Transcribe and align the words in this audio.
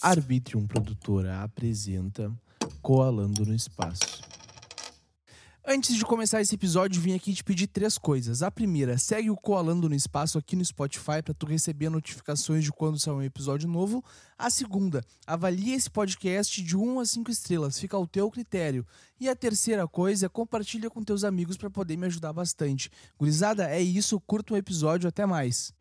Arbitrium 0.00 0.66
Produtora 0.66 1.42
apresenta 1.42 2.32
Coalando 2.80 3.44
no 3.44 3.54
Espaço. 3.54 4.22
Antes 5.66 5.96
de 5.96 6.04
começar 6.04 6.40
esse 6.40 6.54
episódio, 6.54 7.02
vim 7.02 7.14
aqui 7.14 7.34
te 7.34 7.44
pedir 7.44 7.66
três 7.66 7.98
coisas. 7.98 8.42
A 8.42 8.50
primeira, 8.50 8.96
segue 8.96 9.28
o 9.28 9.36
Coalando 9.36 9.88
no 9.88 9.94
Espaço 9.94 10.38
aqui 10.38 10.56
no 10.56 10.64
Spotify 10.64 11.20
para 11.22 11.34
tu 11.34 11.44
receber 11.44 11.90
notificações 11.90 12.64
de 12.64 12.72
quando 12.72 12.98
sair 12.98 13.12
um 13.12 13.22
episódio 13.22 13.68
novo. 13.68 14.02
A 14.38 14.48
segunda, 14.48 15.04
avalie 15.26 15.74
esse 15.74 15.90
podcast 15.90 16.62
de 16.62 16.74
1 16.74 17.00
a 17.00 17.04
5 17.04 17.30
estrelas, 17.30 17.78
fica 17.78 17.96
ao 17.96 18.06
teu 18.06 18.30
critério. 18.30 18.86
E 19.20 19.28
a 19.28 19.36
terceira 19.36 19.86
coisa, 19.86 20.28
compartilha 20.28 20.88
com 20.88 21.02
teus 21.02 21.22
amigos 21.22 21.58
para 21.58 21.68
poder 21.68 21.98
me 21.98 22.06
ajudar 22.06 22.32
bastante. 22.32 22.90
Gurizada, 23.18 23.68
é 23.68 23.82
isso, 23.82 24.18
curta 24.20 24.54
o 24.54 24.56
episódio, 24.56 25.08
até 25.08 25.26
mais. 25.26 25.74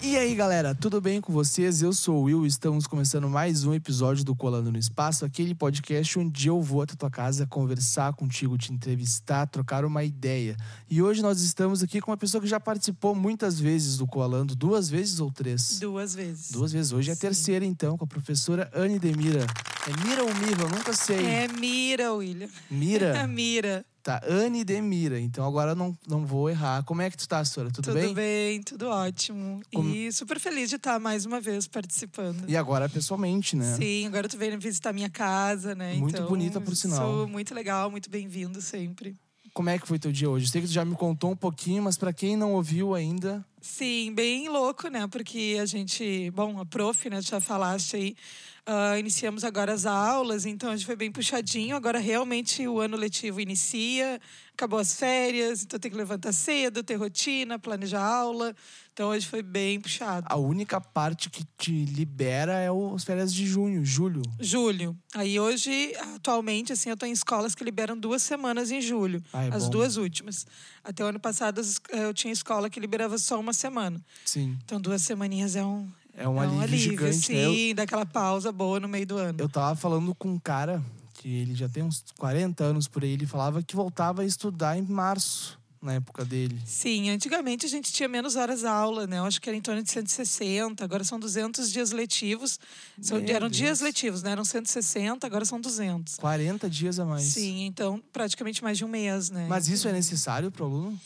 E 0.00 0.16
aí, 0.16 0.32
galera, 0.36 0.76
tudo 0.76 1.00
bem 1.00 1.20
com 1.20 1.32
vocês? 1.32 1.82
Eu 1.82 1.92
sou 1.92 2.20
o 2.20 2.22
Will 2.22 2.44
e 2.44 2.48
estamos 2.48 2.86
começando 2.86 3.28
mais 3.28 3.64
um 3.64 3.74
episódio 3.74 4.24
do 4.24 4.34
Colando 4.34 4.70
no 4.70 4.78
Espaço, 4.78 5.24
aquele 5.24 5.56
podcast 5.56 6.16
onde 6.20 6.48
eu 6.48 6.62
vou 6.62 6.82
até 6.82 6.94
tua 6.94 7.10
casa 7.10 7.44
conversar 7.48 8.14
contigo, 8.14 8.56
te 8.56 8.72
entrevistar, 8.72 9.46
trocar 9.46 9.84
uma 9.84 10.04
ideia. 10.04 10.56
E 10.88 11.02
hoje 11.02 11.20
nós 11.20 11.40
estamos 11.40 11.82
aqui 11.82 12.00
com 12.00 12.12
uma 12.12 12.16
pessoa 12.16 12.40
que 12.40 12.46
já 12.46 12.60
participou 12.60 13.12
muitas 13.12 13.58
vezes 13.58 13.98
do 13.98 14.06
Colando, 14.06 14.54
duas 14.54 14.88
vezes 14.88 15.18
ou 15.18 15.32
três? 15.32 15.80
Duas 15.80 16.14
vezes. 16.14 16.52
Duas 16.52 16.72
vezes. 16.72 16.92
Hoje 16.92 17.10
é 17.10 17.12
a 17.12 17.16
Sim. 17.16 17.20
terceira, 17.20 17.64
então, 17.64 17.98
com 17.98 18.04
a 18.04 18.08
professora 18.08 18.70
Anne 18.72 19.00
Demira. 19.00 19.44
É 19.84 20.06
Mira 20.06 20.22
ou 20.22 20.32
Mira? 20.34 20.62
Eu 20.62 20.68
nunca 20.68 20.92
sei. 20.92 21.26
É 21.26 21.48
Mira, 21.48 22.12
William. 22.12 22.48
Mira? 22.70 23.26
Mira. 23.26 23.84
Tá, 24.08 24.22
Anne 24.26 24.64
Demira. 24.64 25.20
Então 25.20 25.44
agora 25.46 25.72
eu 25.72 25.76
não, 25.76 25.94
não 26.08 26.24
vou 26.24 26.48
errar. 26.48 26.82
Como 26.84 27.02
é 27.02 27.10
que 27.10 27.16
tu 27.18 27.28
tá, 27.28 27.44
senhora? 27.44 27.70
Tudo, 27.70 27.84
Tudo 27.84 27.94
bem? 27.94 28.14
bem? 28.14 28.62
tudo 28.62 28.88
ótimo. 28.88 29.60
Como- 29.70 29.94
E 29.94 30.10
super 30.12 30.40
feliz 30.40 30.70
de 30.70 30.76
estar 30.76 30.98
mais 30.98 31.26
uma 31.26 31.42
vez 31.42 31.68
participando. 31.68 32.48
E 32.48 32.56
agora 32.56 32.88
pessoalmente, 32.88 33.54
né? 33.54 33.76
Sim, 33.76 34.06
agora 34.06 34.26
tu 34.26 34.38
veio 34.38 34.58
visitar 34.58 34.94
minha 34.94 35.10
casa, 35.10 35.74
né? 35.74 35.92
Muito 35.92 36.16
então, 36.16 36.26
bonita, 36.26 36.58
por 36.58 36.74
sinal. 36.74 36.96
Sou 36.96 37.28
muito 37.28 37.54
legal, 37.54 37.90
muito 37.90 38.08
bem-vindo 38.08 38.62
sempre. 38.62 39.14
Como 39.58 39.70
é 39.70 39.76
que 39.76 39.88
foi 39.88 39.98
teu 39.98 40.12
dia 40.12 40.30
hoje? 40.30 40.46
Sei 40.46 40.60
que 40.60 40.68
tu 40.68 40.72
já 40.72 40.84
me 40.84 40.94
contou 40.94 41.32
um 41.32 41.36
pouquinho, 41.36 41.82
mas 41.82 41.98
pra 41.98 42.12
quem 42.12 42.36
não 42.36 42.52
ouviu 42.52 42.94
ainda, 42.94 43.44
Sim, 43.60 44.14
bem 44.14 44.48
louco, 44.48 44.86
né? 44.86 45.08
Porque 45.08 45.58
a 45.60 45.66
gente, 45.66 46.30
bom, 46.30 46.60
a 46.60 46.64
prof, 46.64 47.10
né? 47.10 47.20
Já 47.20 47.40
falaste 47.40 47.96
aí. 47.96 48.16
ah, 48.64 48.96
iniciamos 48.98 49.42
agora 49.42 49.72
as 49.72 49.84
aulas, 49.84 50.46
então 50.46 50.70
a 50.70 50.76
gente 50.76 50.86
foi 50.86 50.94
bem 50.94 51.10
puxadinho. 51.10 51.74
Agora 51.74 51.98
realmente 51.98 52.68
o 52.68 52.78
ano 52.78 52.96
letivo 52.96 53.40
inicia, 53.40 54.20
acabou 54.52 54.78
as 54.78 54.94
férias, 54.94 55.64
então 55.64 55.78
tem 55.80 55.90
que 55.90 55.96
levantar 55.96 56.32
cedo, 56.32 56.84
ter 56.84 56.94
rotina, 56.94 57.58
planejar 57.58 58.04
aula. 58.04 58.54
Então 58.98 59.10
hoje 59.10 59.28
foi 59.28 59.42
bem 59.44 59.80
puxado. 59.80 60.26
a 60.28 60.34
única 60.34 60.80
parte 60.80 61.30
que 61.30 61.44
te 61.56 61.84
libera 61.84 62.54
é 62.58 62.66
as 62.92 63.04
férias 63.04 63.32
de 63.32 63.46
junho, 63.46 63.84
julho. 63.84 64.20
Julho. 64.40 64.98
Aí 65.14 65.38
hoje, 65.38 65.94
atualmente, 66.16 66.72
assim, 66.72 66.90
eu 66.90 66.96
tô 66.96 67.06
em 67.06 67.12
escolas 67.12 67.54
que 67.54 67.62
liberam 67.62 67.96
duas 67.96 68.22
semanas 68.22 68.72
em 68.72 68.80
julho. 68.82 69.22
Ah, 69.32 69.44
é 69.44 69.54
as 69.54 69.66
bom. 69.66 69.70
duas 69.70 69.96
últimas. 69.96 70.44
Até 70.82 71.04
o 71.04 71.06
ano 71.06 71.20
passado 71.20 71.60
as- 71.60 71.80
eu 71.90 72.12
tinha 72.12 72.32
escola 72.32 72.68
que 72.68 72.80
liberava 72.80 73.16
só 73.18 73.38
uma 73.38 73.52
semana. 73.52 74.04
Sim. 74.24 74.58
Então 74.64 74.80
duas 74.80 75.00
semaninhas 75.00 75.54
é 75.54 75.64
um, 75.64 75.88
É 76.12 76.28
um 76.28 76.40
alívio 76.40 76.76
gigante, 76.76 77.18
sim, 77.18 77.34
né? 77.34 77.70
Eu- 77.70 77.74
daquela 77.76 78.04
pausa 78.04 78.50
boa 78.50 78.80
no 78.80 78.88
meio 78.88 79.06
do 79.06 79.16
ano. 79.16 79.38
Eu 79.40 79.48
tava 79.48 79.76
falando 79.76 80.12
com 80.16 80.28
um 80.30 80.40
cara 80.40 80.82
que 81.14 81.28
ele 81.28 81.54
já 81.54 81.68
tem 81.68 81.84
uns 81.84 82.04
40 82.18 82.64
anos 82.64 82.88
por 82.88 83.04
aí, 83.04 83.10
ele 83.12 83.26
falava 83.26 83.62
que 83.62 83.76
voltava 83.76 84.22
a 84.22 84.24
estudar 84.24 84.76
em 84.76 84.82
março, 84.82 85.56
na 85.80 85.94
época 85.94 86.24
dele. 86.24 86.58
Sim, 86.66 87.10
antigamente 87.10 87.64
a 87.66 87.68
gente 87.68 87.92
tinha 87.92 88.08
menos 88.08 88.36
horas 88.36 88.64
aula, 88.64 89.06
né? 89.06 89.18
Eu 89.18 89.24
acho 89.24 89.40
que 89.40 89.48
era 89.48 89.56
em 89.56 89.60
torno 89.60 89.82
de 89.82 89.90
160, 89.90 90.84
agora 90.84 91.04
são 91.04 91.18
200 91.18 91.70
dias 91.72 91.90
letivos. 91.92 92.58
São- 93.00 93.18
eram 93.18 93.48
Deus. 93.48 93.56
dias 93.56 93.80
letivos, 93.80 94.22
né? 94.22 94.32
Eram 94.32 94.44
160, 94.44 95.26
agora 95.26 95.44
são 95.44 95.60
200. 95.60 96.16
40 96.16 96.68
dias 96.68 96.98
a 96.98 97.04
mais. 97.04 97.24
Sim, 97.24 97.64
então 97.66 98.02
praticamente 98.12 98.62
mais 98.62 98.76
de 98.78 98.84
um 98.84 98.88
mês, 98.88 99.30
né? 99.30 99.46
Mas 99.48 99.68
isso 99.68 99.86
é 99.88 99.92
necessário 99.92 100.50
pro 100.50 100.64
aluno? 100.64 101.00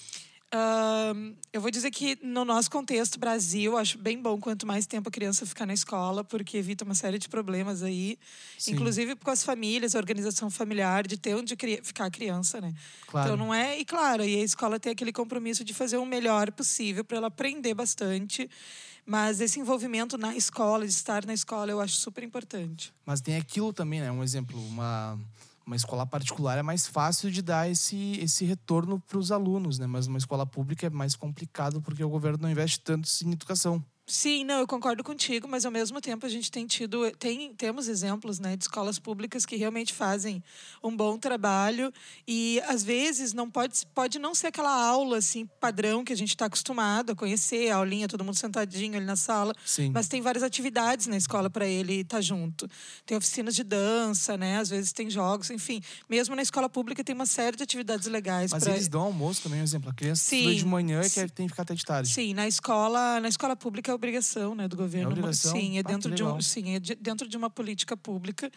Eu 1.52 1.60
vou 1.60 1.70
dizer 1.70 1.90
que 1.90 2.18
no 2.22 2.44
nosso 2.44 2.70
contexto 2.70 3.18
Brasil, 3.18 3.76
acho 3.78 3.96
bem 3.96 4.20
bom 4.20 4.38
quanto 4.38 4.66
mais 4.66 4.86
tempo 4.86 5.08
a 5.08 5.12
criança 5.12 5.46
ficar 5.46 5.64
na 5.64 5.72
escola, 5.72 6.22
porque 6.22 6.58
evita 6.58 6.84
uma 6.84 6.94
série 6.94 7.18
de 7.18 7.28
problemas 7.28 7.82
aí, 7.82 8.18
Sim. 8.58 8.72
inclusive 8.72 9.16
com 9.16 9.30
as 9.30 9.42
famílias, 9.42 9.94
a 9.94 9.98
organização 9.98 10.50
familiar, 10.50 11.06
de 11.06 11.16
ter 11.16 11.34
onde 11.34 11.56
ficar 11.82 12.06
a 12.06 12.10
criança, 12.10 12.60
né? 12.60 12.74
Claro. 13.06 13.32
Então 13.32 13.46
não 13.46 13.54
é, 13.54 13.78
e 13.78 13.84
claro, 13.84 14.24
e 14.24 14.36
a 14.36 14.44
escola 14.44 14.78
tem 14.78 14.92
aquele 14.92 15.12
compromisso 15.12 15.64
de 15.64 15.72
fazer 15.72 15.96
o 15.96 16.04
melhor 16.04 16.52
possível 16.52 17.04
para 17.04 17.16
ela 17.16 17.26
aprender 17.28 17.72
bastante. 17.74 18.48
Mas 19.04 19.40
esse 19.40 19.58
envolvimento 19.58 20.16
na 20.16 20.36
escola, 20.36 20.86
de 20.86 20.92
estar 20.92 21.26
na 21.26 21.34
escola, 21.34 21.72
eu 21.72 21.80
acho 21.80 21.96
super 21.96 22.22
importante. 22.22 22.92
Mas 23.04 23.20
tem 23.20 23.36
aquilo 23.36 23.72
também, 23.72 24.00
né? 24.00 24.12
Um 24.12 24.22
exemplo, 24.22 24.60
uma, 24.66 25.19
uma 25.67 25.77
escola 25.77 26.06
particular 26.06 26.59
é 26.59 26.62
mais 26.62 26.87
fácil 26.87 27.31
de 27.31 27.43
dar 27.43 27.71
esse, 27.71 28.19
esse 28.21 28.45
retorno 28.45 29.00
para 29.00 29.19
os 29.19 29.31
alunos, 29.31 29.78
né? 29.78 29.87
Mas 29.87 30.06
uma 30.06 30.19
escola 30.19 30.47
pública 30.47 30.87
é 30.87 30.91
mais 30.91 31.15
complicado 31.15 31.81
porque 31.81 32.03
o 32.03 32.09
governo 32.09 32.39
não 32.43 32.50
investe 32.50 32.81
tanto 32.81 33.09
em 33.25 33.33
educação. 33.33 33.84
Sim, 34.04 34.44
não, 34.44 34.58
eu 34.58 34.66
concordo 34.66 35.04
contigo, 35.04 35.46
mas 35.46 35.64
ao 35.64 35.70
mesmo 35.70 36.00
tempo 36.00 36.26
a 36.26 36.28
gente 36.28 36.50
tem 36.50 36.66
tido, 36.66 37.08
tem, 37.12 37.54
temos 37.54 37.86
exemplos 37.86 38.40
né, 38.40 38.56
de 38.56 38.64
escolas 38.64 38.98
públicas 38.98 39.46
que 39.46 39.54
realmente 39.54 39.94
fazem 39.94 40.42
um 40.82 40.94
bom 40.94 41.16
trabalho 41.16 41.92
e 42.26 42.60
às 42.66 42.82
vezes 42.82 43.32
não 43.32 43.48
pode, 43.48 43.86
pode 43.94 44.18
não 44.18 44.34
ser 44.34 44.48
aquela 44.48 44.74
aula 44.74 45.18
assim 45.18 45.46
padrão 45.60 46.04
que 46.04 46.12
a 46.12 46.16
gente 46.16 46.30
está 46.30 46.46
acostumado 46.46 47.12
a 47.12 47.14
conhecer, 47.14 47.70
a 47.70 47.76
aulinha, 47.76 48.08
todo 48.08 48.24
mundo 48.24 48.34
sentadinho 48.34 48.96
ali 48.96 49.06
na 49.06 49.14
sala, 49.14 49.54
Sim. 49.64 49.92
mas 49.94 50.08
tem 50.08 50.20
várias 50.20 50.42
atividades 50.42 51.06
na 51.06 51.16
escola 51.16 51.48
para 51.48 51.66
ele 51.66 52.00
estar 52.00 52.20
junto. 52.20 52.69
Tem 53.06 53.16
oficinas 53.16 53.54
de 53.54 53.62
dança, 53.62 54.36
né? 54.36 54.58
Às 54.58 54.69
vezes 54.69 54.92
tem 54.92 55.08
jogos, 55.08 55.48
enfim. 55.48 55.80
Mesmo 56.08 56.34
na 56.34 56.42
escola 56.42 56.69
pública 56.69 57.04
tem 57.04 57.14
uma 57.14 57.26
série 57.26 57.56
de 57.56 57.62
atividades 57.62 58.08
legais 58.08 58.50
Mas 58.50 58.64
para 58.64 58.72
eles 58.74 58.88
dão 58.88 59.02
almoço 59.02 59.42
também, 59.42 59.60
um 59.60 59.64
exemplo. 59.64 59.88
A 59.88 59.94
criança 59.94 60.24
Sim. 60.24 60.52
de 60.54 60.66
manhã 60.66 61.02
e 61.02 61.08
quer, 61.08 61.30
tem 61.30 61.46
que 61.46 61.52
ficar 61.52 61.62
até 61.62 61.74
de 61.74 61.84
tarde. 61.84 62.08
Sim, 62.08 62.34
na 62.34 62.48
escola, 62.48 63.20
na 63.20 63.28
escola 63.28 63.54
pública 63.54 63.91
é 63.92 63.94
obrigação, 63.94 64.54
né, 64.54 64.66
do 64.66 64.76
governo. 64.76 65.10
É 65.10 65.12
obrigação? 65.12 65.53
Sim, 65.53 65.76
é 65.76 65.80
Ah, 65.80 65.82
dentro 65.82 66.14
de 66.14 66.25
um, 66.25 66.41
sim, 66.41 66.75
é 66.75 66.80
de- 66.80 66.94
dentro 66.97 67.28
de 67.28 67.36
uma 67.36 67.48
política 67.50 67.97
pública 67.97 68.50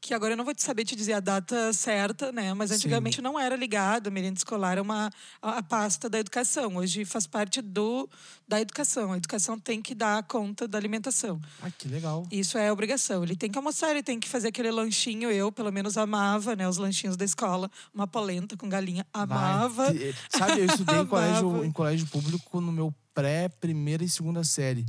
que 0.00 0.12
agora 0.12 0.34
eu 0.34 0.36
não 0.36 0.44
vou 0.44 0.54
te 0.54 0.62
saber 0.62 0.84
te 0.84 0.94
dizer 0.94 1.14
a 1.14 1.20
data 1.20 1.72
certa, 1.72 2.30
né, 2.30 2.52
mas 2.52 2.68
Sim. 2.68 2.76
antigamente 2.76 3.22
não 3.22 3.40
era 3.40 3.56
ligado, 3.56 4.08
a 4.08 4.10
merenda 4.10 4.36
escolar 4.36 4.76
é 4.76 4.80
uma 4.82 5.08
a, 5.40 5.56
a 5.58 5.62
pasta 5.62 6.10
da 6.10 6.18
educação. 6.18 6.76
Hoje 6.76 7.06
faz 7.06 7.26
parte 7.26 7.62
do 7.62 8.06
da 8.46 8.60
educação. 8.60 9.12
A 9.12 9.16
educação 9.16 9.58
tem 9.58 9.80
que 9.80 9.94
dar 9.94 10.22
conta 10.24 10.68
da 10.68 10.76
alimentação. 10.76 11.40
Ah, 11.62 11.70
que 11.70 11.88
legal. 11.88 12.26
Isso 12.30 12.58
é 12.58 12.70
obrigação. 12.70 13.22
Ele 13.24 13.34
tem 13.34 13.50
que 13.50 13.56
almoçar, 13.56 13.92
ele 13.92 14.02
tem 14.02 14.20
que 14.20 14.28
fazer 14.28 14.48
aquele 14.48 14.70
lanchinho. 14.70 15.30
Eu, 15.30 15.50
pelo 15.50 15.72
menos, 15.72 15.96
amava, 15.96 16.54
né? 16.54 16.68
Os 16.68 16.76
lanchinhos 16.76 17.16
da 17.16 17.24
escola. 17.24 17.70
Uma 17.94 18.06
polenta 18.06 18.58
com 18.58 18.68
galinha. 18.68 19.06
Amava. 19.10 19.86
Vai. 19.86 20.14
Sabe, 20.28 20.60
eu 20.60 20.66
estudei 20.66 20.98
em 20.98 21.06
colégio, 21.08 21.64
em 21.64 21.72
colégio 21.72 22.06
público 22.08 22.60
no 22.60 22.70
meu 22.72 22.94
pré, 23.14 23.48
primeira 23.48 24.04
e 24.04 24.08
segunda 24.08 24.44
série. 24.44 24.84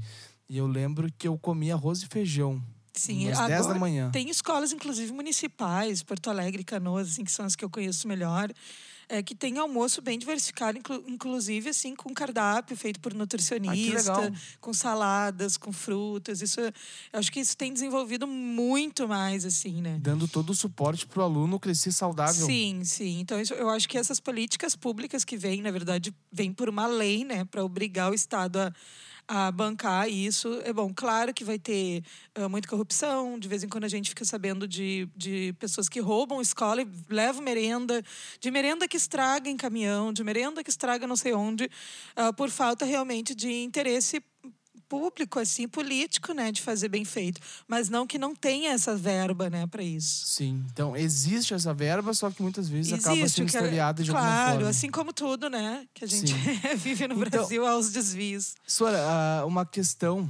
E 0.49 0.57
eu 0.57 0.67
lembro 0.67 1.11
que 1.17 1.27
eu 1.27 1.37
comia 1.37 1.75
arroz 1.75 2.01
e 2.01 2.07
feijão. 2.07 2.61
Sim, 2.93 3.29
às 3.29 3.47
10 3.47 3.67
da 3.67 3.75
manhã. 3.75 4.09
Tem 4.11 4.29
escolas, 4.29 4.71
inclusive 4.71 5.11
municipais, 5.11 6.01
Porto 6.01 6.29
Alegre, 6.29 6.63
Canoas, 6.63 7.09
assim, 7.09 7.23
que 7.23 7.31
são 7.31 7.45
as 7.45 7.55
que 7.55 7.63
eu 7.63 7.69
conheço 7.69 8.07
melhor, 8.07 8.51
é, 9.07 9.21
que 9.21 9.35
tem 9.35 9.57
almoço 9.57 10.01
bem 10.01 10.17
diversificado, 10.17 10.77
inclu- 10.77 11.03
inclusive 11.07 11.69
assim 11.69 11.95
com 11.95 12.13
cardápio 12.13 12.75
feito 12.75 12.99
por 12.99 13.13
nutricionista, 13.13 14.17
legal. 14.21 14.31
com 14.59 14.73
saladas, 14.73 15.57
com 15.57 15.71
frutas. 15.71 16.41
Isso, 16.41 16.59
eu 16.59 16.71
acho 17.13 17.31
que 17.31 17.39
isso 17.39 17.55
tem 17.55 17.71
desenvolvido 17.73 18.25
muito 18.27 19.07
mais, 19.07 19.45
assim, 19.45 19.81
né? 19.81 19.97
Dando 20.01 20.27
todo 20.27 20.49
o 20.49 20.55
suporte 20.55 21.05
pro 21.05 21.21
aluno 21.23 21.59
crescer 21.59 21.91
saudável. 21.91 22.45
Sim, 22.45 22.83
sim. 22.83 23.19
Então, 23.19 23.39
isso- 23.39 23.53
eu 23.53 23.69
acho 23.69 23.87
que 23.87 23.97
essas 23.97 24.19
políticas 24.19 24.75
públicas 24.75 25.23
que 25.23 25.37
vêm, 25.37 25.61
na 25.61 25.71
verdade, 25.71 26.13
vêm 26.31 26.51
por 26.51 26.67
uma 26.69 26.87
lei, 26.87 27.23
né, 27.23 27.45
para 27.45 27.63
obrigar 27.63 28.11
o 28.11 28.13
Estado 28.15 28.57
a, 28.59 28.73
a 29.27 29.51
bancar 29.51 30.09
isso. 30.09 30.61
É 30.63 30.71
bom, 30.71 30.91
claro 30.93 31.33
que 31.33 31.43
vai 31.43 31.57
ter 31.57 32.03
ah, 32.35 32.47
muita 32.47 32.67
corrupção, 32.67 33.39
de 33.39 33.47
vez 33.47 33.63
em 33.63 33.67
quando 33.67 33.83
a 33.83 33.89
gente 33.89 34.09
fica 34.09 34.25
sabendo 34.25 34.67
de, 34.67 35.07
de 35.15 35.53
pessoas 35.59 35.89
que 35.89 35.99
roubam 35.99 36.41
escola 36.41 36.81
e 36.81 36.87
levam 37.09 37.41
merenda, 37.41 38.03
de 38.39 38.51
merenda 38.51 38.87
que 38.87 38.97
estraga 38.97 39.49
em 39.49 39.57
caminhão, 39.57 40.13
de 40.13 40.23
merenda 40.23 40.63
que 40.63 40.69
estraga 40.69 41.07
não 41.07 41.15
sei 41.15 41.33
onde, 41.33 41.69
ah, 42.15 42.31
por 42.33 42.49
falta 42.49 42.85
realmente 42.85 43.33
de 43.33 43.51
interesse 43.63 44.21
público, 44.87 45.39
assim, 45.39 45.67
político, 45.67 46.33
né, 46.33 46.51
de 46.51 46.61
fazer 46.61 46.87
bem 46.89 47.03
feito. 47.05 47.41
Mas 47.67 47.89
não 47.89 48.05
que 48.07 48.17
não 48.17 48.35
tenha 48.35 48.71
essa 48.71 48.95
verba, 48.95 49.49
né, 49.49 49.65
para 49.67 49.83
isso. 49.83 50.25
Sim. 50.27 50.63
Então, 50.71 50.95
existe 50.95 51.53
essa 51.53 51.73
verba, 51.73 52.13
só 52.13 52.29
que 52.31 52.41
muitas 52.41 52.67
vezes 52.69 52.93
acaba 52.93 53.15
Existe, 53.17 53.35
sendo 53.37 53.49
que 53.49 53.55
é- 53.57 53.59
extraviada 53.59 54.03
de 54.03 54.09
alguma 54.11 54.27
claro, 54.27 54.53
forma. 54.55 54.69
assim 54.69 54.89
como 54.91 55.11
tudo, 55.13 55.49
né? 55.49 55.85
Que 55.93 56.05
a 56.05 56.07
gente 56.07 56.33
vive 56.77 57.07
no 57.07 57.15
Então- 57.15 57.29
Brasil 57.29 57.65
aos 57.65 57.91
desvios. 57.91 58.55
Sora, 58.65 58.99
ah, 59.01 59.45
uma 59.45 59.65
questão 59.65 60.29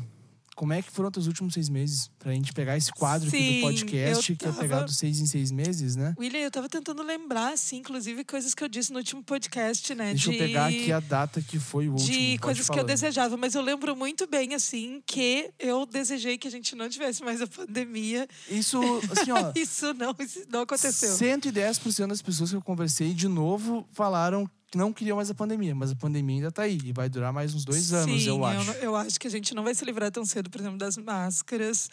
como 0.55 0.71
é 0.73 0.81
que 0.81 0.89
foram 0.89 1.11
os 1.15 1.27
últimos 1.27 1.53
seis 1.53 1.67
meses? 1.69 2.09
Pra 2.17 2.33
gente 2.33 2.53
pegar 2.53 2.77
esse 2.77 2.91
quadro 2.91 3.27
aqui 3.27 3.37
Sim, 3.37 3.55
do 3.59 3.61
podcast, 3.61 4.31
eu 4.31 4.37
que 4.37 4.45
é 4.47 4.51
pegar 4.53 4.75
tava- 4.75 4.85
dos 4.87 4.97
seis 4.97 5.19
em 5.19 5.25
seis 5.25 5.51
meses, 5.51 5.95
né? 5.95 6.15
William, 6.17 6.39
eu 6.39 6.49
tava 6.51 6.69
tentando 6.69 7.03
lembrar, 7.03 7.53
assim, 7.53 7.77
inclusive, 7.77 8.23
coisas 8.23 8.55
que 8.55 8.63
eu 8.63 8.67
disse 8.69 8.91
no 8.91 8.99
último 8.99 9.21
podcast, 9.23 9.93
né? 9.93 10.11
Deixa 10.11 10.31
de... 10.31 10.37
eu 10.37 10.45
pegar 10.47 10.67
aqui 10.67 10.91
a 10.91 10.99
data 10.99 11.41
que 11.41 11.59
foi 11.59 11.89
o 11.89 11.91
último. 11.91 12.09
de 12.09 12.37
coisas 12.37 12.69
que 12.69 12.79
eu 12.79 12.83
desejava, 12.83 13.35
mas 13.35 13.53
eu 13.53 13.61
lembro 13.61 13.95
muito 13.95 14.25
bem, 14.27 14.53
assim, 14.53 15.03
que 15.05 15.51
eu 15.59 15.85
desejei 15.85 16.37
que 16.37 16.47
a 16.47 16.51
gente 16.51 16.75
não 16.75 16.87
tivesse 16.87 17.21
mais 17.21 17.41
a 17.41 17.47
pandemia. 17.47 18.27
Isso, 18.49 18.79
assim, 19.11 19.31
ó. 19.31 19.51
Isso 19.55 19.93
não, 19.93 20.15
isso 20.19 20.39
não 20.49 20.61
aconteceu. 20.61 21.09
110% 21.11 22.07
das 22.07 22.21
pessoas 22.21 22.49
que 22.51 22.55
eu 22.55 22.61
conversei, 22.61 23.13
de 23.13 23.27
novo, 23.27 23.87
falaram 23.91 24.49
que 24.75 24.77
não 24.77 24.91
queriam 24.91 25.15
mais 25.15 25.29
a 25.29 25.33
pandemia. 25.33 25.73
Mas 25.73 25.91
a 25.91 25.95
pandemia 25.95 26.35
ainda 26.35 26.51
tá 26.51 26.63
aí. 26.63 26.77
E 26.83 26.91
vai 26.91 27.07
durar 27.09 27.31
mais 27.31 27.53
uns 27.55 27.63
dois 27.63 27.93
anos, 27.93 28.21
Sim, 28.23 28.27
eu 28.27 28.43
acho. 28.45 28.65
não- 28.67 28.73
eu 28.75 28.95
acho 28.95 29.17
que 29.19 29.25
a 29.27 29.31
gente 29.31 29.55
não 29.55 29.63
vai 29.63 29.73
se 29.73 29.85
livrar 29.85 30.11
tão 30.11 30.25
cedo, 30.25 30.49
por 30.49 30.59
exemplo, 30.59 30.77
das 30.77 30.97
máscaras. 30.97 31.89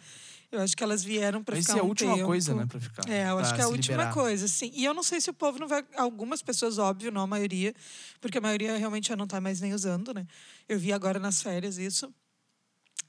Eu 0.51 0.61
acho 0.61 0.77
que 0.77 0.83
elas 0.85 1.03
vieram 1.03 1.43
para 1.43 1.57
Essa 1.57 1.69
ficar 1.69 1.79
é 1.79 1.81
a 1.81 1.85
um 1.85 1.89
última 1.89 2.15
tempo. 2.15 2.27
coisa, 2.27 2.55
né, 2.55 2.67
pra 2.67 2.79
ficar. 2.79 3.09
É, 3.09 3.31
eu 3.31 3.39
acho 3.39 3.55
que 3.55 3.61
é 3.61 3.65
a 3.65 3.69
última 3.69 3.97
liberar. 3.97 4.13
coisa, 4.13 4.47
sim. 4.49 4.71
E 4.75 4.85
eu 4.85 4.93
não 4.93 5.03
sei 5.03 5.19
se 5.19 5.31
o 5.31 5.33
povo 5.33 5.59
não 5.59 5.67
vai. 5.67 5.83
Algumas 5.97 6.43
pessoas, 6.43 6.77
óbvio, 6.77 7.11
não 7.11 7.23
a 7.23 7.27
maioria, 7.27 7.73
porque 8.21 8.37
a 8.37 8.41
maioria 8.41 8.77
realmente 8.77 9.09
já 9.09 9.17
não 9.17 9.27
tá 9.27 9.41
mais 9.41 9.61
nem 9.63 9.73
usando, 9.73 10.13
né? 10.13 10.27
Eu 10.69 10.79
vi 10.79 10.93
agora 10.93 11.19
nas 11.19 11.41
férias 11.41 11.79
isso. 11.79 12.13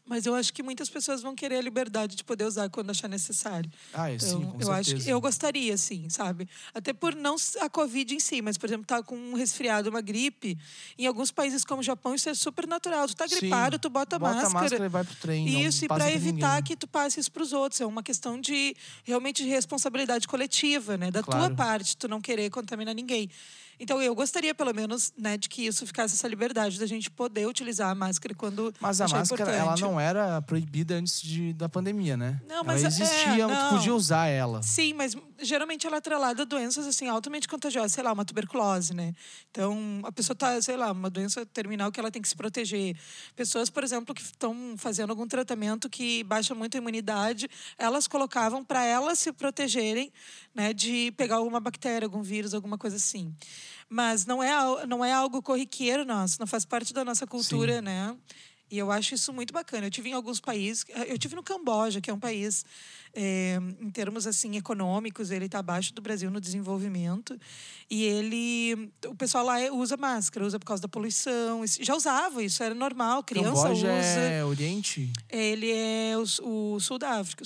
Mas 0.06 0.26
eu 0.26 0.36
acho 0.36 0.54
que 0.54 0.62
muitas 0.62 0.90
pessoas 0.90 1.22
vão 1.22 1.34
querer 1.34 1.56
a 1.56 1.62
liberdade 1.62 2.18
de 2.18 2.24
poder 2.26 2.44
usar 2.44 2.70
quando 2.70 2.90
achar 2.90 3.08
necessário. 3.08 3.72
Ah, 3.94 4.12
é, 4.12 4.20
sim, 4.20 4.36
Então, 4.36 4.52
com 4.52 4.58
eu 4.60 4.68
certeza. 4.68 4.80
acho 4.96 4.96
que 5.06 5.10
eu 5.10 5.22
gostaria, 5.22 5.78
sim, 5.78 6.10
sabe? 6.10 6.48
Até 6.74 6.92
por 6.92 7.16
não 7.16 7.38
a 7.62 7.70
Covid 7.70 8.14
em 8.14 8.20
si, 8.20 8.42
mas, 8.42 8.58
por 8.58 8.68
exemplo, 8.68 8.86
tá 8.86 9.02
com 9.02 9.16
um 9.16 9.34
resfriado, 9.34 9.90
uma 9.90 10.02
gripe. 10.02 10.58
Em 10.98 11.08
alguns 11.08 11.32
países 11.32 11.64
como 11.64 11.80
o 11.80 11.84
Japão, 11.84 12.14
isso 12.14 12.28
é 12.28 12.34
super 12.34 12.68
natural. 12.68 13.08
Tu 13.08 13.16
tá 13.16 13.26
Sim, 13.28 13.40
gripado, 13.40 13.80
tu 13.80 13.90
bota, 13.90 14.20
bota 14.20 14.34
máscara. 14.34 14.58
a 14.58 14.62
máscara 14.62 14.86
e 14.86 14.90
vai 14.90 15.04
pro 15.06 15.16
trem. 15.16 15.64
Isso, 15.66 15.86
e 15.86 15.88
para 15.88 16.12
evitar 16.12 16.56
ninguém. 16.58 16.64
que 16.64 16.76
tu 16.76 16.86
passe 16.88 17.20
isso 17.22 17.32
para 17.32 17.44
os 17.44 17.54
outros. 17.54 17.80
É 17.80 17.86
uma 17.86 18.04
questão 18.04 18.40
de 18.40 18.76
realmente 19.06 19.42
de 19.42 19.50
responsabilidade 19.50 20.28
coletiva, 20.28 20.98
né? 20.98 21.12
Da 21.12 21.24
tua 21.24 21.32
Claro. 21.32 21.56
parte, 21.56 21.96
tu 21.96 22.10
não 22.10 22.20
querer 22.20 22.50
contaminar 22.50 22.94
ninguém. 22.94 23.30
Então, 23.80 24.02
eu 24.02 24.14
gostaria, 24.16 24.54
pelo 24.54 24.74
menos, 24.74 25.12
né, 25.18 25.38
de 25.38 25.50
que 25.50 25.66
isso 25.66 25.86
ficasse 25.86 26.14
essa 26.16 26.28
liberdade 26.28 26.80
da 26.80 26.86
gente 26.86 27.10
poder 27.10 27.48
utilizar 27.48 27.90
a 27.90 27.96
máscara 27.96 28.34
quando 28.36 28.74
Mas 28.80 29.02
a 29.02 29.08
máscara, 29.08 29.44
ela 29.52 29.62
importante. 29.74 29.81
não 29.81 30.00
era 30.00 30.42
proibida 30.42 30.96
antes 30.96 31.22
de, 31.22 31.54
da 31.54 31.68
pandemia, 31.68 32.16
né? 32.16 32.40
Não, 32.48 32.64
mas 32.64 32.78
é- 32.84 32.86
ela 32.86 32.88
existia, 32.88 33.44
é, 33.44 33.48
mas 33.48 33.58
tu 33.58 33.64
não. 33.64 33.70
podia 33.78 33.96
usar 33.96 34.28
ela. 34.28 34.62
Sim, 34.62 34.94
mas 34.94 35.16
geralmente 35.39 35.85
ela 35.88 35.97
é 35.97 36.00
atrelada 36.00 36.44
a 36.44 36.45
doenças 36.45 36.85
assim 36.88 37.07
altamente 37.07 37.47
contagiosas, 37.47 37.91
sei 37.91 38.03
lá, 38.03 38.13
uma 38.13 38.25
tuberculose, 38.25 38.94
né? 38.94 39.13
Então, 39.51 40.01
a 40.03 40.12
pessoa 40.12 40.35
tá, 40.35 40.62
sei 40.62 40.77
lá, 40.77 40.91
uma 40.91 41.09
doença 41.09 41.45
terminal 41.45 41.91
que 41.91 42.00
ela 42.00 42.12
tem 42.12 42.21
que 42.21 42.27
se 42.27 42.35
proteger. 42.35 42.97
Pessoas, 43.35 43.69
por 43.69 43.83
exemplo, 43.83 44.13
que 44.13 44.21
estão 44.21 44.75
fazendo 44.77 45.09
algum 45.09 45.27
tratamento 45.27 45.89
que 45.89 46.24
baixa 46.24 46.53
muito 46.56 46.75
a 46.75 46.80
imunidade, 46.80 47.50
elas 47.77 48.07
colocavam 48.07 48.63
para 48.63 48.83
elas 48.83 49.19
se 49.19 49.31
protegerem, 49.31 50.12
né, 50.53 50.74
de 50.74 51.12
pegar 51.18 51.35
alguma 51.35 51.59
bactéria, 51.59 52.06
algum 52.06 52.21
vírus, 52.21 52.53
alguma 52.53 52.77
coisa 52.77 52.95
assim. 52.95 53.33
Mas 53.89 54.25
não 54.25 54.41
é 54.41 54.85
não 54.88 55.03
é 55.03 55.13
algo 55.13 55.41
corriqueiro 55.41 56.06
nosso, 56.06 56.38
não 56.39 56.47
faz 56.47 56.65
parte 56.65 56.94
da 56.94 57.06
nossa 57.06 57.27
cultura, 57.27 57.81
né? 57.81 58.15
E 58.74 58.78
eu 58.80 58.92
acho 58.92 59.14
isso 59.14 59.31
muito 59.31 59.54
bacana. 59.54 59.86
Eu 59.86 59.92
tive 59.92 60.10
em 60.10 60.14
alguns 60.14 60.40
países, 60.40 60.84
eu 61.08 61.16
tive 61.16 61.36
no 61.36 61.44
Camboja, 61.44 62.02
que 62.02 62.10
é 62.10 62.14
um 62.14 62.20
país 62.20 62.66
é, 63.14 63.60
em 63.80 63.92
termos 63.92 64.25
assim 64.25 64.58
econômicos, 64.58 65.30
ele 65.30 65.46
está 65.46 65.60
abaixo 65.60 65.94
do 65.94 66.02
Brasil 66.02 66.31
no 66.31 66.42
desenvolvimento. 66.42 67.40
E 67.88 68.04
ele, 68.04 68.92
o 69.06 69.14
pessoal 69.14 69.46
lá 69.46 69.58
usa 69.72 69.96
máscara, 69.96 70.44
usa 70.44 70.58
por 70.58 70.66
causa 70.66 70.81
da 70.81 70.88
poluição. 70.88 71.64
Já 71.68 71.94
usava 71.94 72.42
isso, 72.42 72.64
era 72.64 72.74
normal, 72.74 73.24
criança 73.24 73.62
Camboja 73.62 73.94
usa. 73.94 74.20
é 74.20 74.44
Oriente? 74.44 75.14
Ele 75.30 75.72
é 75.72 76.16
o, 76.18 76.74
o 76.74 76.80
sul 76.80 76.98
da 76.98 77.19
África. 77.19 77.44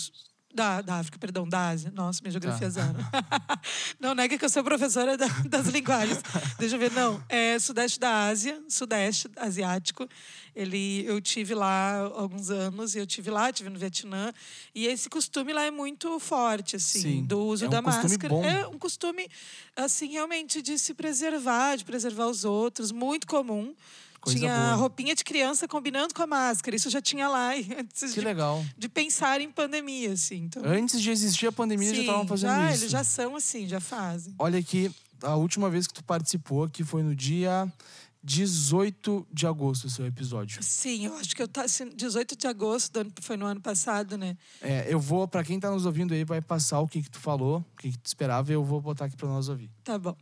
Da, 0.53 0.81
da 0.81 0.95
África, 0.99 1.19
perdão, 1.19 1.47
da 1.47 1.67
Ásia. 1.69 1.91
Nossa, 1.93 2.19
minha 2.23 2.31
geografia 2.31 2.61
Tá. 2.61 2.65
é 2.65 2.69
zero. 2.69 2.97
não 3.99 4.15
nega 4.15 4.37
que 4.39 4.45
eu 4.45 4.49
sou 4.49 4.63
professora 4.63 5.15
da- 5.15 5.27
das 5.45 5.67
linguagens. 5.67 6.19
Deixa 6.57 6.75
eu 6.75 6.79
ver, 6.79 6.91
não. 6.93 7.21
É 7.29 7.59
sudeste 7.59 7.99
da 7.99 8.27
Ásia, 8.27 8.59
sudeste 8.67 9.29
asiático. 9.35 10.07
Ele, 10.55 11.05
eu 11.05 11.21
tive 11.21 11.53
lá 11.53 11.97
alguns 12.15 12.49
anos 12.49 12.95
e 12.95 12.97
eu 12.99 13.05
tive 13.05 13.29
lá, 13.29 13.51
tive 13.53 13.69
no 13.69 13.77
Vietnã. 13.77 14.33
E 14.73 14.87
esse 14.87 15.07
costume 15.09 15.53
lá 15.53 15.63
é 15.65 15.69
muito 15.69 16.19
forte, 16.19 16.75
assim, 16.77 17.01
Sim. 17.01 17.25
do 17.25 17.39
uso 17.39 17.65
É 17.65 17.67
um 17.67 17.71
da 17.71 17.81
máscara. 17.81 18.29
bom. 18.29 18.43
É 18.43 18.65
um 18.67 18.79
costume, 18.79 19.29
assim, 19.75 20.07
realmente 20.13 20.61
de 20.63 20.79
se 20.79 20.93
preservar, 20.95 21.75
de 21.75 21.85
preservar 21.85 22.25
os 22.25 22.43
outros, 22.45 22.91
muito 22.91 23.27
comum. 23.27 23.75
Coisa 24.21 24.39
tinha 24.39 24.53
boa. 24.55 24.73
roupinha 24.75 25.15
de 25.15 25.23
criança 25.23 25.67
combinando 25.67 26.13
com 26.13 26.21
a 26.23 26.27
máscara. 26.27 26.75
Isso 26.75 26.89
já 26.89 27.01
tinha 27.01 27.27
lá 27.27 27.51
antes 27.79 28.13
Que 28.13 28.19
de, 28.19 28.25
legal. 28.25 28.63
de 28.77 28.89
pensar 28.89 29.39
em 29.41 29.49
pandemia, 29.51 30.13
assim. 30.13 30.43
Então, 30.45 30.63
Antes 30.65 31.01
de 31.01 31.09
existir 31.11 31.47
a 31.47 31.51
pandemia, 31.51 31.89
já 31.89 31.95
sim, 31.95 32.01
estavam 32.01 32.27
fazendo 32.27 32.49
já, 32.51 32.71
isso. 32.71 32.81
eles 32.83 32.91
já 32.91 33.03
são 33.03 33.35
assim, 33.35 33.67
já 33.67 33.79
fazem. 33.79 34.33
Olha 34.39 34.59
aqui, 34.59 34.91
a 35.21 35.35
última 35.35 35.69
vez 35.69 35.87
que 35.87 35.93
tu 35.93 36.03
participou 36.03 36.63
aqui 36.63 36.83
foi 36.83 37.03
no 37.03 37.15
dia 37.15 37.71
18 38.23 39.25
de 39.31 39.47
agosto, 39.47 39.85
o 39.85 39.89
seu 39.89 40.05
episódio. 40.05 40.61
Sim, 40.61 41.05
eu 41.05 41.15
acho 41.17 41.33
que 41.35 41.41
eu 41.41 41.47
tá 41.47 41.61
assim, 41.63 41.89
18 41.95 42.35
de 42.35 42.45
agosto, 42.47 43.05
foi 43.21 43.37
no 43.37 43.45
ano 43.45 43.61
passado, 43.61 44.17
né? 44.17 44.35
É, 44.61 44.85
eu 44.91 44.99
vou, 44.99 45.27
pra 45.27 45.43
quem 45.43 45.59
tá 45.59 45.71
nos 45.71 45.85
ouvindo 45.85 46.13
aí, 46.13 46.25
vai 46.25 46.41
passar 46.41 46.79
o 46.81 46.87
que 46.87 47.01
que 47.01 47.09
tu 47.09 47.19
falou, 47.19 47.59
o 47.73 47.77
que 47.77 47.91
que 47.91 47.97
tu 47.97 48.05
esperava, 48.05 48.51
e 48.51 48.55
eu 48.55 48.63
vou 48.65 48.81
botar 48.81 49.05
aqui 49.05 49.15
pra 49.15 49.29
nós 49.29 49.47
ouvir. 49.47 49.69
Tá 49.83 49.97
bom. 49.97 50.15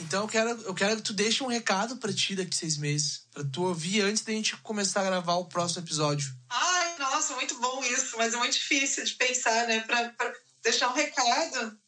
Então 0.00 0.22
eu 0.22 0.28
quero, 0.28 0.48
eu 0.62 0.74
quero 0.74 0.96
que 0.96 1.02
tu 1.02 1.12
deixe 1.12 1.42
um 1.42 1.46
recado 1.46 1.96
pra 1.98 2.12
ti 2.12 2.34
daqui 2.34 2.56
seis 2.56 2.76
meses, 2.76 3.26
pra 3.32 3.44
tu 3.44 3.62
ouvir 3.64 4.00
antes 4.00 4.22
da 4.24 4.32
gente 4.32 4.56
começar 4.58 5.00
a 5.02 5.04
gravar 5.04 5.34
o 5.34 5.44
próximo 5.46 5.84
episódio. 5.84 6.34
Ai, 6.48 6.98
nossa, 6.98 7.34
muito 7.34 7.58
bom 7.60 7.84
isso, 7.84 8.16
mas 8.16 8.32
é 8.34 8.36
muito 8.36 8.54
difícil 8.54 9.04
de 9.04 9.14
pensar, 9.14 9.66
né? 9.66 9.80
Pra, 9.80 10.08
pra 10.10 10.32
deixar 10.62 10.88
um 10.90 10.94
recado. 10.94 11.78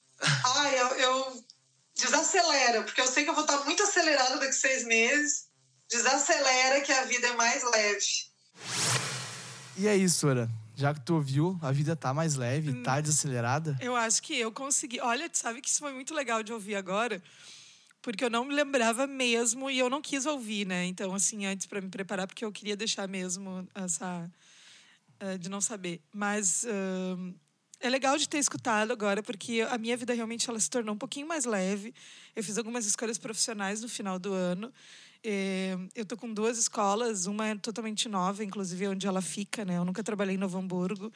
Ai, 0.57 0.81
eu, 0.81 0.87
eu 0.99 1.45
desacelera, 1.97 2.83
porque 2.83 3.01
eu 3.01 3.07
sei 3.07 3.25
que 3.25 3.31
eu 3.31 3.35
vou 3.35 3.45
estar 3.45 3.65
muito 3.65 3.83
acelerada 3.83 4.39
daqui 4.39 4.53
seis 4.53 4.85
meses. 4.85 5.47
Desacelera 5.91 6.81
que 6.81 6.93
a 6.93 7.05
vida 7.05 7.27
é 7.27 7.37
mais 7.37 7.63
leve. 7.71 8.07
E 9.77 9.89
é 9.89 9.97
isso, 9.97 10.27
Ora. 10.29 10.49
Já 10.75 10.95
que 10.95 11.01
tu 11.01 11.15
ouviu, 11.15 11.59
a 11.63 11.71
vida 11.71 11.95
tá 11.95 12.15
mais 12.15 12.35
leve, 12.35 12.71
Hum. 12.71 12.83
tá 12.83 12.99
desacelerada. 13.01 13.77
Eu 13.81 13.95
acho 13.95 14.23
que 14.23 14.39
eu 14.39 14.51
consegui. 14.51 15.01
Olha, 15.01 15.29
tu 15.29 15.37
sabe 15.39 15.61
que 15.61 15.69
isso 15.69 15.79
foi 15.81 15.93
muito 15.93 16.15
legal 16.15 16.43
de 16.43 16.51
ouvir 16.53 16.77
agora, 16.77 17.23
porque 18.03 18.25
eu 18.25 18.31
não 18.31 18.45
me 18.45 18.55
lembrava 18.55 19.07
mesmo 19.07 19.71
e 19.71 19.79
eu 19.79 19.89
não 19.91 20.03
quis 20.03 20.27
ouvir, 20.27 20.67
né? 20.67 20.85
Então, 20.87 21.15
assim, 21.15 21.47
antes 21.47 21.67
para 21.67 21.81
me 21.81 21.89
preparar, 21.89 22.27
porque 22.27 22.45
eu 22.45 22.53
queria 22.53 22.77
deixar 22.77 23.09
mesmo 23.09 23.67
essa. 23.75 24.31
eh, 25.21 25.39
de 25.39 25.49
não 25.49 25.61
saber. 25.61 26.01
Mas. 26.13 26.65
ahn, 26.67 27.35
é 27.81 27.91
legal 27.91 28.17
de 28.17 28.29
ter 28.29 28.39
escutado 28.39 28.93
agora, 28.93 29.23
porque 29.25 29.61
a 29.69 29.77
minha 29.77 29.97
vida 29.97 30.15
realmente 30.15 30.49
ela 30.49 30.61
se 30.61 30.71
tornou 30.71 30.95
um 30.95 30.99
pouquinho 30.99 31.27
mais 31.27 31.45
leve. 31.45 31.93
Eu 32.37 32.45
fiz 32.45 32.57
algumas 32.57 32.87
escolhas 32.87 33.19
profissionais 33.19 33.83
no 33.83 33.89
final 33.89 34.19
do 34.21 34.33
ano. 34.33 34.73
Eh, 35.25 35.77
Eu 35.95 36.05
tô 36.07 36.17
com 36.17 36.33
duas 36.33 36.59
escolas, 36.59 37.27
uma 37.27 37.49
é 37.49 37.55
totalmente 37.57 38.09
nova, 38.09 38.45
inclusive 38.45 38.87
onde 38.89 39.07
ela 39.07 39.21
fica, 39.23 39.65
né? 39.65 39.79
Eu 39.79 39.85
nunca 39.85 40.03
trabalhei 40.03 40.35
em 40.37 40.39
Novo 40.39 40.59
Hamburgo. 40.59 41.13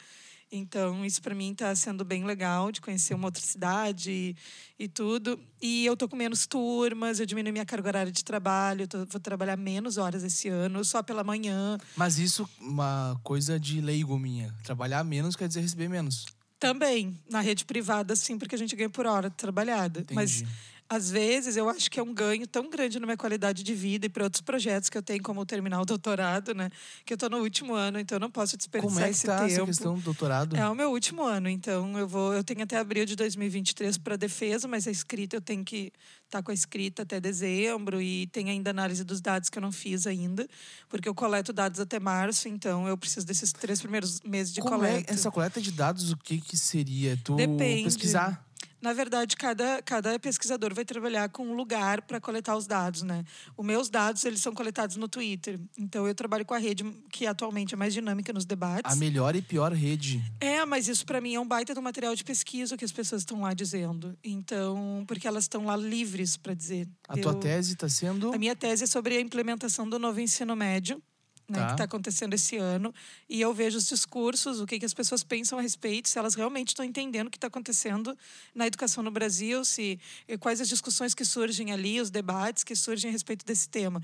Então, 0.51 1.05
isso 1.05 1.21
para 1.21 1.35
mim 1.35 1.53
está 1.53 1.75
sendo 1.75 2.05
bem 2.05 2.25
legal 2.25 2.71
de 2.71 2.81
conhecer 2.81 3.15
uma 3.15 3.27
outra 3.27 3.43
cidade 3.43 4.11
e, 4.13 4.37
e 4.79 4.89
tudo. 4.89 5.39
E 5.61 5.85
eu 5.85 5.97
tô 5.97 6.09
com 6.09 6.15
menos 6.17 6.47
turmas, 6.47 7.19
eu 7.19 7.27
diminui 7.27 7.51
minha 7.53 7.67
carga 7.67 7.89
horária 7.89 8.13
de 8.13 8.25
trabalho, 8.25 8.87
tô- 8.87 9.05
vou 9.07 9.21
trabalhar 9.21 9.57
menos 9.57 9.97
horas 9.97 10.23
esse 10.23 10.49
ano, 10.49 10.85
só 10.85 11.03
pela 11.03 11.25
manhã. 11.25 11.77
Mas 11.97 12.19
isso, 12.19 12.49
uma 12.61 13.19
coisa 13.25 13.59
de 13.59 13.81
leigo 13.81 14.17
minha. 14.19 14.55
Trabalhar 14.63 15.03
menos 15.03 15.35
quer 15.35 15.49
dizer 15.49 15.61
receber 15.63 15.89
menos. 15.89 16.25
Também, 16.59 17.19
na 17.29 17.41
rede 17.41 17.65
privada, 17.65 18.15
sim, 18.17 18.39
porque 18.39 18.55
a 18.55 18.59
gente 18.59 18.75
ganha 18.75 18.89
por 18.89 19.05
hora 19.07 19.29
trabalhada. 19.29 20.05
Mas 20.13 20.41
Entendi. 20.43 20.51
Às 20.89 21.11
vezes 21.11 21.57
eu 21.57 21.69
acho 21.69 21.91
que 21.91 21.99
é 21.99 22.03
um 22.03 22.15
ganho 22.15 22.47
tão 22.47 22.71
grande 22.71 23.01
na 23.01 23.07
minha 23.07 23.17
qualidade 23.17 23.63
de 23.63 23.75
vida 23.75 24.07
e 24.07 24.09
para 24.09 24.25
outros 24.25 24.41
projetos 24.41 24.89
que 24.89 24.97
eu 24.97 25.03
tenho, 25.03 25.23
como 25.23 25.45
terminar 25.45 25.81
o 25.81 25.85
doutorado, 25.85 26.55
né? 26.55 26.71
Que 27.05 27.15
eu 27.15 27.19
tô 27.19 27.29
no 27.29 27.39
último 27.39 27.75
ano, 27.75 27.99
então 27.99 28.17
eu 28.17 28.21
não 28.21 28.31
posso 28.31 28.57
desperdiçar 28.57 28.95
Como 28.95 29.05
é 29.05 29.09
que 29.09 29.11
esse 29.17 29.27
tá 29.27 29.39
tempo. 29.39 29.51
essa 29.53 29.65
questão 29.67 29.95
do 29.95 30.01
doutorado? 30.01 30.57
É 30.57 30.69
o 30.69 30.75
meu 30.75 30.91
último 30.93 31.25
ano, 31.25 31.49
então 31.49 31.99
eu 31.99 32.07
vou, 32.07 32.33
eu 32.33 32.45
tenho 32.45 32.63
até 32.63 32.77
abril 32.79 33.05
de 33.05 33.17
2023 33.17 33.99
para 33.99 34.17
defesa, 34.17 34.69
mas 34.69 34.87
a 34.87 34.91
escrita 34.91 35.37
eu 35.37 35.41
tenho 35.41 35.65
que 35.65 35.93
estar 36.25 36.43
com 36.43 36.51
a 36.53 36.55
escrita 36.55 37.03
até 37.03 37.21
dezembro 37.21 38.01
e 38.01 38.27
tem 38.29 38.49
ainda 38.51 38.71
análise 38.71 39.03
dos 39.03 39.21
dados 39.21 39.49
que 39.51 39.59
eu 39.59 39.63
não 39.63 39.73
fiz 39.73 40.07
ainda, 40.07 40.47
porque 40.89 41.09
eu 41.09 41.15
coleto 41.15 41.53
dados 41.53 41.81
até 41.81 41.99
março, 41.99 42.49
então 42.49 42.87
eu 42.87 42.97
preciso 42.97 43.27
desses 43.27 43.53
três 43.53 43.81
primeiros 43.81 44.21
meses 44.21 44.53
de 44.55 44.61
Como 44.61 44.77
coleta. 44.77 45.11
é 45.11 45.15
essa 45.15 45.31
coleta 45.33 45.61
de 45.61 45.73
dados, 45.73 46.13
o 46.13 46.17
que 46.17 46.41
que 46.41 46.57
seria? 46.57 47.17
Tu 47.25 47.35
Depende. 47.35 47.85
pesquisar? 47.85 48.46
Na 48.81 48.93
verdade, 48.93 49.37
cada, 49.37 49.83
cada 49.83 50.19
pesquisador 50.19 50.73
vai 50.75 50.85
trabalhar 50.85 51.29
com 51.31 51.47
um 51.49 51.55
lugar 51.55 52.03
para 52.03 52.21
coletar 52.21 52.57
os 52.57 52.67
dados, 52.67 53.03
né? 53.03 53.25
Os 53.57 53.65
meus 53.67 53.89
dados, 53.89 54.25
eles 54.25 54.41
são 54.41 54.55
coletados 54.55 54.97
no 54.97 55.09
Twitter. 55.09 55.59
Então, 55.77 56.07
eu 56.07 56.15
trabalho 56.15 56.45
com 56.45 56.55
a 56.55 56.59
rede 56.59 56.85
que 57.11 57.27
atualmente 57.27 57.75
é 57.75 57.77
mais 57.77 57.93
dinâmica 57.95 58.33
nos 58.33 58.45
debates. 58.45 58.93
A 58.93 58.95
melhor 58.97 59.35
e 59.35 59.43
pior 59.43 59.73
rede. 59.73 60.23
É, 60.41 60.65
mas 60.65 60.89
isso 60.89 61.05
para 61.05 61.21
mim 61.21 61.35
é 61.35 61.41
um 61.41 61.49
baita 61.49 61.75
do 61.75 61.83
material 61.83 62.15
de 62.15 62.23
pesquisa 62.23 62.77
que 62.77 62.85
as 62.85 62.93
pessoas 62.93 63.23
estão 63.23 63.41
lá 63.41 63.55
dizendo. 63.55 64.17
Então, 64.23 65.05
porque 65.09 65.27
elas 65.27 65.45
estão 65.45 65.65
lá 65.65 65.77
livres 65.77 66.37
para 66.37 66.55
dizer. 66.55 66.87
A 67.09 67.15
tua 67.17 67.33
Eu- 67.33 67.41
tese 67.41 67.73
está 67.73 67.89
sendo. 67.89 68.33
A 68.33 68.39
minha 68.39 68.55
tese 68.55 68.85
é 68.85 68.87
sobre 68.87 69.17
a 69.17 69.21
implementação 69.21 69.89
do 69.89 69.99
novo 69.99 70.21
ensino 70.21 70.55
médio, 70.55 71.03
né, 71.49 71.59
Tá. 71.59 71.67
que 71.67 71.73
está 71.73 71.85
acontecendo 71.85 72.35
esse 72.35 72.57
ano. 72.57 72.93
E 73.29 73.41
eu 73.41 73.53
vejo 73.55 73.79
os 73.79 73.87
discursos, 73.89 74.61
o 74.61 74.67
que, 74.67 74.79
que 74.79 74.85
as 74.87 74.93
pessoas 74.95 75.23
pensam 75.23 75.59
a 75.59 75.63
respeito, 75.63 76.09
se 76.09 76.19
elas 76.19 76.35
realmente 76.35 76.69
estão 76.69 76.85
entendendo 76.85 77.29
o 77.29 77.31
que 77.31 77.37
está 77.37 77.47
acontecendo 77.47 78.17
na 78.55 78.67
educação 78.67 79.03
no 79.03 79.11
Brasil, 79.11 79.65
se 79.65 79.99
e 80.29 80.37
quais 80.39 80.61
as 80.61 80.69
discussões 80.69 81.15
que 81.15 81.25
surgem 81.25 81.73
ali, 81.73 82.01
os 82.01 82.11
debates 82.11 82.65
que 82.65 82.75
surgem 82.75 83.09
a 83.09 83.13
respeito 83.13 83.45
desse 83.47 83.69
tema. 83.69 84.03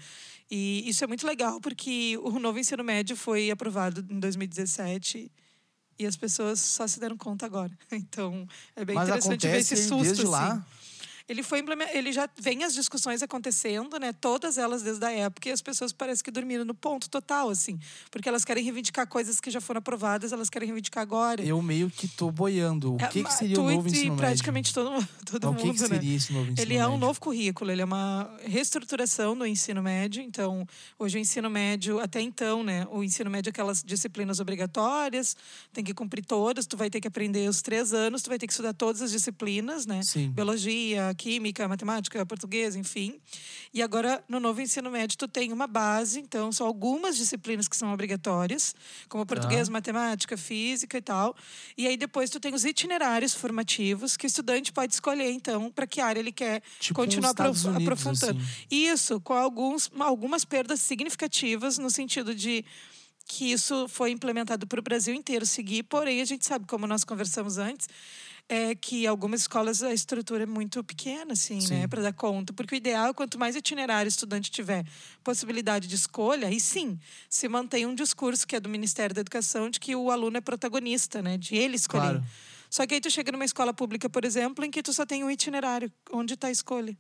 E 0.51 0.89
isso 0.89 1.03
é 1.03 1.07
muito 1.07 1.27
legal, 1.27 1.61
porque 1.61 2.17
o 2.23 2.39
novo 2.39 2.59
ensino 2.59 2.85
médio 2.85 3.17
foi 3.17 3.51
aprovado 3.51 4.05
em 4.11 4.21
2017 4.21 5.31
e 5.99 6.07
as 6.07 6.17
pessoas 6.17 6.59
só 6.61 6.87
se 6.87 6.99
deram 6.99 7.17
conta 7.17 7.47
agora. 7.47 7.73
Então, 7.93 8.47
é 8.77 8.85
bem 8.85 8.95
Mas 8.97 9.09
interessante 9.09 9.47
ver 9.47 9.59
esse 9.59 9.77
susto. 9.77 10.03
desde 10.05 10.25
lá. 10.25 10.65
Ele 11.29 11.43
foi 11.43 11.63
ele 11.95 12.13
já 12.13 12.29
vem 12.39 12.65
as 12.65 12.75
discussões 12.75 13.23
acontecendo, 13.23 13.99
né? 13.99 14.13
Todas 14.13 14.59
elas 14.59 14.83
desde 14.83 15.05
a 15.05 15.11
época 15.11 15.49
e 15.49 15.53
as 15.53 15.63
pessoas 15.63 15.93
parecem 15.93 16.25
que 16.25 16.31
dormiram 16.31 16.65
no 16.65 16.75
ponto 16.75 17.09
total, 17.09 17.49
assim, 17.51 17.79
porque 18.11 18.29
elas 18.29 18.45
querem 18.45 18.63
reivindicar 18.65 19.07
coisas 19.07 19.41
que 19.41 19.51
já 19.51 19.61
foram 19.61 19.79
aprovadas, 19.79 20.33
elas 20.33 20.51
querem 20.51 20.67
reivindicar 20.67 21.03
agora. 21.03 21.43
Eu 21.43 21.61
meio 21.63 21.91
que 21.91 22.09
tô 22.09 22.31
boiando. 22.31 22.95
O 22.95 22.97
É, 23.01 23.07
que, 23.07 23.19
que 23.19 23.23
mas 23.23 23.35
seria 23.35 23.61
o 23.61 23.71
novo 23.71 23.89
ensino 23.89 24.05
médio? 24.11 24.17
praticamente 24.17 24.75
todo, 24.75 24.91
todo 25.25 25.37
Então, 25.37 25.51
o 25.51 25.55
mundo, 25.55 25.63
que, 25.63 25.75
que 25.75 25.83
né? 25.83 25.89
seria 25.89 26.17
esse 26.17 26.33
novo 26.33 26.51
ensino 26.51 26.61
Ele 26.67 26.75
é 26.77 26.87
um 26.87 26.91
médio? 26.93 27.07
novo 27.07 27.21
currículo, 27.21 27.71
ele 27.71 27.83
é 27.83 27.85
uma 27.85 28.31
reestruturação 28.45 29.37
do 29.37 29.47
ensino 29.47 29.83
médio. 29.83 30.23
Então, 30.23 30.67
hoje 30.99 31.19
o 31.19 31.21
ensino 31.21 31.49
médio, 31.51 32.01
até 32.01 32.21
então, 32.21 32.63
né? 32.63 32.87
O 32.91 33.03
ensino 33.05 33.31
médio 33.31 33.49
é 33.49 33.53
aquelas 33.53 33.83
disciplinas 33.83 34.41
obrigatórias, 34.41 35.37
tem 35.73 35.85
que 35.85 35.93
cumprir 35.95 36.25
todas, 36.25 36.67
tu 36.67 36.77
vai 36.77 36.89
ter 36.91 37.01
que 37.01 37.09
aprender 37.09 37.49
os 37.49 37.61
três 37.63 37.93
anos, 37.93 38.23
tu 38.23 38.29
vai 38.29 38.39
ter 38.39 38.47
que 38.47 38.53
estudar 38.53 38.73
todas 38.73 39.03
as 39.03 39.11
disciplinas, 39.11 39.87
né? 39.87 40.03
Sim. 40.03 40.31
Biologia, 40.31 41.12
química, 41.15 41.67
matemática, 41.69 42.25
português, 42.27 42.75
enfim. 42.77 43.21
E 43.73 43.83
agora, 43.83 44.23
no 44.29 44.39
novo 44.41 44.61
ensino 44.61 44.91
médio, 44.91 45.17
tu 45.19 45.27
tem 45.29 45.53
uma 45.53 45.67
base, 45.67 46.21
então 46.21 46.51
são 46.53 46.67
algumas 46.67 47.17
disciplinas 47.17 47.69
que 47.69 47.77
são 47.77 47.93
obrigatórias, 47.93 48.75
como 49.09 49.25
português, 49.27 49.69
matemática, 49.69 50.37
física 50.37 50.99
e 50.99 51.03
tal. 51.03 51.35
E 51.77 51.87
aí 51.87 51.97
depois 51.97 52.31
tu 52.31 52.39
tem 52.41 52.55
os 52.55 52.65
itinerários 52.65 53.35
formativos 53.35 54.17
que 54.17 54.27
o 54.27 54.29
estudante 54.29 54.73
pode 54.73 54.95
escolher, 54.95 55.31
então, 55.31 55.71
para 55.71 55.87
que 55.87 56.01
área 56.01 56.21
ele 56.21 56.33
quer 56.33 56.63
Tipo 56.81 57.01
continuar 57.01 57.31
aprof- 57.31 57.65
Unidos, 57.65 57.83
aprofundando. 57.83 58.39
assim. 58.41 58.67
Isso, 58.71 59.21
com 59.21 59.35
alguns, 59.35 59.91
algumas 59.99 60.45
perdas 60.45 60.81
significativas 60.81 61.79
no 61.79 61.91
sentido 61.91 62.35
de 62.35 62.65
que 63.25 63.53
isso 63.53 63.89
foi 63.89 64.11
implementado 64.11 64.67
para 64.67 64.81
o 64.81 64.83
Brasil 64.83 65.15
inteiro 65.15 65.47
seguir, 65.47 65.85
porém 65.85 66.21
a 66.21 66.25
gente 66.25 66.45
sabe, 66.45 66.67
como 66.67 66.87
nós 66.87 67.05
conversamos 67.05 67.57
antes, 67.57 67.89
é 68.49 68.75
que 68.75 69.07
algumas 69.07 69.43
escolas 69.43 69.83
a 69.83 69.93
estrutura 69.93 70.43
é 70.43 70.47
muito 70.47 70.83
pequena, 70.85 71.33
assim, 71.33 71.57
né, 71.57 71.83
Sim. 71.83 71.89
para 71.89 72.03
dar 72.03 72.13
conta. 72.13 72.53
Porque 72.53 72.75
o 72.75 72.77
ideal 72.77 73.09
é 73.09 73.15
quanto 73.15 73.39
mais 73.39 73.57
itinerário 73.57 74.09
o 74.09 74.09
estudante 74.09 74.51
tiver 74.51 74.85
possibilidade 75.25 75.89
de 75.89 75.95
escolha, 75.95 76.49
aí 76.49 76.61
sim, 76.61 76.99
se 77.29 77.49
mantém 77.49 77.87
um 77.87 77.95
discurso 77.95 78.47
que 78.47 78.57
é 78.57 78.61
do 78.61 78.69
Ministério 78.69 79.15
da 79.15 79.21
Educação 79.21 79.71
de 79.71 79.81
que 79.81 79.97
o 79.97 80.11
aluno 80.11 80.37
é 80.37 80.41
protagonista, 80.41 81.23
né, 81.23 81.39
de 81.39 81.57
ele 81.57 81.77
escolher. 81.77 82.03
Claro. 82.03 82.25
Só 82.69 82.87
que 82.87 82.95
aí 82.95 83.01
tu 83.01 83.11
chega 83.11 83.31
numa 83.31 83.45
escola 83.45 83.75
pública, 83.75 84.09
por 84.09 84.25
exemplo, 84.25 84.65
em 84.65 84.71
que 84.71 84.83
tu 84.83 84.93
só 84.93 85.05
tem 85.05 85.23
um 85.23 85.31
itinerário, 85.31 85.93
onde 86.11 86.35
está 86.35 86.49
a 86.49 86.51
escolha. 86.51 86.97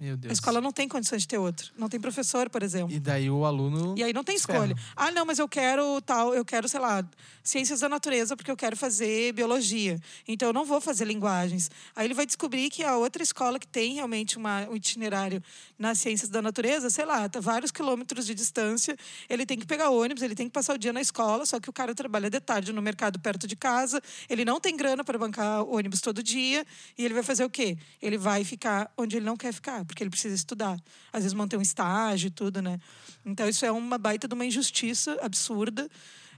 Meu 0.00 0.16
Deus. 0.16 0.30
A 0.30 0.34
escola 0.34 0.60
não 0.60 0.72
tem 0.72 0.88
condições 0.88 1.22
de 1.22 1.28
ter 1.28 1.38
outro. 1.38 1.72
Não 1.76 1.88
tem 1.88 2.00
professor, 2.00 2.50
por 2.50 2.62
exemplo. 2.62 2.94
E 2.94 3.00
daí 3.00 3.30
o 3.30 3.44
aluno. 3.44 3.94
E 3.96 4.02
aí 4.02 4.12
não 4.12 4.24
tem 4.24 4.38
ferra. 4.38 4.64
escolha. 4.64 4.76
Ah, 4.96 5.10
não, 5.10 5.24
mas 5.24 5.38
eu 5.38 5.48
quero 5.48 6.00
tal, 6.02 6.34
eu 6.34 6.44
quero, 6.44 6.68
sei 6.68 6.80
lá, 6.80 7.04
ciências 7.42 7.80
da 7.80 7.88
natureza 7.88 8.36
porque 8.36 8.50
eu 8.50 8.56
quero 8.56 8.76
fazer 8.76 9.32
biologia. 9.32 9.98
Então 10.26 10.48
eu 10.48 10.52
não 10.52 10.64
vou 10.64 10.80
fazer 10.80 11.04
linguagens. 11.04 11.70
Aí 11.94 12.06
ele 12.06 12.14
vai 12.14 12.26
descobrir 12.26 12.70
que 12.70 12.82
a 12.82 12.96
outra 12.96 13.22
escola 13.22 13.58
que 13.58 13.66
tem 13.66 13.94
realmente 13.94 14.36
uma, 14.36 14.68
um 14.68 14.76
itinerário 14.76 15.42
nas 15.78 15.98
ciências 15.98 16.30
da 16.30 16.40
natureza, 16.40 16.90
sei 16.90 17.04
lá, 17.04 17.28
tá 17.28 17.40
vários 17.40 17.70
quilômetros 17.70 18.26
de 18.26 18.34
distância, 18.34 18.96
ele 19.28 19.44
tem 19.44 19.58
que 19.58 19.66
pegar 19.66 19.90
ônibus, 19.90 20.22
ele 20.22 20.34
tem 20.34 20.46
que 20.46 20.52
passar 20.52 20.74
o 20.74 20.78
dia 20.78 20.92
na 20.92 21.00
escola, 21.00 21.44
só 21.44 21.60
que 21.60 21.68
o 21.68 21.72
cara 21.72 21.94
trabalha 21.94 22.30
de 22.30 22.40
tarde 22.40 22.72
no 22.72 22.80
mercado 22.80 23.18
perto 23.18 23.46
de 23.46 23.56
casa, 23.56 24.00
ele 24.28 24.44
não 24.44 24.60
tem 24.60 24.76
grana 24.76 25.04
para 25.04 25.18
bancar 25.18 25.62
ônibus 25.68 26.00
todo 26.00 26.22
dia, 26.22 26.64
e 26.96 27.04
ele 27.04 27.14
vai 27.14 27.22
fazer 27.22 27.44
o 27.44 27.50
quê? 27.50 27.76
Ele 28.00 28.16
vai 28.16 28.44
ficar 28.44 28.90
onde 28.96 29.16
ele 29.16 29.26
não 29.26 29.36
quer 29.36 29.52
ficar, 29.52 29.83
porque 29.84 30.02
ele 30.02 30.10
precisa 30.10 30.34
estudar. 30.34 30.78
Às 31.12 31.22
vezes 31.22 31.34
manter 31.34 31.56
um 31.56 31.62
estágio 31.62 32.28
e 32.28 32.30
tudo, 32.30 32.60
né? 32.62 32.78
Então 33.24 33.48
isso 33.48 33.64
é 33.64 33.72
uma 33.72 33.98
baita 33.98 34.26
de 34.28 34.34
uma 34.34 34.44
injustiça 34.44 35.18
absurda, 35.22 35.88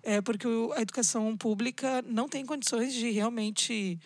é, 0.02 0.20
porque 0.20 0.46
a 0.76 0.80
educação 0.82 1.36
pública 1.36 2.02
não 2.06 2.28
tem 2.28 2.44
condições 2.44 2.92
de 2.94 3.10
realmente 3.10 3.98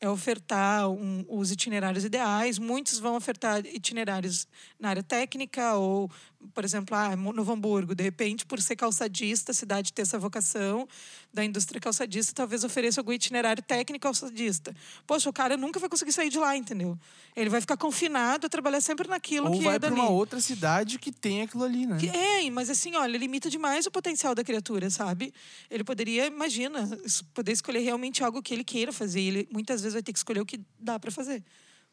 é, 0.00 0.08
ofertar 0.08 0.90
um- 0.90 1.24
os 1.28 1.50
itinerários 1.50 2.04
ideais. 2.04 2.58
Muitos 2.58 2.98
vão 2.98 3.14
ofertar 3.16 3.64
itinerários 3.64 4.46
na 4.78 4.90
área 4.90 5.02
técnica 5.02 5.74
ou, 5.76 6.10
por 6.52 6.64
exemplo, 6.64 6.94
ah, 6.96 7.14
Novo 7.16 7.52
Hamburgo, 7.52 7.94
de 7.94 8.02
repente, 8.02 8.44
por 8.44 8.60
ser 8.60 8.76
calçadista, 8.76 9.52
a 9.52 9.54
cidade 9.54 9.92
ter 9.92 10.02
essa 10.02 10.18
vocação 10.18 10.86
da 11.32 11.44
indústria 11.44 11.80
calçadista, 11.80 12.32
talvez 12.34 12.64
ofereça 12.64 13.00
algum 13.00 13.12
itinerário 13.12 13.62
técnico 13.62 14.02
calçadista. 14.02 14.74
Poxa, 15.06 15.28
o 15.30 15.32
cara 15.32 15.56
nunca 15.56 15.80
vai 15.80 15.88
conseguir 15.88 16.12
sair 16.12 16.28
de 16.30 16.38
lá, 16.38 16.56
entendeu? 16.56 16.98
Ele 17.34 17.48
vai 17.50 17.60
ficar 17.60 17.76
confinado 17.76 18.46
a 18.46 18.48
trabalhar 18.48 18.80
sempre 18.80 19.08
naquilo 19.08 19.46
Ou 19.48 19.52
que 19.58 19.64
vai 19.64 19.76
é 19.76 19.78
para 19.78 19.88
dali. 19.88 20.00
uma 20.00 20.10
outra 20.10 20.40
cidade 20.40 20.98
que 20.98 21.10
tem 21.10 21.42
aquilo 21.42 21.64
ali, 21.64 21.86
né? 21.86 21.96
Que- 21.98 22.08
É, 22.08 22.50
mas 22.50 22.68
assim, 22.70 22.94
olha, 22.96 23.16
limita 23.16 23.48
demais 23.50 23.86
o 23.86 23.90
potencial 23.90 24.34
da 24.34 24.44
criatura, 24.44 24.90
sabe? 24.90 25.32
Ele 25.70 25.82
poderia, 25.82 26.26
imagina, 26.26 26.88
poder 27.32 27.52
escolher 27.52 27.80
realmente 27.80 28.22
algo 28.22 28.42
que 28.42 28.52
ele 28.54 28.64
queira 28.64 28.92
fazer. 28.92 29.20
Ele 29.20 29.48
muitas 29.50 29.80
vezes 29.80 29.94
vai 29.94 30.02
ter 30.02 30.12
que 30.12 30.18
escolher 30.18 30.40
o 30.40 30.46
que 30.46 30.60
dá 30.78 30.98
para 30.98 31.10
fazer. 31.10 31.42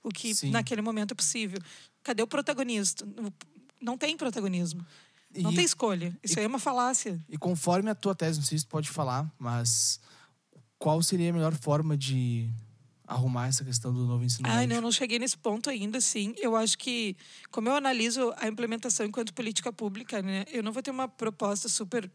O 0.03 0.09
que 0.09 0.33
Sim. 0.33 0.49
naquele 0.49 0.81
momento 0.81 1.11
é 1.11 1.15
possível. 1.15 1.59
Cadê 2.03 2.23
o 2.23 2.27
protagonista? 2.27 3.07
Não 3.81 3.97
tem 3.97 4.15
protagonismo. 4.15 4.85
Não 5.37 5.51
E- 5.51 5.55
tem 5.55 5.65
escolha. 5.65 6.17
Isso 6.23 6.37
aí 6.37 6.45
é 6.45 6.47
uma 6.47 6.59
falácia. 6.59 7.19
E 7.29 7.37
conforme 7.37 7.89
a 7.89 7.95
tua 7.95 8.13
tese, 8.13 8.39
não 8.39 8.45
sei 8.45 8.57
se 8.57 8.65
tu 8.65 8.69
pode 8.69 8.89
falar, 8.89 9.31
mas 9.39 9.99
qual 10.77 11.01
seria 11.01 11.29
a 11.29 11.33
melhor 11.33 11.53
forma 11.55 11.97
de 11.97 12.49
arrumar 13.07 13.47
essa 13.47 13.63
questão 13.63 13.93
do 13.93 14.05
novo 14.05 14.23
ensino 14.23 14.47
médio? 14.47 14.67
não, 14.69 14.75
eu 14.75 14.81
não 14.81 14.91
cheguei 14.91 15.19
nesse 15.19 15.37
ponto 15.37 15.69
ainda, 15.69 15.99
sim. 15.99 16.33
Eu 16.37 16.55
acho 16.55 16.77
que, 16.77 17.15
como 17.49 17.67
eu 17.69 17.75
analiso 17.75 18.33
a 18.37 18.47
implementação 18.47 19.05
enquanto 19.05 19.33
política 19.33 19.71
pública, 19.71 20.21
né, 20.21 20.45
eu 20.51 20.63
não 20.63 20.71
vou 20.71 20.81
ter 20.81 20.91
uma 20.91 21.07
proposta 21.07 21.67
super 21.67 22.09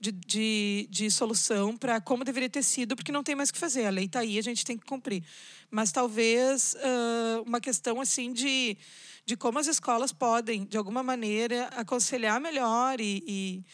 de, 0.00 0.10
de, 0.12 0.88
de 0.90 1.10
solução 1.10 1.76
para 1.76 2.00
como 2.00 2.24
deveria 2.24 2.48
ter 2.48 2.62
sido, 2.62 2.96
porque 2.96 3.12
não 3.12 3.22
tem 3.22 3.34
mais 3.34 3.50
o 3.50 3.52
que 3.52 3.58
fazer. 3.58 3.84
A 3.84 3.90
lei 3.90 4.06
está 4.06 4.20
aí, 4.20 4.38
a 4.38 4.42
gente 4.42 4.64
tem 4.64 4.78
que 4.78 4.86
cumprir. 4.86 5.22
Mas 5.70 5.92
talvez 5.92 6.74
ah, 6.82 7.42
uma 7.46 7.60
questão 7.60 8.00
assim 8.00 8.32
de, 8.32 8.78
de 9.26 9.36
como 9.36 9.58
as 9.58 9.66
escolas 9.66 10.10
podem, 10.10 10.64
de 10.64 10.78
alguma 10.78 11.02
maneira, 11.02 11.66
aconselhar 11.76 12.40
melhor 12.40 12.98
e, 12.98 13.22
e 13.26 13.64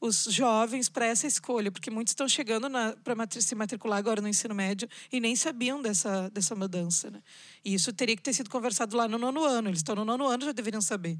os 0.00 0.24
jovens 0.24 0.88
para 0.88 1.06
essa 1.06 1.26
escolha, 1.26 1.70
porque 1.70 1.90
muitos 1.90 2.10
estão 2.10 2.28
chegando 2.28 2.68
para 3.02 3.14
se 3.40 3.54
matricular 3.54 3.98
agora 3.98 4.20
no 4.20 4.28
ensino 4.28 4.54
médio 4.54 4.88
e 5.10 5.20
nem 5.20 5.36
sabiam 5.36 5.80
dessa, 5.80 6.28
dessa 6.30 6.54
mudança. 6.54 7.10
Né? 7.10 7.22
E 7.64 7.74
isso 7.74 7.92
teria 7.92 8.16
que 8.16 8.22
ter 8.22 8.34
sido 8.34 8.50
conversado 8.50 8.96
lá 8.96 9.06
no 9.06 9.18
nono 9.18 9.44
ano. 9.44 9.68
Eles 9.68 9.78
estão 9.78 9.94
no 9.94 10.04
nono 10.04 10.26
ano 10.26 10.44
já 10.44 10.52
deveriam 10.52 10.82
saber. 10.82 11.16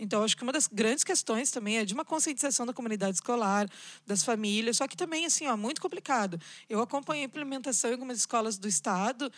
Então, 0.00 0.24
acho 0.24 0.34
que 0.34 0.42
uma 0.42 0.52
das 0.52 0.66
grandes 0.66 1.04
questões 1.04 1.50
também 1.50 1.76
é 1.76 1.84
de 1.84 1.92
uma 1.92 2.06
conscientização 2.06 2.64
da 2.64 2.72
comunidade 2.72 3.16
escolar, 3.16 3.68
das 4.06 4.24
famílias, 4.24 4.78
só 4.78 4.88
que 4.88 4.96
também, 4.96 5.26
assim, 5.26 5.46
ó, 5.46 5.56
muito 5.58 5.80
complicado. 5.80 6.40
Eu 6.70 6.80
acompanhei 6.80 7.24
a 7.24 7.26
implementação 7.26 7.90
em 7.90 7.92
algumas 7.92 8.16
escolas 8.16 8.56
do 8.56 8.66
Estado 8.66 9.30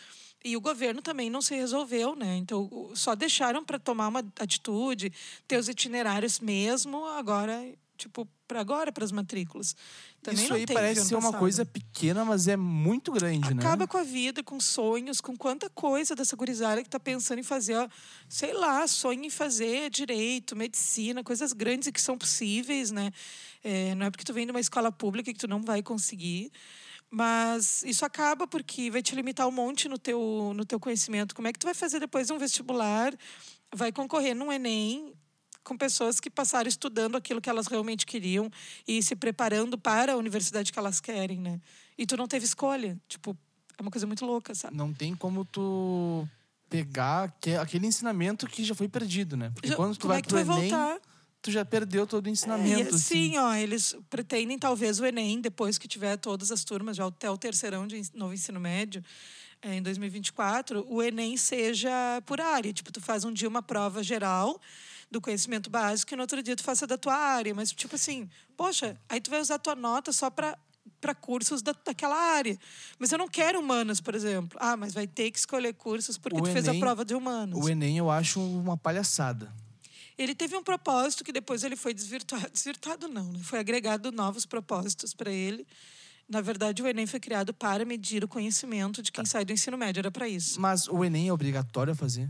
e 0.43 0.55
o 0.55 0.61
governo 0.61 1.01
também 1.01 1.29
não 1.29 1.41
se 1.41 1.53
resolveu, 1.53 2.15
né? 2.15 2.37
Então, 2.37 2.91
só 2.95 3.13
deixaram 3.13 3.63
para 3.65 3.77
tomar 3.77 4.07
uma 4.07 4.23
atitude, 4.39 5.11
ter 5.47 5.57
os 5.57 5.67
itinerários 5.67 6.39
mesmo, 6.39 7.05
agora, 7.07 7.61
tipo, 7.97 8.25
para 8.47 8.61
agora, 8.61 8.91
para 8.91 9.03
as 9.03 9.11
matrículas. 9.11 9.75
Também 10.23 10.45
Isso 10.45 10.53
aí 10.53 10.65
parece 10.65 11.05
ser 11.05 11.15
uma 11.15 11.23
passado. 11.23 11.39
coisa 11.39 11.65
pequena, 11.65 12.23
mas 12.23 12.47
é 12.47 12.55
muito 12.55 13.11
grande, 13.11 13.53
né? 13.53 13.61
Acaba 13.61 13.85
com 13.85 13.97
a 13.97 14.03
vida, 14.03 14.41
com 14.41 14.57
sonhos, 14.57 15.19
com 15.19 15.35
quanta 15.35 15.69
coisa 15.69 16.15
dessa 16.15 16.33
gurizada 16.35 16.81
que 16.81 16.87
está 16.87 16.99
pensando 16.99 17.39
em 17.39 17.43
fazer, 17.43 17.75
ó, 17.75 17.89
sei 18.29 18.53
lá, 18.53 18.87
sonha 18.87 19.27
em 19.27 19.29
fazer 19.29 19.89
direito, 19.89 20.55
medicina, 20.55 21.25
coisas 21.25 21.51
grandes 21.51 21.89
e 21.89 21.91
que 21.91 21.99
são 21.99 22.17
possíveis, 22.17 22.89
né? 22.89 23.11
É, 23.61 23.93
não 23.95 24.05
é 24.05 24.09
porque 24.09 24.23
tu 24.23 24.33
vem 24.33 24.45
de 24.45 24.51
uma 24.51 24.61
escola 24.61 24.93
pública 24.93 25.33
que 25.33 25.39
tu 25.39 25.47
não 25.47 25.61
vai 25.61 25.83
conseguir. 25.83 26.51
Mas 27.09 27.83
isso 27.83 28.05
acaba 28.05 28.47
porque 28.47 28.89
vai 28.89 29.03
te 29.03 29.13
limitar 29.13 29.45
um 29.47 29.51
monte 29.51 29.89
no 29.89 29.99
teu, 29.99 30.53
no 30.55 30.65
teu 30.65 30.79
conhecimento. 30.79 31.35
Como 31.35 31.47
é 31.47 31.53
que 31.53 31.59
tu 31.59 31.65
vai 31.65 31.73
fazer 31.75 31.99
depois 31.99 32.31
um 32.31 32.37
vestibular? 32.37 33.13
Vai 33.75 33.91
concorrer 33.91 34.33
num 34.33 34.51
Enem 34.51 35.13
com 35.63 35.77
pessoas 35.77 36.19
que 36.19 36.29
passaram 36.29 36.67
estudando 36.67 37.15
aquilo 37.15 37.39
que 37.41 37.49
elas 37.49 37.67
realmente 37.67 38.05
queriam 38.05 38.49
e 38.87 39.01
se 39.01 39.15
preparando 39.15 39.77
para 39.77 40.13
a 40.13 40.17
universidade 40.17 40.71
que 40.71 40.79
elas 40.79 40.99
querem, 40.99 41.39
né? 41.39 41.59
E 41.97 42.05
tu 42.05 42.17
não 42.17 42.27
teve 42.27 42.45
escolha. 42.45 42.99
Tipo, 43.07 43.37
é 43.77 43.81
uma 43.81 43.91
coisa 43.91 44.05
muito 44.05 44.25
louca, 44.25 44.53
sabe? 44.53 44.75
Não 44.75 44.93
tem 44.93 45.15
como 45.15 45.45
tu 45.45 46.27
pegar 46.69 47.23
aque- 47.25 47.55
aquele 47.55 47.87
ensinamento 47.87 48.47
que 48.47 48.63
já 48.63 48.75
foi 48.75 48.87
perdido, 48.87 49.37
né? 49.37 49.51
Porque 49.53 49.69
Já- 49.69 49.75
quando 49.75 49.95
tu 49.95 50.07
vai 50.07 50.19
é 50.19 50.21
tu 50.21 50.27
pro 50.29 50.43
vai 50.43 50.57
Enem, 50.57 50.69
voltar? 50.69 50.99
tu 51.41 51.51
já 51.51 51.63
perdeu 51.65 52.07
todo 52.07 52.25
o 52.25 52.29
É, 52.29 52.31
ensinamento, 52.31 52.75
e 52.91 52.95
assim. 52.95 52.95
assim, 53.31 53.37
ó, 53.37 53.53
eles 53.53 53.95
pretendem 54.09 54.57
talvez 54.57 54.99
o 54.99 55.05
Enem, 55.05 55.39
depois 55.41 55.77
que 55.77 55.87
tiver 55.87 56.17
todas 56.17 56.51
as 56.51 56.63
turmas, 56.63 56.95
já 56.97 57.05
até 57.05 57.29
o 57.29 57.37
terceirão 57.37 57.85
de 57.85 58.01
novo 58.13 58.33
ensino 58.33 58.59
médio, 58.59 59.03
é, 59.61 59.75
em 59.75 59.81
2024, 59.81 60.85
o 60.89 61.01
Enem 61.03 61.37
seja 61.37 61.91
por 62.25 62.39
área. 62.41 62.71
Tipo, 62.73 62.91
tu 62.91 62.99
faz 63.01 63.23
um 63.23 63.31
dia 63.31 63.47
uma 63.47 63.61
prova 63.61 64.01
geral, 64.03 64.59
do 65.13 65.21
conhecimento 65.21 65.69
básico 65.69 66.13
e 66.13 66.17
no 66.17 66.23
outro 66.23 66.41
dia 66.43 66.55
tu 66.55 66.63
faça 66.63 66.85
da 66.85 66.97
tua 66.97 67.15
área. 67.15 67.53
Mas, 67.55 67.71
tipo 67.71 67.95
assim, 67.95 68.29
poxa, 68.57 68.97
aí 69.07 69.21
tu 69.21 69.29
vai 69.29 69.39
usar 69.39 69.57
tua 69.59 69.75
nota 69.75 70.11
só 70.11 70.29
para 70.29 70.57
para 70.99 71.13
cursos 71.15 71.61
da, 71.61 71.73
daquela 71.85 72.15
área. 72.15 72.57
Mas 72.97 73.11
eu 73.11 73.17
não 73.17 73.27
quero 73.27 73.59
humanas, 73.59 73.99
por 74.01 74.15
exemplo. 74.15 74.57
Ah, 74.61 74.75
mas 74.77 74.93
vai 74.93 75.05
ter 75.05 75.31
que 75.31 75.37
escolher 75.39 75.73
cursos 75.73 76.17
porque 76.17 76.39
O 76.39 76.43
tu 76.43 76.49
fez 76.51 76.65
a 76.67 76.71
Enem- 76.71 76.79
prova 76.79 77.03
de 77.05 77.13
humanas. 77.13 77.57
O 77.61 77.69
Enem 77.69 77.97
eu 77.97 78.09
acho 78.09 78.39
uma 78.41 78.77
palhaçada. 78.77 79.53
Ele 80.17 80.33
teve 80.35 80.55
um 80.55 80.63
propósito 80.63 81.23
que 81.23 81.31
depois 81.33 81.63
ele 81.63 81.75
foi 81.75 81.93
desvirtuado. 81.93 82.47
Desvirtuado 82.51 83.07
não, 83.09 83.31
né? 83.33 83.39
Foi 83.43 83.59
agregado 83.59 84.11
novos 84.13 84.45
propósitos 84.45 85.13
para 85.13 85.31
ele. 85.31 85.65
Na 86.29 86.39
verdade, 86.39 86.81
o 86.81 86.87
Enem 86.87 87.05
foi 87.05 87.19
criado 87.19 87.53
para 87.53 87.83
medir 87.83 88.23
o 88.23 88.27
conhecimento 88.27 89.01
de 89.01 89.11
Tá. 89.11 89.15
quem 89.21 89.25
sai 89.25 89.43
do 89.43 89.51
ensino 89.51 89.77
médio. 89.77 89.99
Era 89.99 90.11
para 90.11 90.27
isso. 90.29 90.59
Mas 90.61 90.87
o 90.87 91.03
Enem 91.03 91.27
é 91.29 91.33
obrigatório 91.33 91.91
a 91.91 91.95
fazer? 91.95 92.27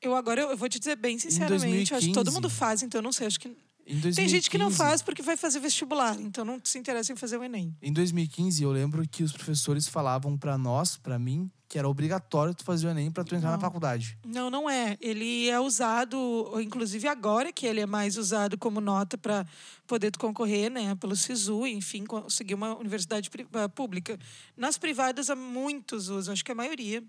Eu 0.00 0.14
agora, 0.14 0.40
eu, 0.42 0.56
vou 0.56 0.68
te 0.68 0.78
dizer 0.78 0.96
bem 0.96 1.18
sinceramente, 1.18 1.94
acho 1.94 2.06
que 2.06 2.12
todo 2.12 2.26
2015. 2.26 2.34
mundo 2.34 2.50
faz, 2.50 2.82
então 2.82 2.98
eu 2.98 3.02
não 3.02 3.12
sei. 3.12 3.26
Acho 3.26 3.40
que 3.40 3.48
Em 3.48 3.98
2015, 3.98 4.16
tem 4.16 4.28
gente 4.28 4.50
que 4.50 4.58
não 4.58 4.70
faz 4.70 5.00
porque 5.02 5.22
vai 5.22 5.36
fazer 5.36 5.58
vestibular, 5.60 6.20
então 6.20 6.44
não 6.44 6.60
se 6.62 6.78
interessa 6.78 7.12
em 7.12 7.16
fazer 7.16 7.38
o 7.38 7.44
Enem. 7.44 7.74
Em 7.80 7.92
2015, 7.92 8.62
eu 8.62 8.70
lembro 8.70 9.06
que 9.08 9.22
os 9.22 9.32
professores 9.32 9.88
falavam 9.88 10.36
pra 10.36 10.58
nós, 10.58 10.96
pra 10.96 11.18
mim, 11.18 11.50
que 11.68 11.78
era 11.78 11.88
obrigatório 11.88 12.54
tu 12.54 12.62
fazer 12.62 12.86
o 12.86 12.90
Enem 12.90 13.10
pra 13.10 13.24
tu 13.24 13.34
entrar 13.34 13.50
na 13.50 13.56
Não. 13.56 13.60
faculdade. 13.60 14.16
Não, 14.24 14.50
não 14.50 14.70
é. 14.70 14.96
Ele 15.00 15.48
é 15.48 15.58
usado, 15.58 16.52
inclusive 16.60 17.08
agora 17.08 17.52
que 17.52 17.66
ele 17.66 17.80
é 17.80 17.86
mais 17.86 18.16
usado 18.16 18.56
como 18.58 18.80
nota 18.80 19.16
para 19.18 19.44
poder 19.86 20.10
tu 20.10 20.18
concorrer, 20.18 20.70
né, 20.70 20.94
pelo 20.94 21.16
SISU, 21.16 21.66
enfim, 21.66 22.04
conseguir 22.04 22.54
uma 22.54 22.76
universidade 22.76 23.30
ah, 23.54 23.68
pública. 23.68 24.18
Nas 24.56 24.78
privadas 24.78 25.30
há 25.30 25.34
muitos 25.34 26.08
usam, 26.08 26.32
acho 26.32 26.44
que 26.44 26.52
a 26.52 26.54
maioria. 26.54 27.02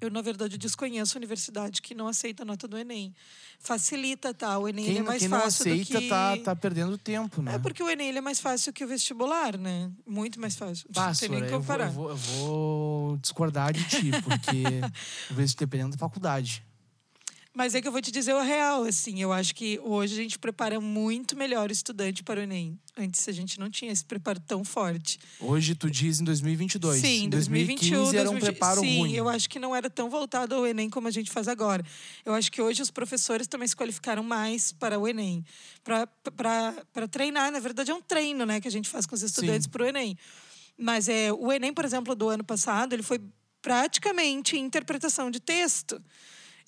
Eu, 0.00 0.10
na 0.10 0.20
verdade, 0.20 0.58
desconheço 0.58 1.16
a 1.16 1.18
universidade 1.18 1.80
que 1.82 1.94
não 1.94 2.08
aceita 2.08 2.42
a 2.42 2.46
nota 2.46 2.68
do 2.68 2.76
Enem. 2.76 3.14
Facilita, 3.58 4.34
tá? 4.34 4.58
O 4.58 4.68
Enem 4.68 4.84
ele 4.84 4.94
Quem, 4.94 5.02
é 5.02 5.02
mais 5.02 5.18
quem 5.20 5.28
não 5.28 5.40
fácil 5.40 5.62
aceita 5.62 5.94
do 5.94 6.00
que... 6.00 6.08
tá, 6.08 6.36
tá 6.38 6.56
perdendo 6.56 6.98
tempo, 6.98 7.42
né? 7.42 7.54
É 7.54 7.58
porque 7.58 7.82
o 7.82 7.88
Enem 7.88 8.16
é 8.16 8.20
mais 8.20 8.40
fácil 8.40 8.72
que 8.72 8.84
o 8.84 8.88
vestibular, 8.88 9.56
né? 9.56 9.90
Muito 10.06 10.40
mais 10.40 10.56
fácil. 10.56 10.86
Bah, 10.90 11.08
não 11.08 11.14
tem 11.14 11.28
nem 11.28 11.38
Sora, 11.38 11.46
eu, 11.46 11.50
vou, 11.50 11.60
comparar. 11.60 11.86
eu, 11.86 11.92
vou, 11.92 12.10
eu 12.10 12.16
vou 12.16 13.16
discordar 13.18 13.72
de 13.72 13.84
ti, 13.84 14.10
porque 14.22 14.80
dependendo 15.58 15.92
da 15.92 15.98
faculdade. 15.98 16.62
Mas 17.56 17.74
é 17.74 17.80
que 17.80 17.88
eu 17.88 17.92
vou 17.92 18.02
te 18.02 18.12
dizer 18.12 18.34
o 18.34 18.42
real, 18.42 18.82
assim. 18.82 19.18
Eu 19.22 19.32
acho 19.32 19.54
que 19.54 19.80
hoje 19.82 20.12
a 20.12 20.16
gente 20.18 20.38
prepara 20.38 20.78
muito 20.78 21.34
melhor 21.34 21.70
o 21.70 21.72
estudante 21.72 22.22
para 22.22 22.38
o 22.38 22.42
Enem. 22.42 22.78
Antes 22.94 23.26
a 23.30 23.32
gente 23.32 23.58
não 23.58 23.70
tinha 23.70 23.90
esse 23.90 24.04
preparo 24.04 24.38
tão 24.40 24.62
forte. 24.62 25.18
Hoje 25.40 25.74
tu 25.74 25.90
diz 25.90 26.20
em 26.20 26.24
2022. 26.24 27.00
Sim, 27.00 27.24
em 27.24 27.28
2021, 27.30 27.96
2015 27.96 28.16
era 28.18 28.28
um 28.28 28.32
2020 28.32 28.42
preparo 28.42 28.80
Sim, 28.82 28.98
ruim. 28.98 29.14
eu 29.14 29.26
acho 29.26 29.48
que 29.48 29.58
não 29.58 29.74
era 29.74 29.88
tão 29.88 30.10
voltado 30.10 30.54
ao 30.54 30.66
Enem 30.66 30.90
como 30.90 31.08
a 31.08 31.10
gente 31.10 31.30
faz 31.30 31.48
agora. 31.48 31.82
Eu 32.26 32.34
acho 32.34 32.52
que 32.52 32.60
hoje 32.60 32.82
os 32.82 32.90
professores 32.90 33.46
também 33.46 33.66
se 33.66 33.74
qualificaram 33.74 34.22
mais 34.22 34.70
para 34.72 34.98
o 34.98 35.08
Enem. 35.08 35.42
Para 35.82 37.08
treinar, 37.08 37.50
na 37.50 37.58
verdade 37.58 37.90
é 37.90 37.94
um 37.94 38.02
treino 38.02 38.44
né, 38.44 38.60
que 38.60 38.68
a 38.68 38.70
gente 38.70 38.86
faz 38.86 39.06
com 39.06 39.14
os 39.14 39.22
estudantes 39.22 39.66
para 39.66 39.82
o 39.82 39.86
Enem. 39.86 40.14
Mas 40.76 41.08
é, 41.08 41.32
o 41.32 41.50
Enem, 41.50 41.72
por 41.72 41.86
exemplo, 41.86 42.14
do 42.14 42.28
ano 42.28 42.44
passado, 42.44 42.92
ele 42.92 43.02
foi 43.02 43.18
praticamente 43.62 44.58
interpretação 44.58 45.30
de 45.30 45.40
texto. 45.40 45.98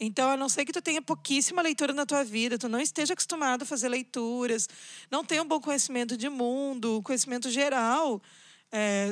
Então, 0.00 0.31
a 0.31 0.37
não 0.37 0.49
ser 0.49 0.64
que 0.64 0.73
tu 0.73 0.81
tenha 0.81 1.02
pouquíssima 1.02 1.61
leitura 1.61 1.93
na 1.93 2.07
tua 2.07 2.23
vida, 2.23 2.57
tu 2.57 2.69
não 2.69 2.81
esteja 2.81 3.14
acostumado 3.14 3.62
a 3.62 3.67
fazer 3.67 3.88
leituras, 3.88 4.69
não 5.11 5.25
tenha 5.25 5.43
um 5.43 5.49
bom 5.49 5.61
conhecimento 5.61 6.17
de 6.17 6.28
mundo, 6.28 7.02
conhecimento 7.02 7.50
geral, 7.50 8.23
é, 8.71 9.11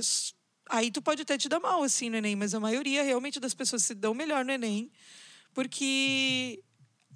aí 0.69 0.91
tu 0.91 1.03
pode 1.03 1.23
até 1.23 1.37
te 1.37 1.49
dar 1.49 1.59
mal 1.59 1.83
assim 1.83 2.09
no 2.09 2.17
Enem, 2.17 2.37
mas 2.37 2.55
a 2.55 2.61
maioria 2.61 3.03
realmente 3.03 3.41
das 3.41 3.53
pessoas 3.53 3.83
se 3.83 3.95
dão 3.95 4.15
melhor 4.15 4.45
no 4.45 4.53
Enem, 4.53 4.91
porque 5.53 6.63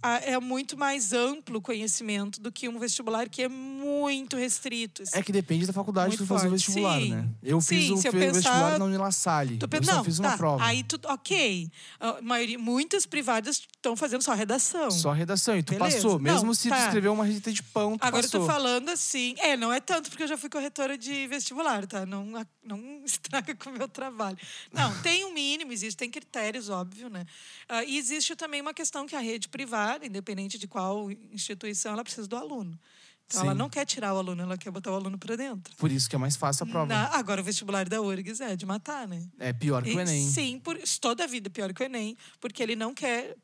é 0.02 0.38
muito 0.40 0.76
mais 0.78 1.12
amplo 1.12 1.58
o 1.58 1.62
conhecimento 1.62 2.40
do 2.40 2.50
que 2.50 2.68
um 2.68 2.78
vestibular 2.78 3.28
que 3.28 3.42
é 3.42 3.48
muito 3.48 4.36
restrito. 4.36 5.02
assim. 5.02 5.18
É 5.18 5.22
que 5.22 5.30
depende 5.32 5.66
da 5.66 5.72
faculdade 5.72 6.12
que 6.12 6.18
tu 6.22 6.26
fazer 6.26 6.48
o 6.48 6.52
vestibular, 6.52 6.98
sim. 7.00 7.10
né? 7.10 7.28
Eu 7.42 7.60
fiz 7.60 7.84
Sim, 7.86 7.92
o 7.92 7.96
eu 7.96 8.00
fe- 8.02 8.10
pensar- 8.12 8.32
vestibular 8.32 8.78
na 8.78 8.84
Unila 8.84 9.10
Salle. 9.12 9.58
Tu 9.58 9.64
Eu 9.64 9.68
pensa, 9.68 9.84
só 9.84 9.96
não, 9.98 10.04
fiz 10.04 10.18
tá, 10.18 10.28
uma 10.28 10.36
prova. 10.36 10.64
Aí 10.64 10.82
tu, 10.84 10.98
ok. 11.04 11.70
A 11.98 12.22
maioria, 12.22 12.58
muitas 12.58 13.04
privadas 13.06 13.56
estão 13.76 13.96
fazendo 13.96 14.22
só 14.22 14.32
redação. 14.34 14.90
Só 14.90 15.12
redação. 15.12 15.56
E 15.56 15.62
tu 15.62 15.74
Beleza. 15.74 15.96
passou. 15.96 16.18
Mesmo 16.18 16.46
Não, 16.46 16.54
se 16.54 16.68
tu 16.68 16.70
tá. 16.70 16.84
escreveu 16.84 17.12
uma 17.12 17.24
receita 17.24 17.52
de 17.52 17.62
pão, 17.62 17.98
tu 17.98 18.04
Agora 18.04 18.24
eu 18.24 18.30
passou. 18.30 18.40
tô 18.40 18.46
falando 18.46 18.88
assim. 18.90 19.34
É, 19.38 19.56
não 19.56 19.72
é 19.72 19.80
tanto, 19.80 20.08
porque 20.10 20.22
eu 20.22 20.28
já 20.28 20.36
fui 20.38 20.48
corretora 20.48 20.96
de 20.96 21.26
vestibular, 21.26 21.86
tá? 21.86 22.06
Não, 22.06 22.24
não 22.62 23.02
estraga 23.04 23.54
com 23.54 23.70
o 23.70 23.72
meu 23.72 23.88
trabalho. 23.88 24.38
Não, 24.72 24.96
tem 25.02 25.24
um 25.24 25.32
mínimo, 25.32 25.72
existem 25.72 26.10
critérios, 26.10 26.68
óbvio, 26.68 27.08
né? 27.10 27.26
Ah, 27.68 27.84
e 27.84 27.98
existe 27.98 28.34
também 28.36 28.60
uma 28.60 28.72
questão 28.72 29.06
que 29.06 29.16
a 29.16 29.20
rede 29.20 29.48
privada, 29.48 29.89
independente 30.02 30.58
de 30.58 30.66
qual 30.68 31.10
instituição, 31.32 31.92
ela 31.92 32.02
precisa 32.04 32.26
do 32.28 32.36
aluno. 32.36 32.78
Então, 33.26 33.42
ela 33.42 33.54
não 33.54 33.70
quer 33.70 33.84
tirar 33.86 34.12
o 34.12 34.18
aluno, 34.18 34.42
ela 34.42 34.58
quer 34.58 34.72
botar 34.72 34.90
o 34.90 34.94
aluno 34.96 35.16
para 35.16 35.36
dentro. 35.36 35.72
Por 35.76 35.90
isso 35.92 36.10
que 36.10 36.16
é 36.16 36.18
mais 36.18 36.34
fácil 36.34 36.64
a 36.64 36.66
prova. 36.66 36.86
Na- 36.86 37.14
agora, 37.16 37.40
o 37.40 37.44
vestibular 37.44 37.88
da 37.88 38.00
URGS 38.02 38.40
é 38.40 38.56
de 38.56 38.66
matar, 38.66 39.06
né? 39.06 39.24
É 39.38 39.52
pior 39.52 39.84
que 39.84 39.94
o 39.94 40.00
Enem. 40.00 40.28
Sim, 40.28 40.58
por, 40.58 40.76
toda 41.00 41.22
a 41.22 41.26
vida 41.28 41.46
é 41.48 41.50
pior 41.50 41.72
que 41.72 41.80
o 41.80 41.84
Enem, 41.86 42.16
porque 42.40 42.60
ele 42.60 42.74
não 42.74 42.92
quer 42.92 43.36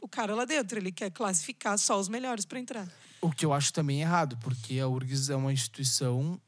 o 0.00 0.08
cara 0.08 0.34
lá 0.34 0.46
dentro, 0.46 0.78
ele 0.78 0.90
quer 0.90 1.10
classificar 1.10 1.76
só 1.78 1.98
os 2.00 2.08
melhores 2.08 2.46
para 2.46 2.58
entrar. 2.58 2.88
O 3.20 3.30
que 3.30 3.44
eu 3.44 3.52
acho 3.52 3.70
também 3.72 4.00
errado, 4.00 4.38
porque 4.38 4.78
a 4.80 4.88
URGS 4.88 5.28
é 5.28 5.36
uma 5.36 5.52
instituição 5.52 6.40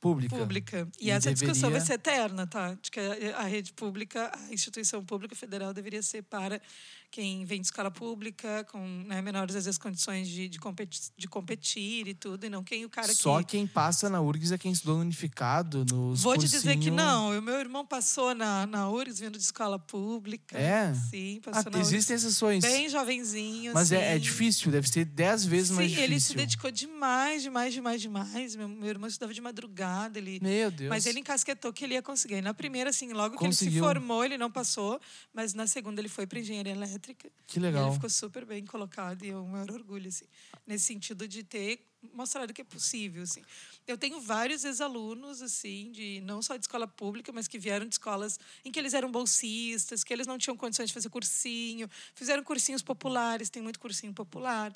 pública. 0.00 0.34
Pública. 0.34 0.88
E, 0.98 1.08
E 1.08 1.10
essa 1.10 1.30
discussão 1.34 1.68
deveria- 1.68 1.78
vai 1.80 1.86
ser 1.86 1.92
eterna, 1.94 2.46
tá? 2.46 2.78
De 2.80 2.90
que 2.90 2.98
a 3.36 3.42
rede 3.42 3.72
pública, 3.74 4.32
a 4.34 4.54
instituição 4.54 5.04
pública 5.04 5.34
federal 5.36 5.74
deveria 5.74 6.02
ser 6.02 6.22
para 6.22 6.62
quem 7.10 7.44
vem 7.44 7.60
de 7.60 7.66
escola 7.66 7.90
pública, 7.90 8.64
com 8.70 8.78
né, 9.06 9.20
menores, 9.20 9.56
às 9.56 9.64
vezes, 9.64 9.76
condições 9.78 10.28
de, 10.28 10.48
de, 10.48 10.58
competir, 10.60 11.10
de 11.16 11.26
competir 11.26 12.06
e 12.06 12.14
tudo, 12.14 12.46
e 12.46 12.48
não 12.48 12.62
quem 12.62 12.84
o 12.84 12.88
cara 12.90 13.12
Só 13.12 13.38
que... 13.40 13.46
quem 13.56 13.66
passa 13.66 14.08
na 14.08 14.20
URGS 14.20 14.52
é 14.52 14.58
quem 14.58 14.70
estudou 14.70 14.96
no 14.96 15.02
unificado, 15.02 15.84
nos 15.84 16.22
Vou 16.22 16.34
te 16.36 16.42
dizer 16.48 16.60
que 16.78 16.90
cursinho- 16.90 16.94
não. 16.94 17.36
O 17.36 17.42
meu 17.42 17.58
irmão 17.58 17.84
passou 17.84 18.34
na, 18.34 18.64
na 18.66 18.88
URGS 18.88 19.18
vindo 19.20 19.36
de 19.38 19.42
escola 19.44 19.78
pública. 19.78 20.56
É? 20.56 20.94
Sim, 20.94 21.40
Ah, 21.46 21.50
passou 21.50 21.72
na 21.72 21.78
URGS. 21.78 21.92
existem 21.94 22.16
exceções. 22.16 22.62
Bem 22.62 22.88
jovenzinho, 22.88 23.74
Mas 23.74 23.90
é, 23.90 24.14
é 24.14 24.18
difícil, 24.18 24.70
deve 24.70 24.88
ser 24.88 25.04
dez 25.04 25.44
vezes 25.44 25.70
mais 25.72 25.90
Sim, 25.90 25.96
difícil. 25.96 26.04
ele 26.12 26.20
se 26.20 26.34
dedicou 26.34 26.70
demais, 26.70 27.42
demais, 27.42 27.74
demais, 27.74 28.00
demais. 28.00 28.54
Meu, 28.54 28.68
meu 28.68 28.88
irmão 28.88 29.08
estudava 29.08 29.34
de 29.34 29.40
madrugada, 29.40 30.18
ele... 30.18 30.38
Meu 30.40 30.70
Deus. 30.70 30.88
Mas 30.88 31.06
ele 31.06 31.18
encasquetou 31.18 31.72
que 31.72 31.84
ele 31.84 31.94
ia 31.94 32.02
conseguir. 32.02 32.40
Na 32.40 32.54
primeira, 32.54 32.90
assim, 32.90 33.12
logo 33.12 33.36
que 33.36 33.42
ele 33.44 33.50
Conseguiu. 33.50 33.72
se 33.82 33.88
formou, 33.88 34.24
ele 34.24 34.38
não 34.38 34.50
passou. 34.50 35.00
Mas 35.34 35.54
na 35.54 35.66
segunda, 35.66 36.00
ele 36.00 36.08
foi 36.08 36.26
para 36.26 36.38
engenharia 36.38 36.72
elétrica. 36.72 36.99
Que 37.46 37.60
legal. 37.60 37.86
ele 37.86 37.94
ficou 37.94 38.10
super 38.10 38.44
bem 38.44 38.64
colocado. 38.64 39.24
E 39.24 39.30
é 39.30 39.36
o 39.36 39.46
maior 39.46 39.70
orgulho, 39.70 40.08
assim. 40.08 40.26
Nesse 40.66 40.84
sentido 40.84 41.26
de 41.26 41.42
ter 41.42 41.84
mostrado 42.14 42.52
que 42.52 42.62
é 42.62 42.64
possível, 42.64 43.22
assim. 43.22 43.42
Eu 43.86 43.98
tenho 43.98 44.20
vários 44.20 44.64
ex-alunos, 44.64 45.42
assim, 45.42 45.90
de 45.92 46.20
não 46.22 46.40
só 46.40 46.56
de 46.56 46.64
escola 46.64 46.86
pública, 46.86 47.32
mas 47.32 47.46
que 47.46 47.58
vieram 47.58 47.86
de 47.86 47.94
escolas 47.94 48.38
em 48.64 48.72
que 48.72 48.78
eles 48.78 48.94
eram 48.94 49.10
bolsistas, 49.10 50.02
que 50.02 50.12
eles 50.12 50.26
não 50.26 50.38
tinham 50.38 50.56
condições 50.56 50.88
de 50.88 50.94
fazer 50.94 51.10
cursinho, 51.10 51.88
fizeram 52.14 52.42
cursinhos 52.42 52.82
populares, 52.82 53.50
tem 53.50 53.62
muito 53.62 53.78
cursinho 53.78 54.14
popular. 54.14 54.72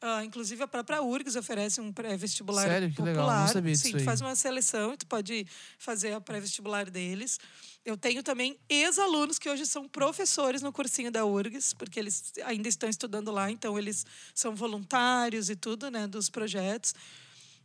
Ah, 0.00 0.24
inclusive, 0.24 0.62
a 0.62 0.68
própria 0.68 1.02
URGS 1.02 1.34
oferece 1.36 1.80
um 1.80 1.92
pré-vestibular 1.92 2.62
Sério? 2.66 2.88
Que 2.88 2.96
popular. 2.96 3.10
legal, 3.12 3.40
não 3.40 3.48
sabia 3.48 3.74
Sim, 3.74 3.82
disso 3.82 3.96
tu 3.96 3.98
aí. 3.98 4.04
faz 4.04 4.20
uma 4.20 4.36
seleção 4.36 4.94
e 4.94 4.96
tu 4.96 5.06
pode 5.06 5.44
fazer 5.76 6.12
a 6.12 6.20
pré-vestibular 6.20 6.88
deles. 6.88 7.38
Eu 7.84 7.96
tenho 7.96 8.22
também 8.22 8.56
ex-alunos 8.68 9.38
que 9.38 9.48
hoje 9.50 9.66
são 9.66 9.88
professores 9.88 10.62
no 10.62 10.72
cursinho 10.72 11.10
da 11.10 11.24
URGS, 11.24 11.74
porque 11.74 11.98
eles 11.98 12.32
ainda 12.44 12.68
estão 12.68 12.88
estudando 12.88 13.32
lá, 13.32 13.50
então 13.50 13.76
eles 13.76 14.06
são 14.34 14.54
voluntários 14.54 15.50
e 15.50 15.56
tudo, 15.56 15.90
né, 15.90 16.06
dos 16.06 16.28
projetos. 16.30 16.94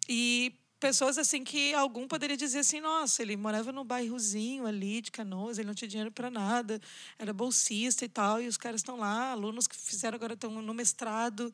E 0.10 0.56
pessoas 0.84 1.18
assim 1.18 1.46
que 1.46 1.74
algum 1.74 2.06
poderia 2.06 2.36
dizer 2.36 2.60
assim, 2.60 2.82
nossa, 2.82 3.22
ele 3.22 3.38
morava 3.38 3.72
no 3.72 3.86
bairrozinho 3.86 4.66
ali 4.66 5.00
de 5.00 5.12
Canoas, 5.12 5.58
ele 5.58 5.68
não 5.68 5.74
tinha 5.74 5.88
dinheiro 5.88 6.12
para 6.12 6.30
nada, 6.30 6.78
era 7.18 7.32
bolsista 7.32 8.04
e 8.04 8.10
tal, 8.10 8.42
e 8.42 8.50
os 8.50 8.58
caras 8.58 8.82
estão 8.82 8.98
lá, 8.98 9.32
alunos 9.32 9.66
que 9.66 9.78
fizeram 9.78 10.18
agora 10.18 10.34
estão 10.34 10.52
no 10.62 10.74
mestrado. 10.74 11.50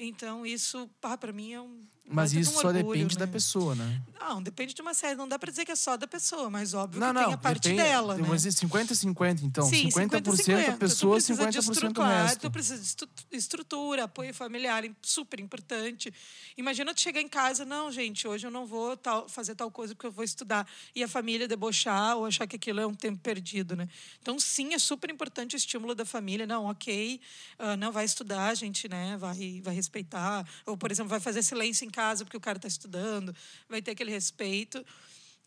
Então 0.00 0.44
isso, 0.44 0.90
ah, 1.00 1.16
para 1.16 1.32
mim 1.32 1.52
é 1.52 1.60
um 1.60 1.84
Mas 2.08 2.32
isso 2.32 2.50
um 2.50 2.54
só 2.60 2.68
orgulho, 2.68 2.88
depende 2.92 3.16
da 3.16 3.26
né? 3.26 3.32
pessoa, 3.32 3.76
né? 3.76 4.02
Não, 4.20 4.42
depende 4.42 4.74
de 4.74 4.82
uma 4.82 4.94
série. 4.94 5.14
Não 5.14 5.28
dá 5.28 5.38
para 5.38 5.50
dizer 5.50 5.64
que 5.64 5.70
é 5.70 5.76
só 5.76 5.96
da 5.96 6.08
pessoa, 6.08 6.50
mas 6.50 6.74
óbvio 6.74 6.98
Não, 7.00 7.08
que 7.08 7.12
não. 7.14 7.24
tem 7.24 7.34
a 7.34 7.38
parte 7.38 7.62
depende- 7.68 7.82
dela, 7.82 8.16
né? 8.16 8.22
vou 8.24 8.34
dizer 8.34 8.50
50-50, 8.50 9.42
então. 9.44 9.64
Sim, 9.64 9.88
50%, 9.90 10.68
a 10.70 10.76
pessoa, 10.76 11.12
tu 11.20 11.24
precisa 11.24 11.46
de 11.50 11.58
50% 11.58 11.98
o 11.98 12.02
resto. 12.02 12.40
Tu 12.40 12.50
precisa 12.50 12.82
de 13.30 13.36
estrutura, 13.36 14.04
apoio 14.04 14.34
familiar, 14.34 14.82
super 15.00 15.38
importante. 15.38 16.12
Imagina 16.56 16.92
tu 16.92 17.00
chegar 17.00 17.20
em 17.20 17.28
casa, 17.28 17.64
não, 17.64 17.92
gente, 17.92 18.26
hoje 18.26 18.44
eu 18.46 18.50
não 18.50 18.66
vou 18.66 18.71
tal- 18.96 19.28
fazer 19.28 19.54
tal 19.54 19.70
coisa 19.70 19.94
porque 19.94 20.06
eu 20.06 20.12
vou 20.12 20.24
estudar. 20.24 20.66
E 20.94 21.02
a 21.02 21.08
família 21.08 21.46
debochar 21.48 22.16
ou 22.16 22.26
achar 22.26 22.46
que 22.46 22.56
aquilo 22.56 22.80
é 22.80 22.86
um 22.86 22.94
tempo 22.94 23.18
perdido, 23.20 23.76
né? 23.76 23.88
Então, 24.20 24.38
sim, 24.38 24.74
é 24.74 24.78
super 24.78 25.10
importante 25.10 25.54
o 25.54 25.58
estímulo 25.58 25.94
da 25.94 26.04
família. 26.04 26.46
Não, 26.46 26.66
ok, 26.66 27.20
ah, 27.58 27.76
não 27.76 27.92
vai 27.92 28.04
estudar, 28.04 28.48
a 28.48 28.54
gente 28.54 28.88
né, 28.88 29.16
vai, 29.16 29.60
vai 29.62 29.74
respeitar. 29.74 30.48
Ou, 30.66 30.76
por 30.76 30.90
exemplo, 30.90 31.10
vai 31.10 31.20
fazer 31.20 31.42
silêncio 31.42 31.86
em 31.86 31.90
casa 31.90 32.24
porque 32.24 32.36
o 32.36 32.40
cara 32.40 32.58
está 32.58 32.68
estudando. 32.68 33.34
Vai 33.68 33.82
ter 33.82 33.92
aquele 33.92 34.10
respeito. 34.10 34.84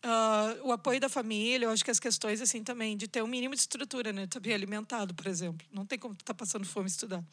Ah, 0.02 0.54
o 0.62 0.72
apoio 0.72 1.00
da 1.00 1.08
família, 1.08 1.66
eu 1.66 1.70
acho 1.70 1.84
que 1.84 1.90
as 1.90 1.98
questões 1.98 2.40
assim 2.40 2.62
também, 2.62 2.96
de 2.96 3.08
ter 3.08 3.22
um 3.22 3.26
mínimo 3.26 3.54
de 3.54 3.60
estrutura, 3.60 4.12
né? 4.12 4.26
Tu 4.26 4.38
bem 4.40 4.54
alimentado, 4.54 5.14
por 5.14 5.26
exemplo. 5.26 5.66
Não 5.72 5.84
tem 5.84 5.98
como 5.98 6.14
tu 6.14 6.24
tá 6.24 6.34
passando 6.34 6.64
fome 6.64 6.86
estudar. 6.86 7.24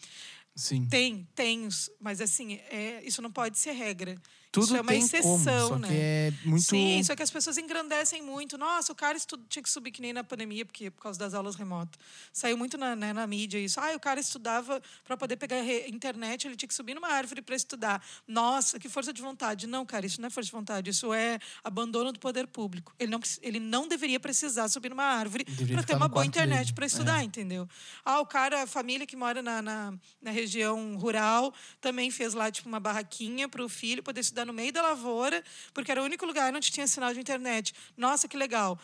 Sim. 0.56 0.88
Tem, 0.88 1.28
tem, 1.36 1.68
mas 2.00 2.22
assim, 2.22 2.56
é, 2.70 3.02
isso 3.04 3.22
não 3.22 3.32
pode 3.32 3.58
ser 3.58 3.72
regra. 3.72 4.16
Tudo 4.54 4.66
isso 4.66 4.76
é 4.76 4.82
uma 4.82 4.94
exceção, 4.94 5.70
como, 5.70 5.80
né? 5.80 5.90
é 5.92 6.34
muito... 6.46 6.62
Sim, 6.62 7.02
só 7.04 7.16
que 7.16 7.24
as 7.24 7.32
pessoas 7.32 7.58
engrandecem 7.58 8.22
muito. 8.22 8.56
Nossa, 8.56 8.92
o 8.92 8.96
cara 8.96 9.18
estu... 9.18 9.36
tinha 9.50 9.64
que 9.64 9.70
subir 9.70 9.90
que 9.90 10.00
nem 10.00 10.14
na 10.14 10.24
pandemia, 10.24 10.64
porque 10.64 10.92
por 10.92 11.02
causa 11.02 11.18
das 11.18 11.34
aulas 11.34 11.56
remotas. 11.56 12.00
Saiu 12.32 12.56
muito 12.56 12.78
na, 12.78 12.96
né, 12.96 13.14
na 13.14 13.26
mídia 13.26 13.58
isso. 13.58 13.80
Ah, 13.80 13.96
o 13.96 14.00
cara 14.00 14.20
estudava 14.20 14.80
para 15.04 15.18
poder 15.18 15.38
pegar 15.38 15.58
internet, 15.88 16.48
ele 16.48 16.56
tinha 16.56 16.68
que 16.68 16.74
subir 16.76 16.94
numa 16.94 17.08
árvore 17.08 17.42
para 17.42 17.56
estudar. 17.56 18.06
Nossa, 18.28 18.80
que 18.80 18.88
força 18.88 19.12
de 19.12 19.24
vontade. 19.24 19.66
Não, 19.66 19.84
cara, 19.88 20.06
isso 20.06 20.22
não 20.22 20.28
é 20.28 20.30
força 20.30 20.46
de 20.46 20.52
vontade, 20.52 20.92
isso 20.92 21.12
é 21.12 21.40
abandono 21.64 22.12
do 22.12 22.20
poder 22.20 22.46
público. 22.46 22.94
Ele 23.00 23.10
não, 23.10 23.20
ele 23.42 23.60
não 23.60 23.88
deveria 23.88 24.20
precisar 24.20 24.70
subir 24.70 24.90
numa 24.90 25.04
árvore 25.04 25.46
para 25.46 25.82
ter 25.82 25.96
uma 25.96 26.08
boa 26.08 26.26
internet 26.26 26.74
para 26.74 26.86
É. 26.86 26.88
estudar, 26.88 27.24
entendeu? 27.24 27.68
Ah, 28.06 28.20
o 28.20 28.26
cara, 28.26 28.62
a 28.62 28.68
família 28.68 29.08
que 29.08 29.16
mora 29.16 29.42
na, 29.42 29.64
na, 29.64 29.94
na 30.22 30.30
região 30.30 30.96
rural, 30.98 31.52
também 31.82 32.12
fez 32.12 32.36
lá, 32.36 32.52
tipo, 32.52 32.70
uma 32.70 32.80
barraquinha 32.80 33.50
para 33.50 33.64
o 33.64 33.68
filho 33.68 34.04
poder 34.04 34.22
estudar 34.22 34.43
no 34.46 34.54
meio 34.54 34.72
da 34.72 34.82
lavoura, 34.82 35.44
porque 35.74 35.92
era 35.92 36.02
o 36.02 36.06
único 36.06 36.26
lugar 36.26 36.54
onde 36.54 36.72
tinha 36.72 36.88
sinal 36.88 37.14
de 37.14 37.20
internet. 37.20 37.74
Nossa, 37.96 38.28
que 38.28 38.38
legal. 38.38 38.80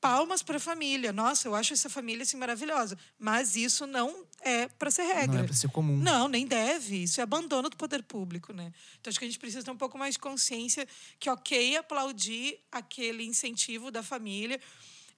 Palmas 0.00 0.42
para 0.42 0.58
a 0.58 0.60
família. 0.60 1.12
Nossa, 1.12 1.48
eu 1.48 1.54
acho 1.54 1.72
essa 1.72 1.88
família 1.88 2.22
assim 2.22 2.36
maravilhosa. 2.36 2.98
Mas 3.18 3.56
isso 3.56 3.86
não 3.86 4.24
é 4.40 4.68
para 4.68 4.90
ser 4.90 5.02
regra. 5.02 5.38
Não 5.38 5.44
é 5.44 5.44
pra 5.44 5.54
ser 5.54 5.70
comum. 5.70 5.96
Não, 5.96 6.28
nem 6.28 6.46
deve. 6.46 7.02
Isso 7.04 7.20
é 7.20 7.24
abandono 7.24 7.68
do 7.68 7.76
poder 7.76 8.02
público, 8.02 8.52
né? 8.52 8.72
Então 9.00 9.10
acho 9.10 9.18
que 9.18 9.24
a 9.24 9.28
gente 9.28 9.38
precisa 9.38 9.64
ter 9.64 9.70
um 9.70 9.76
pouco 9.76 9.98
mais 9.98 10.14
de 10.14 10.18
consciência 10.20 10.86
que 11.18 11.28
ok 11.30 11.76
aplaudir 11.76 12.60
aquele 12.70 13.24
incentivo 13.24 13.90
da 13.90 14.02
família, 14.02 14.60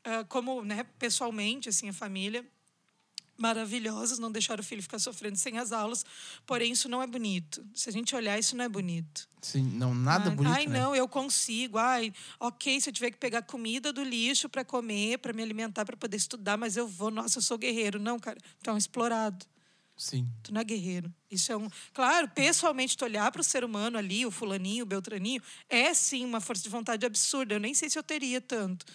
ah, 0.04 0.24
como, 0.24 0.62
né, 0.64 0.84
pessoalmente, 0.98 1.68
assim, 1.68 1.88
a 1.88 1.92
família 1.92 2.46
maravilhosos, 3.38 4.18
não 4.18 4.30
deixar 4.30 4.58
o 4.58 4.62
filho 4.62 4.82
ficar 4.82 4.98
sofrendo 4.98 5.36
sem 5.36 5.58
as 5.58 5.70
aulas, 5.70 6.04
porém 6.44 6.72
isso 6.72 6.88
não 6.88 7.00
é 7.00 7.06
bonito. 7.06 7.64
Se 7.72 7.88
a 7.88 7.92
gente 7.92 8.14
olhar, 8.14 8.38
isso 8.38 8.56
não 8.56 8.64
é 8.64 8.68
bonito. 8.68 9.28
Sim, 9.40 9.62
não, 9.62 9.94
nada 9.94 10.28
ai, 10.30 10.36
bonito, 10.36 10.54
Ai, 10.54 10.66
né? 10.66 10.80
não, 10.80 10.96
eu 10.96 11.08
consigo. 11.08 11.78
Ai, 11.78 12.12
ok, 12.40 12.80
se 12.80 12.90
eu 12.90 12.92
tiver 12.92 13.12
que 13.12 13.16
pegar 13.16 13.42
comida 13.42 13.92
do 13.92 14.02
lixo 14.02 14.48
para 14.48 14.64
comer, 14.64 15.18
para 15.18 15.32
me 15.32 15.42
alimentar, 15.42 15.84
para 15.84 15.96
poder 15.96 16.16
estudar, 16.16 16.56
mas 16.58 16.76
eu 16.76 16.88
vou, 16.88 17.10
nossa, 17.10 17.38
eu 17.38 17.42
sou 17.42 17.56
guerreiro. 17.56 18.00
Não, 18.00 18.18
cara, 18.18 18.36
tu 18.62 18.68
é 18.68 18.72
um 18.72 18.76
explorado. 18.76 19.46
Sim. 19.96 20.28
Tu 20.42 20.52
não 20.52 20.60
é 20.60 20.64
guerreiro. 20.64 21.12
Isso 21.30 21.50
é 21.52 21.56
um. 21.56 21.68
Claro, 21.92 22.28
pessoalmente, 22.28 22.96
tu 22.96 23.04
olhar 23.04 23.30
para 23.32 23.40
o 23.40 23.44
ser 23.44 23.64
humano 23.64 23.98
ali, 23.98 24.26
o 24.26 24.30
fulaninho, 24.30 24.84
o 24.84 24.86
beltraninho, 24.86 25.42
é 25.68 25.92
sim 25.94 26.24
uma 26.24 26.40
força 26.40 26.62
de 26.62 26.68
vontade 26.68 27.04
absurda. 27.04 27.54
Eu 27.54 27.60
nem 27.60 27.74
sei 27.74 27.90
se 27.90 27.98
eu 27.98 28.02
teria 28.02 28.40
tanto. 28.40 28.86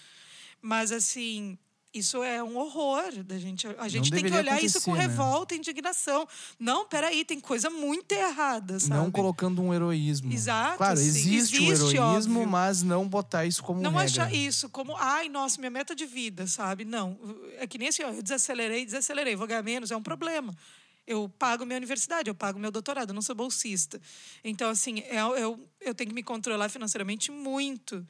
Mas, 0.62 0.92
assim. 0.92 1.58
Isso 1.94 2.24
é 2.24 2.42
um 2.44 2.58
horror 2.58 3.24
da 3.24 3.38
gente. 3.38 3.68
A 3.78 3.88
gente 3.88 4.10
tem 4.10 4.24
que 4.24 4.34
olhar 4.34 4.62
isso 4.64 4.82
com 4.82 4.94
né? 4.96 5.02
revolta 5.02 5.54
e 5.54 5.60
indignação. 5.60 6.28
Não, 6.60 6.88
peraí, 6.88 7.24
tem 7.24 7.40
coisa 7.40 7.70
muito 7.70 8.12
errada, 8.14 8.80
sabe? 8.80 8.96
Não 8.96 9.12
colocando 9.12 9.62
um 9.62 9.72
heroísmo. 9.72 10.34
Exato, 10.34 10.78
Claro, 10.78 10.98
sim. 10.98 11.06
existe, 11.06 11.60
o 11.60 11.72
Existe, 11.72 11.96
heroísmo, 11.98 12.40
óbvio. 12.40 12.52
mas 12.52 12.82
não 12.82 13.08
botar 13.08 13.46
isso 13.46 13.62
como 13.62 13.80
Não 13.80 13.92
regra. 13.92 14.06
achar 14.06 14.34
isso 14.34 14.70
como, 14.70 14.96
ai, 14.98 15.30
nossa, 15.30 15.60
minha 15.60 15.70
meta 15.70 15.94
de 15.96 16.08
vida, 16.08 16.48
sabe? 16.48 16.84
Não. 16.84 17.16
É 17.60 17.68
que 17.68 17.78
nem 17.78 17.90
assim, 17.90 18.02
ó, 18.04 18.10
eu 18.10 18.24
desacelerei, 18.24 18.84
desacelerei, 18.86 19.36
vou 19.36 19.46
ganhar 19.46 19.62
menos, 19.62 19.92
é 19.92 19.96
um 19.96 20.02
problema. 20.02 20.52
Eu 21.06 21.30
pago 21.30 21.64
minha 21.66 21.78
universidade, 21.78 22.28
eu 22.30 22.34
pago 22.34 22.58
meu 22.58 22.72
doutorado, 22.72 23.10
eu 23.10 23.14
não 23.14 23.22
sou 23.22 23.36
bolsista. 23.36 24.02
Então, 24.44 24.70
assim, 24.72 25.00
eu, 25.12 25.36
eu, 25.36 25.70
eu 25.82 25.94
tenho 25.94 26.10
que 26.10 26.16
me 26.16 26.24
controlar 26.24 26.70
financeiramente 26.70 27.30
muito. 27.30 28.04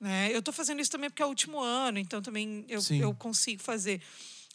Né? 0.00 0.32
Eu 0.32 0.40
estou 0.40 0.52
fazendo 0.52 0.80
isso 0.80 0.90
também 0.90 1.08
porque 1.08 1.22
é 1.22 1.26
o 1.26 1.28
último 1.28 1.60
ano, 1.60 1.98
então 1.98 2.20
também 2.20 2.64
eu, 2.68 2.80
Sim. 2.80 3.00
eu 3.00 3.14
consigo 3.14 3.62
fazer. 3.62 4.00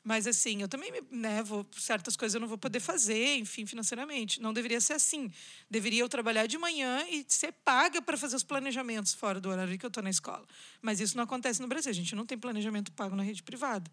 Mas, 0.04 0.26
assim, 0.28 0.62
eu 0.62 0.68
também, 0.68 0.92
né, 1.12 1.44
vou, 1.44 1.66
certas 1.78 2.16
coisas 2.16 2.34
eu 2.34 2.40
não 2.40 2.48
vou 2.48 2.58
poder 2.58 2.80
fazer, 2.80 3.36
enfim, 3.38 3.66
financeiramente. 3.66 4.42
Não 4.42 4.54
deveria 4.54 4.80
ser 4.80 4.94
assim. 4.94 5.32
Deveria 5.70 6.02
eu 6.02 6.10
trabalhar 6.10 6.48
de 6.48 6.58
manhã 6.58 7.06
e 7.10 7.26
ser 7.28 7.52
paga 7.52 8.02
para 8.02 8.18
fazer 8.18 8.36
os 8.36 8.44
planejamentos 8.44 9.14
fora 9.14 9.42
do 9.42 9.50
horário 9.50 9.78
que 9.78 9.86
eu 9.86 9.90
estou 9.90 10.02
na 10.02 10.10
escola. 10.10 10.46
Mas 10.82 11.00
isso 11.00 11.18
não 11.18 11.26
acontece 11.26 11.62
no 11.62 11.68
Brasil. 11.68 11.92
A 11.92 11.94
gente 11.94 12.16
não 12.16 12.26
tem 12.26 12.38
planejamento 12.38 12.92
pago 12.94 13.16
na 13.16 13.24
rede 13.24 13.44
privada. 13.44 13.92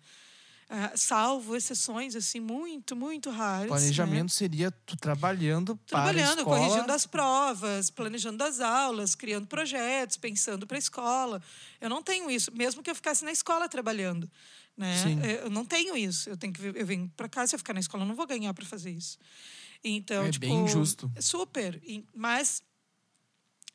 Ah, 0.69 0.93
salvo 0.97 1.55
exceções, 1.55 2.17
assim, 2.17 2.41
muito, 2.41 2.97
muito 2.97 3.31
raras. 3.31 3.63
né? 3.63 3.69
Planejamento 3.69 4.33
seria 4.33 4.71
tu 4.71 4.97
trabalhando, 4.97 5.79
Trabalhando, 5.87 6.19
para 6.45 6.55
a 6.57 6.57
escola. 6.57 6.59
corrigindo 6.69 6.93
as 6.93 7.07
provas, 7.07 7.89
planejando 7.91 8.43
as 8.43 8.59
aulas, 8.61 9.15
criando 9.15 9.47
projetos, 9.47 10.17
pensando 10.17 10.67
para 10.67 10.77
a 10.77 10.79
escola. 10.79 11.41
Eu 11.81 11.89
não 11.89 12.03
tenho 12.03 12.29
isso, 12.29 12.51
mesmo 12.53 12.83
que 12.83 12.91
eu 12.91 12.95
ficasse 12.97 13.25
na 13.25 13.31
escola 13.31 13.69
trabalhando. 13.69 14.29
Né? 14.77 14.95
Sim. 15.03 15.21
Eu 15.45 15.49
não 15.51 15.65
tenho 15.65 15.97
isso. 15.97 16.29
Eu 16.29 16.37
tenho 16.37 16.53
que 16.53 16.61
eu 16.63 16.85
venho 16.87 17.11
para 17.17 17.29
cá, 17.29 17.47
se 17.47 17.55
eu 17.55 17.59
ficar 17.59 17.73
na 17.73 17.81
escola, 17.81 18.03
eu 18.03 18.09
não 18.09 18.17
vou 18.17 18.27
ganhar 18.27 18.53
para 18.53 18.65
fazer 18.67 18.91
isso. 18.91 19.19
Então, 19.85 20.25
É 20.25 20.31
tipo, 20.33 20.47
bem 20.47 20.65
injusto. 20.65 21.11
Super. 21.21 21.81
Mas 22.13 22.61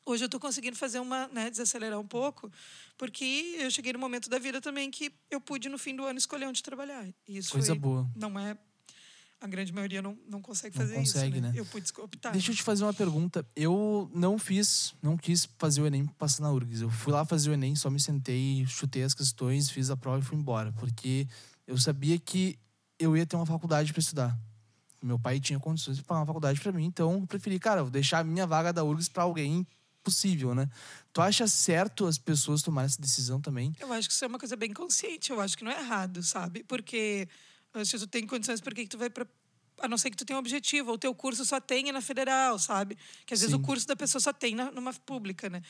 hoje 0.06 0.24
eu 0.24 0.26
estou 0.26 0.40
conseguindo 0.40 0.76
fazer 0.76 1.00
uma, 1.00 1.28
né, 1.30 1.50
desacelerar 1.50 2.00
um 2.00 2.08
pouco, 2.08 2.52
porque 2.98 3.56
eu 3.60 3.70
cheguei 3.72 3.94
no 3.94 4.00
momento 4.00 4.30
da 4.30 4.40
vida 4.40 4.60
também 4.62 4.90
que 4.92 5.12
eu 5.30 5.40
pude 5.42 5.70
no 5.70 5.78
fim 5.78 5.96
do 5.96 6.04
ano 6.06 6.18
escolher 6.18 6.46
onde 6.48 6.62
trabalhar. 6.64 7.06
E 7.28 7.38
isso 7.38 7.52
Coisa 7.52 7.68
foi- 7.74 7.80
boa. 7.80 8.10
não 8.16 8.38
é 8.40 8.58
a 9.40 9.48
grande 9.48 9.74
maioria 9.74 10.04
não, 10.04 10.16
não 10.28 10.40
consegue 10.40 10.78
Não 10.78 10.86
fazer 10.86 10.96
consegue, 11.00 11.34
isso, 11.38 11.42
né? 11.42 11.52
né? 11.52 11.60
Eu 11.60 11.66
pude 11.66 11.92
optar. 12.00 12.32
Deixa 12.32 12.52
eu 12.52 12.56
te 12.56 12.62
fazer 12.62 12.84
uma 12.84 12.94
pergunta. 12.94 13.44
Eu 13.56 14.08
não 14.14 14.38
fiz, 14.38 14.94
não 15.02 15.18
quis 15.18 15.50
fazer 15.58 15.82
o 15.82 15.88
Enem 15.88 16.06
passar 16.06 16.44
na 16.44 16.52
URGS. 16.52 16.82
Eu 16.82 16.92
fui 16.92 17.12
lá 17.12 17.26
fazer 17.26 17.50
o 17.50 17.54
Enem, 17.54 17.76
só 17.76 17.90
me 17.90 18.00
sentei, 18.00 18.64
chutei 18.68 19.02
as 19.02 19.16
questões, 19.16 19.72
fiz 19.72 19.90
a 19.90 19.98
prova 19.98 20.20
e 20.20 20.22
fui 20.22 20.38
embora. 20.38 20.72
Porque 20.74 21.28
eu 21.66 21.76
sabia 21.76 22.20
que 22.20 22.60
eu 23.00 23.18
ia 23.18 23.26
ter 23.26 23.36
uma 23.36 23.48
faculdade 23.48 23.92
para 23.92 24.00
estudar. 24.00 24.38
Meu 25.02 25.18
pai 25.18 25.40
tinha 25.40 25.60
condições 25.60 25.98
de 25.98 26.04
pagar 26.04 26.20
uma 26.20 26.28
faculdade 26.28 26.60
para 26.62 26.72
mim, 26.72 26.86
então 26.86 27.14
eu 27.14 27.26
preferi, 27.26 27.58
cara, 27.58 27.80
eu 27.80 27.86
vou 27.86 27.92
deixar 27.92 28.20
a 28.20 28.24
minha 28.24 28.46
vaga 28.46 28.72
da 28.72 28.84
URGS 28.84 29.10
para 29.10 29.24
alguém 29.24 29.66
possível, 30.04 30.54
né? 30.54 30.70
Tu 31.14 31.22
acha 31.22 31.48
certo 31.48 32.06
as 32.06 32.18
pessoas 32.18 32.62
tomarem 32.62 32.86
essa 32.88 33.02
decisão 33.02 33.42
também? 33.42 33.74
Eu 33.80 33.92
acho 33.94 34.08
que 34.08 34.14
isso 34.14 34.24
é 34.26 34.28
uma 34.28 34.40
coisa 34.40 34.56
bem 34.56 34.74
consciente. 34.74 35.32
Eu 35.32 35.40
acho 35.40 35.58
que 35.58 35.64
não 35.64 35.72
é 35.72 35.80
errado, 35.80 36.24
sabe? 36.24 36.64
Porque 36.64 37.28
eh, 37.74 37.86
se 37.86 37.98
tu 37.98 38.08
tem 38.08 38.26
condições, 38.26 38.62
por 38.62 38.74
que 38.74 38.88
tu 38.88 38.98
vai 38.98 39.10
para 39.10 39.26
a 39.82 39.88
não 39.88 39.98
ser 39.98 40.12
que 40.12 40.18
tu 40.18 40.24
tenha 40.24 40.38
um 40.38 40.40
objetivo, 40.40 40.90
ou 40.90 40.96
o 40.96 40.98
teu 40.98 41.14
curso 41.14 41.44
só 41.44 41.60
tenha 41.60 41.92
na 41.92 42.02
federal, 42.02 42.60
sabe? 42.60 42.98
Que 43.26 43.34
às 43.34 43.40
vezes 43.42 43.56
Sim. 43.56 43.62
o 43.62 43.66
curso 43.66 43.88
da 43.88 43.96
pessoa 43.96 44.22
só 44.22 44.32
tem 44.32 44.54
na, 44.54 44.72
numa 44.72 44.94
pública, 44.94 45.50
né? 45.50 45.62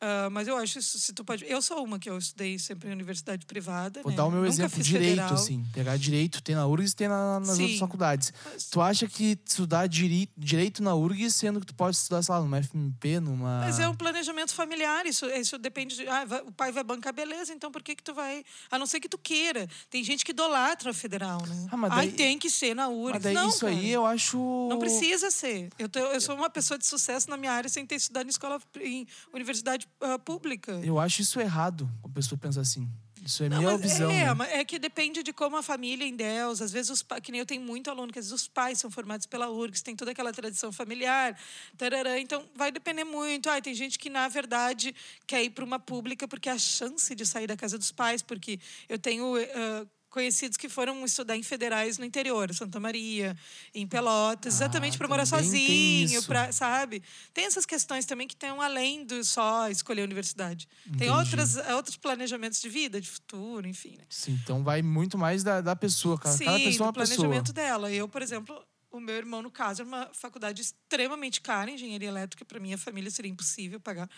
Ah, 0.00 0.28
mas 0.30 0.48
eu 0.48 0.56
acho 0.56 0.78
isso, 0.78 0.98
se 0.98 1.12
tu 1.12 1.24
pode. 1.24 1.44
Eu 1.48 1.60
sou 1.62 1.82
uma 1.84 1.98
que 1.98 2.08
eu 2.10 2.18
estudei 2.18 2.58
sempre 2.58 2.88
em 2.88 2.92
universidade 2.92 3.46
privada. 3.46 4.02
Vou 4.02 4.10
né? 4.10 4.16
dar 4.16 4.26
o 4.26 4.30
meu 4.30 4.40
Nunca 4.42 4.52
exemplo 4.52 4.82
direito, 4.82 5.10
federal. 5.10 5.34
assim. 5.34 5.64
Pegar 5.72 5.96
direito, 5.96 6.42
tem 6.42 6.54
na 6.54 6.66
URGS 6.66 6.92
e 6.92 6.96
tem 6.96 7.08
na- 7.08 7.40
nas 7.40 7.56
Sim. 7.56 7.62
outras 7.62 7.78
faculdades. 7.80 8.32
Mas- 8.44 8.64
Tu 8.66 8.80
acha 8.80 9.06
que 9.08 9.38
estudar 9.46 9.86
diri- 9.86 10.28
direito 10.36 10.82
na 10.82 10.94
URGS, 10.94 11.34
sendo 11.34 11.60
que 11.60 11.66
tu 11.66 11.74
pode 11.74 11.96
estudar, 11.96 12.22
sei 12.22 12.34
lá, 12.34 12.40
numa 12.40 12.58
FMP, 12.58 13.20
numa. 13.20 13.60
Mas 13.60 13.78
é 13.78 13.88
um 13.88 13.94
planejamento 13.94 14.52
familiar, 14.54 15.06
isso, 15.06 15.26
isso 15.26 15.58
depende 15.58 15.96
de. 15.96 16.08
Ah, 16.08 16.24
o 16.46 16.52
pai 16.52 16.70
vai 16.72 16.84
bancar, 16.84 17.12
beleza, 17.12 17.52
então 17.52 17.70
por 17.70 17.82
que, 17.82 17.94
que 17.94 18.02
tu 18.02 18.12
vai. 18.14 18.44
A 18.70 18.78
não 18.78 18.86
ser 18.86 19.00
que 19.00 19.08
tu 19.08 19.18
queira. 19.18 19.68
Tem 19.90 20.02
gente 20.04 20.24
que 20.24 20.32
idolatra 20.32 20.90
a 20.90 20.94
federal, 20.94 21.40
né? 21.46 21.66
Ah, 21.70 21.76
mas 21.76 21.92
Ai, 21.92 22.06
daí- 22.08 22.16
tem 22.16 22.38
que 22.38 22.50
ser 22.50 22.74
na 22.74 22.88
URGS. 22.88 23.12
Mas 23.14 23.22
daí 23.22 23.34
não, 23.34 23.48
isso 23.48 23.60
cara. 23.60 23.72
aí 23.72 23.90
eu 23.90 24.04
acho. 24.04 24.36
Não 24.68 24.78
precisa 24.78 25.30
ser. 25.30 25.70
Eu, 25.78 25.88
te- 25.88 25.98
eu 25.98 26.20
sou 26.20 26.34
uma 26.34 26.50
pessoa 26.50 26.76
de 26.78 26.86
sucesso 26.86 27.30
na 27.30 27.36
minha 27.36 27.52
área 27.52 27.68
sem 27.70 27.86
ter 27.86 27.94
estudado 27.96 28.26
em 28.26 28.30
escola, 28.30 28.60
em 28.80 29.06
universidade 29.32 29.83
ah, 30.00 30.18
pública. 30.18 30.72
Eu 30.82 30.98
acho 30.98 31.22
isso 31.22 31.40
errado, 31.40 31.88
a 32.02 32.08
pessoa 32.08 32.38
pensa 32.38 32.60
assim. 32.60 32.88
Isso 33.24 33.42
é 33.42 33.48
Não, 33.48 33.56
minha 33.56 33.78
visão. 33.78 34.10
é, 34.10 34.34
né? 34.34 34.60
é 34.60 34.64
que 34.66 34.78
depende 34.78 35.22
de 35.22 35.32
como 35.32 35.56
a 35.56 35.62
família 35.62 36.04
em 36.06 36.14
Deus. 36.14 36.60
Às 36.60 36.70
vezes, 36.70 36.90
os 36.90 37.02
pa- 37.02 37.22
que 37.22 37.32
nem 37.32 37.38
eu 37.38 37.46
tenho 37.46 37.62
muito 37.62 37.90
aluno, 37.90 38.12
que 38.12 38.18
às 38.18 38.26
vezes 38.26 38.38
os 38.42 38.46
pais 38.48 38.78
são 38.78 38.90
formados 38.90 39.24
pela 39.24 39.48
URGS, 39.48 39.82
tem 39.82 39.96
toda 39.96 40.10
aquela 40.10 40.30
tradição 40.30 40.70
familiar. 40.70 41.34
tarará. 41.78 42.20
então, 42.20 42.44
vai 42.54 42.70
depender 42.70 43.04
muito. 43.04 43.48
Ai, 43.48 43.62
tem 43.62 43.72
gente 43.72 43.98
que, 43.98 44.10
na 44.10 44.28
verdade, 44.28 44.94
quer 45.26 45.42
ir 45.42 45.48
para 45.50 45.64
uma 45.64 45.78
pública 45.78 46.28
porque 46.28 46.50
a 46.50 46.58
chance 46.58 47.14
de 47.14 47.24
sair 47.24 47.46
da 47.46 47.56
casa 47.56 47.78
dos 47.78 47.90
pais, 47.90 48.20
porque 48.20 48.60
eu 48.90 48.98
tenho. 48.98 49.34
ah, 49.36 49.86
Conhecidos 50.14 50.56
que 50.56 50.68
foram 50.68 51.04
estudar 51.04 51.36
em 51.36 51.42
federais 51.42 51.98
no 51.98 52.04
interior, 52.04 52.54
Santa 52.54 52.78
Maria, 52.78 53.36
em 53.74 53.84
Pelotas, 53.84 54.54
exatamente 54.54 54.94
Ah, 54.94 54.98
para 54.98 55.08
morar 55.08 55.26
tem 55.26 55.40
sozinho, 55.40 56.22
pra, 56.22 56.52
sabe? 56.52 57.02
Tem 57.32 57.46
essas 57.46 57.66
questões 57.66 58.06
também 58.06 58.28
que 58.28 58.34
estão 58.34 58.62
além 58.62 59.04
do 59.04 59.24
só 59.24 59.68
escolher 59.68 60.02
a 60.02 60.04
universidade. 60.04 60.68
Tem 60.84 61.08
Entendi. 61.08 61.10
outras, 61.10 61.56
outros 61.74 61.96
planejamentos 61.96 62.60
de 62.60 62.68
vida, 62.68 63.00
de 63.00 63.10
futuro, 63.10 63.66
enfim. 63.66 63.96
Né? 63.98 64.04
Sim, 64.08 64.38
então 64.40 64.62
vai 64.62 64.82
muito 64.82 65.18
mais 65.18 65.42
da, 65.42 65.60
da 65.60 65.74
pessoa. 65.74 66.16
Cada, 66.16 66.38
cada 66.38 66.58
Sim, 66.58 66.64
pessoa 66.64 66.86
é 66.86 66.86
uma 66.86 66.92
pessoa. 66.92 67.18
planejamento 67.18 67.52
dela. 67.52 67.90
Eu, 67.90 68.08
por 68.08 68.22
exemplo, 68.22 68.64
o 68.92 69.00
meu 69.00 69.16
irmão, 69.16 69.42
no 69.42 69.50
caso, 69.50 69.82
é 69.82 69.84
uma 69.84 70.10
faculdade 70.12 70.62
extremamente 70.62 71.40
cara, 71.40 71.72
engenharia 71.72 72.06
elétrica, 72.06 72.44
para 72.44 72.60
minha 72.60 72.78
família 72.78 73.10
seria 73.10 73.32
impossível 73.32 73.80
pagar. 73.80 74.08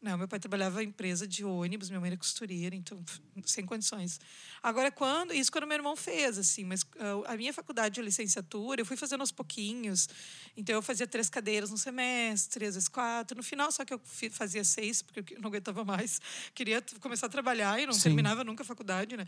Não, 0.00 0.16
meu 0.16 0.28
pai 0.28 0.38
trabalhava 0.38 0.82
em 0.82 0.86
empresa 0.86 1.26
de 1.26 1.44
ônibus, 1.44 1.90
minha 1.90 1.98
mãe 2.00 2.08
era 2.08 2.16
costureira, 2.16 2.74
então 2.74 3.02
sem 3.44 3.66
condições. 3.66 4.20
Agora, 4.62 4.92
quando 4.92 5.34
isso 5.34 5.50
quando 5.50 5.66
meu 5.66 5.76
irmão 5.76 5.96
fez, 5.96 6.38
assim, 6.38 6.64
mas 6.64 6.82
uh, 6.82 7.24
a 7.26 7.36
minha 7.36 7.52
faculdade 7.52 7.96
de 7.96 8.02
licenciatura 8.02 8.80
eu 8.80 8.86
fui 8.86 8.96
fazendo 8.96 9.20
aos 9.20 9.32
pouquinhos. 9.32 10.08
Então 10.56 10.74
eu 10.74 10.82
fazia 10.82 11.06
três 11.06 11.28
cadeiras 11.28 11.70
no 11.70 11.78
semestre, 11.78 12.64
às 12.64 12.74
vezes 12.74 12.88
quatro. 12.88 13.36
No 13.36 13.42
final, 13.42 13.72
só 13.72 13.84
que 13.84 13.92
eu 13.92 14.00
fazia 14.30 14.62
seis, 14.62 15.02
porque 15.02 15.34
eu 15.34 15.40
não 15.40 15.48
aguentava 15.48 15.84
mais. 15.84 16.20
Queria 16.54 16.80
começar 17.00 17.26
a 17.26 17.30
trabalhar 17.30 17.80
e 17.80 17.86
não 17.86 17.92
Sim. 17.92 18.02
terminava 18.02 18.44
nunca 18.44 18.62
a 18.62 18.66
faculdade, 18.66 19.16
né? 19.16 19.26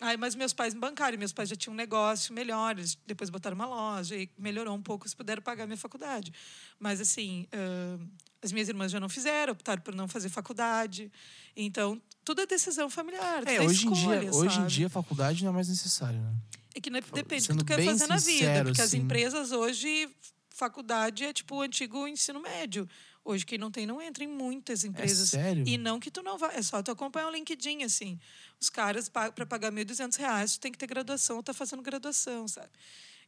Aí, 0.00 0.16
mas 0.16 0.34
meus 0.34 0.52
pais 0.52 0.72
me 0.72 0.80
bancaram, 0.80 1.18
meus 1.18 1.32
pais 1.32 1.48
já 1.48 1.54
tinham 1.54 1.74
um 1.74 1.76
negócio 1.76 2.32
melhor, 2.32 2.78
eles 2.78 2.96
depois 3.06 3.28
botaram 3.28 3.54
uma 3.54 3.66
loja 3.66 4.16
e 4.16 4.30
melhorou 4.38 4.74
um 4.74 4.82
pouco, 4.82 5.06
se 5.06 5.14
puderam 5.14 5.42
pagar 5.42 5.64
a 5.64 5.66
minha 5.66 5.76
faculdade. 5.76 6.32
Mas, 6.78 7.00
assim, 7.02 7.46
uh, 7.52 8.08
as 8.42 8.52
minhas 8.52 8.68
irmãs 8.68 8.90
já 8.90 8.98
não 8.98 9.08
fizeram, 9.08 9.52
optaram 9.52 9.82
por 9.82 9.94
não 9.94 10.08
fazer 10.08 10.28
faculdade. 10.28 11.10
Então, 11.54 12.00
tudo 12.24 12.40
é 12.40 12.46
decisão 12.46 12.88
familiar. 12.88 13.46
É, 13.46 13.56
é 13.56 13.62
hoje, 13.62 13.86
escolha, 13.86 14.16
em 14.16 14.20
dia, 14.20 14.34
hoje 14.34 14.60
em 14.60 14.66
dia, 14.66 14.86
a 14.86 14.90
faculdade 14.90 15.44
não 15.44 15.50
é 15.50 15.54
mais 15.54 15.68
necessária, 15.68 16.18
né? 16.18 16.34
É 16.74 16.80
que 16.80 16.90
né, 16.90 17.00
depende 17.12 17.48
do 17.48 17.54
que 17.54 17.58
tu 17.58 17.64
quer 17.64 17.84
fazer 17.84 18.06
na 18.06 18.16
vida. 18.16 18.64
Porque 18.64 18.80
as 18.80 18.94
empresas 18.94 19.52
hoje, 19.52 20.08
faculdade 20.48 21.24
é 21.24 21.32
tipo 21.32 21.56
o 21.56 21.60
antigo 21.60 22.06
ensino 22.06 22.40
médio. 22.40 22.88
Hoje, 23.22 23.44
quem 23.44 23.58
não 23.58 23.70
tem, 23.70 23.86
não 23.86 24.00
entra 24.00 24.24
em 24.24 24.28
muitas 24.28 24.82
empresas. 24.82 25.34
É 25.34 25.42
sério? 25.42 25.64
E 25.66 25.76
não 25.76 26.00
que 26.00 26.10
tu 26.10 26.22
não 26.22 26.38
vá. 26.38 26.52
É 26.54 26.62
só 26.62 26.82
tu 26.82 26.90
acompanhar 26.90 27.28
o 27.28 27.30
LinkedIn, 27.30 27.82
assim. 27.82 28.18
Os 28.58 28.70
caras, 28.70 29.08
para 29.08 29.46
pagar 29.46 29.72
R$ 29.72 29.84
1.200, 29.84 30.54
tu 30.54 30.60
tem 30.60 30.72
que 30.72 30.78
ter 30.78 30.86
graduação 30.86 31.36
ou 31.36 31.42
tá 31.42 31.52
fazendo 31.52 31.82
graduação, 31.82 32.48
sabe? 32.48 32.70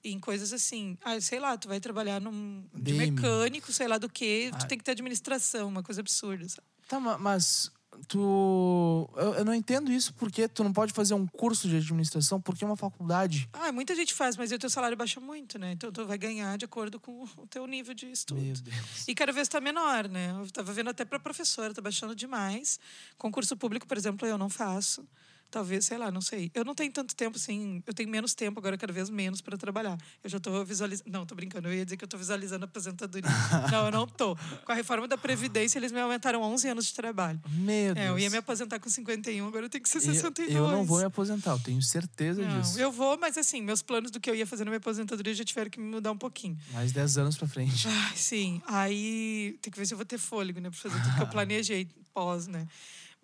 Em 0.05 0.19
coisas 0.19 0.53
assim. 0.53 0.97
Ah, 1.03 1.21
sei 1.21 1.39
lá, 1.39 1.57
tu 1.57 1.69
vai 1.69 1.81
trabalhar 1.81 2.21
num 2.21 2.65
de 2.75 2.93
mecânico, 2.95 3.73
sei 3.73 3.89
lá 3.89 3.99
do 3.99 4.09
que, 4.09 4.51
tu 4.53 4.65
ah. 4.65 4.67
tem 4.67 4.79
que 4.79 4.85
ter 4.85 4.93
administração, 4.93 5.69
uma 5.69 5.83
coisa 5.83 6.01
absurda, 6.01 6.49
sabe? 6.49 6.67
Tá, 6.89 7.01
mas 7.01 7.71
tu. 8.09 9.09
Eu, 9.17 9.35
eu, 9.35 9.45
não 9.45 9.55
entendo 9.55 9.93
isso 9.93 10.15
porque 10.15 10.49
tu 10.49 10.65
não 10.65 10.73
pode 10.73 10.93
fazer 10.93 11.15
um 11.15 11.27
curso 11.27 11.69
de 11.69 11.77
administração 11.77 12.41
porque 12.41 12.65
é 12.65 12.67
uma 12.67 12.77
faculdade. 12.77 13.49
Ah, 13.53 13.73
muita 13.73 13.95
gente 13.95 14.15
faz, 14.15 14.37
mas 14.37 14.51
o 14.53 14.59
teu 14.59 14.71
salário 14.71 14.97
baixa 14.97 15.21
muito, 15.21 15.59
né? 15.59 15.73
Então 15.73 15.93
tu 15.93 16.07
vai 16.07 16.19
ganhar 16.19 16.57
de 16.57 16.65
acordo 16.65 16.99
com 16.99 17.23
o 17.23 17.47
teu 17.49 17.67
nível 17.67 17.95
de 17.95 18.11
estudo. 18.11 18.41
Meu 18.41 18.55
Deus. 18.55 19.09
E 19.09 19.15
cada 19.15 19.33
vez 19.33 19.47
está 19.47 19.61
menor, 19.61 20.09
né? 20.09 20.35
Eu 20.39 20.51
tava 20.51 20.73
vendo 20.73 20.91
até 20.91 21.05
para 21.05 21.19
professora, 21.19 21.75
tá 21.75 21.83
baixando 21.83 22.15
demais. 22.15 22.79
Concurso 23.19 23.57
público, 23.57 23.87
por 23.87 23.97
exemplo, 23.97 24.27
eu 24.27 24.39
não 24.39 24.49
faço. 24.49 25.07
Talvez, 25.53 25.85
sei 25.85 25.99
lá, 25.99 26.11
não 26.11 26.23
sei. 26.23 26.51
Eu 26.55 26.65
não 26.65 26.75
tenho 26.75 26.91
tanto 26.91 27.15
tempo 27.15 27.37
assim, 27.37 27.83
eu 27.87 27.93
tenho 27.93 28.09
menos 28.09 28.33
tempo 28.33 28.59
agora, 28.59 28.79
cada 28.79 28.91
vez 28.91 29.11
menos 29.11 29.43
para 29.43 29.55
trabalhar. 29.59 29.99
Eu 30.25 30.31
já 30.31 30.39
estou 30.39 30.65
visualizando. 30.65 31.11
Não, 31.11 31.25
estou 31.25 31.37
brincando, 31.37 31.69
eu 31.69 31.75
ia 31.75 31.85
dizer 31.85 31.99
que 31.99 32.05
eu 32.05 32.07
estou 32.07 32.19
visualizando 32.19 32.65
a 32.65 32.69
aposentadoria. 32.69 33.31
não, 33.71 33.85
eu 33.85 33.93
não 33.93 34.05
estou. 34.05 34.35
Com 34.65 34.73
a 34.73 34.75
reforma 34.75 35.07
da 35.07 35.19
Previdência, 35.19 35.79
eles 35.79 35.93
me 35.93 36.01
aumentaram 36.01 36.41
11 36.41 36.69
anos 36.69 36.87
de 36.87 36.95
trabalho. 36.95 37.39
Meu 37.51 37.95
Deus. 37.95 38.07
É, 38.07 38.09
eu 38.09 38.19
ia 38.19 38.31
me 38.31 38.39
aposentar 38.39 38.79
com 38.81 38.89
51, 38.89 39.47
agora 39.47 39.67
eu 39.67 39.69
tenho 39.69 39.85
que 39.85 39.91
ser 39.91 40.01
62. 40.01 40.57
Eu, 40.57 40.65
eu 40.65 40.73
não 40.73 40.87
vou 40.87 41.01
me 41.01 41.05
aposentar, 41.05 41.51
eu 41.51 41.61
tenho 41.61 41.83
certeza 41.83 42.41
não, 42.41 42.63
disso. 42.63 42.81
Eu 42.81 42.91
vou, 42.91 43.19
mas 43.19 43.37
assim, 43.37 43.61
meus 43.61 43.83
planos 43.83 44.11
do 44.11 44.19
que 44.19 44.31
eu 44.31 44.35
ia 44.35 44.47
fazer 44.47 44.65
na 44.65 44.71
minha 44.71 44.79
aposentadoria 44.79 45.35
já 45.35 45.45
tiveram 45.45 45.69
que 45.69 45.79
me 45.79 45.87
mudar 45.87 46.13
um 46.13 46.19
pouquinho. 46.19 46.57
Mais 46.73 46.93
10 46.93 47.19
anos 47.19 47.37
para 47.37 47.47
frente. 47.47 47.87
Ai, 47.87 48.17
sim. 48.17 48.63
Aí 48.67 49.59
tem 49.61 49.71
que 49.71 49.79
ver 49.79 49.85
se 49.85 49.93
eu 49.93 49.99
vou 49.99 50.07
ter 50.07 50.17
fôlego, 50.17 50.61
né, 50.61 50.71
para 50.71 50.79
fazer 50.79 50.99
tudo 50.99 51.15
que 51.15 51.23
eu 51.23 51.29
planejei 51.29 51.87
pós, 52.15 52.47
né? 52.47 52.67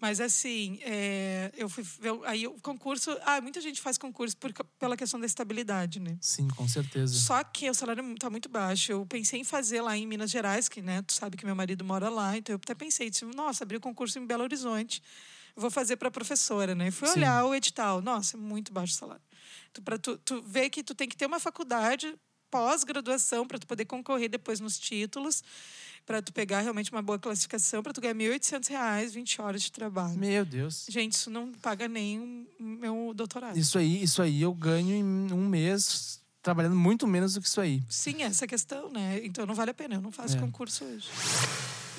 Mas 0.00 0.20
assim, 0.20 0.78
é, 0.82 1.50
eu 1.56 1.68
fui 1.68 1.82
ver, 1.82 2.12
aí 2.24 2.46
o 2.46 2.54
concurso, 2.62 3.10
ah, 3.22 3.40
muita 3.40 3.60
gente 3.60 3.80
faz 3.80 3.98
concurso 3.98 4.36
por, 4.36 4.52
pela 4.78 4.96
questão 4.96 5.18
da 5.18 5.26
estabilidade, 5.26 5.98
né? 5.98 6.16
Sim, 6.20 6.46
com 6.48 6.68
certeza. 6.68 7.18
Só 7.18 7.42
que 7.42 7.68
o 7.68 7.74
salário 7.74 8.08
está 8.12 8.30
muito 8.30 8.48
baixo. 8.48 8.92
Eu 8.92 9.04
pensei 9.04 9.40
em 9.40 9.44
fazer 9.44 9.80
lá 9.82 9.96
em 9.96 10.06
Minas 10.06 10.30
Gerais, 10.30 10.68
que 10.68 10.80
né, 10.80 11.02
tu 11.02 11.12
sabe 11.12 11.36
que 11.36 11.44
meu 11.44 11.56
marido 11.56 11.84
mora 11.84 12.08
lá, 12.08 12.36
então 12.36 12.54
eu 12.54 12.60
até 12.62 12.76
pensei, 12.76 13.10
disse, 13.10 13.24
nossa, 13.24 13.64
abri 13.64 13.76
o 13.76 13.80
concurso 13.80 14.20
em 14.20 14.26
Belo 14.26 14.44
Horizonte, 14.44 15.02
vou 15.56 15.70
fazer 15.70 15.96
para 15.96 16.12
professora, 16.12 16.76
né? 16.76 16.88
E 16.88 16.90
fui 16.92 17.08
Sim. 17.08 17.14
olhar 17.14 17.44
o 17.44 17.52
edital, 17.52 18.00
nossa, 18.00 18.36
é 18.36 18.40
muito 18.40 18.72
baixo 18.72 18.94
o 18.94 18.96
salário. 18.96 19.22
Tu, 19.72 19.82
para 19.82 19.98
tu, 19.98 20.16
tu 20.18 20.40
ver 20.42 20.70
que 20.70 20.84
tu 20.84 20.94
tem 20.94 21.08
que 21.08 21.16
ter 21.16 21.26
uma 21.26 21.40
faculdade 21.40 22.14
pós-graduação 22.50 23.46
para 23.46 23.58
tu 23.58 23.66
poder 23.66 23.84
concorrer 23.84 24.28
depois 24.28 24.60
nos 24.60 24.78
títulos 24.78 25.42
para 26.08 26.22
tu 26.22 26.32
pegar 26.32 26.62
realmente 26.62 26.90
uma 26.90 27.02
boa 27.02 27.18
classificação, 27.18 27.82
para 27.82 27.92
tu 27.92 28.00
ganhar 28.00 28.14
R$ 28.14 28.38
1.800, 28.38 29.10
20 29.10 29.42
horas 29.42 29.62
de 29.62 29.70
trabalho. 29.70 30.18
Meu 30.18 30.42
Deus. 30.42 30.86
Gente, 30.88 31.12
isso 31.12 31.28
não 31.28 31.52
paga 31.52 31.86
nem 31.86 32.48
o 32.58 32.64
meu 32.64 33.12
doutorado. 33.14 33.58
Isso 33.58 33.76
aí, 33.76 34.02
isso 34.02 34.22
aí 34.22 34.40
eu 34.40 34.54
ganho 34.54 34.94
em 34.94 35.30
um 35.34 35.46
mês 35.46 36.18
trabalhando 36.42 36.74
muito 36.74 37.06
menos 37.06 37.34
do 37.34 37.42
que 37.42 37.46
isso 37.46 37.60
aí. 37.60 37.82
Sim, 37.90 38.22
essa 38.22 38.46
questão, 38.46 38.90
né? 38.90 39.20
Então 39.22 39.44
não 39.44 39.54
vale 39.54 39.70
a 39.72 39.74
pena, 39.74 39.96
eu 39.96 40.00
não 40.00 40.10
faço 40.10 40.38
é. 40.38 40.40
concurso 40.40 40.82
hoje. 40.82 41.08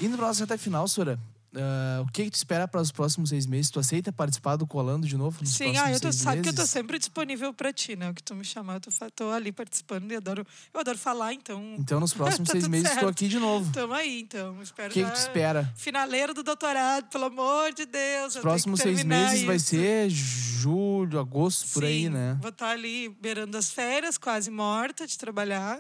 Indo 0.02 0.18
para 0.18 0.26
nossa 0.26 0.40
reta 0.40 0.58
final, 0.58 0.88
Sora, 0.88 1.20
Uh, 1.52 2.04
o 2.04 2.12
que, 2.12 2.26
que 2.26 2.30
tu 2.30 2.36
espera 2.36 2.68
para 2.68 2.80
os 2.80 2.92
próximos 2.92 3.30
seis 3.30 3.48
meses? 3.48 3.72
Tu 3.72 3.80
aceita 3.80 4.12
participar 4.12 4.56
do 4.56 4.68
Colando 4.68 5.08
de 5.08 5.18
novo? 5.18 5.40
Nos 5.42 5.56
Sim, 5.56 5.76
ah, 5.78 5.92
eu 5.92 6.00
tô, 6.00 6.12
sabe 6.14 6.44
que 6.44 6.50
eu 6.50 6.54
tô 6.54 6.66
sempre 6.66 7.00
disponível 7.00 7.52
para 7.52 7.74
ti, 7.74 7.96
né? 7.96 8.12
O 8.12 8.14
que 8.14 8.22
tu 8.22 8.36
me 8.36 8.46
chamar, 8.46 8.76
eu 8.76 8.80
tô, 8.82 8.92
tô, 9.16 9.32
ali 9.32 9.52
participando 9.52 10.12
e 10.12 10.16
adoro, 10.16 10.46
eu 10.72 10.80
adoro 10.80 10.98
falar, 10.98 11.34
então. 11.34 11.60
Então, 11.80 12.00
nos 12.00 12.14
próximos 12.14 12.48
tá 12.48 12.52
seis 12.52 12.68
meses, 12.68 12.92
estou 12.92 13.10
aqui 13.10 13.28
de 13.28 13.40
novo. 13.40 13.72
Tamo 13.72 13.94
aí, 13.94 14.22
então. 14.22 14.62
Espero 14.62 14.92
o 14.92 14.94
que, 14.94 15.04
que 15.04 15.12
tu 15.12 15.18
espera? 15.18 15.74
Finaleiro 15.76 16.36
do 16.36 16.44
doutorado, 16.44 17.08
pelo 17.10 17.26
amor 17.26 17.74
de 17.74 17.86
Deus. 17.86 18.36
Os 18.36 18.42
próximos 18.42 18.82
seis 18.82 19.04
meses 19.04 19.38
isso. 19.38 19.48
vai 19.48 19.58
ser 19.58 20.08
julho, 20.10 21.20
agosto, 21.20 21.68
por 21.74 21.82
Sim, 21.82 21.88
aí, 21.88 22.10
né? 22.10 22.38
Vou 22.40 22.50
estar 22.50 22.68
tá 22.68 22.72
ali 22.72 23.10
beirando 23.10 23.58
as 23.58 23.72
férias, 23.72 24.20
quase 24.20 24.52
morta 24.52 25.08
de 25.08 25.18
trabalhar. 25.18 25.80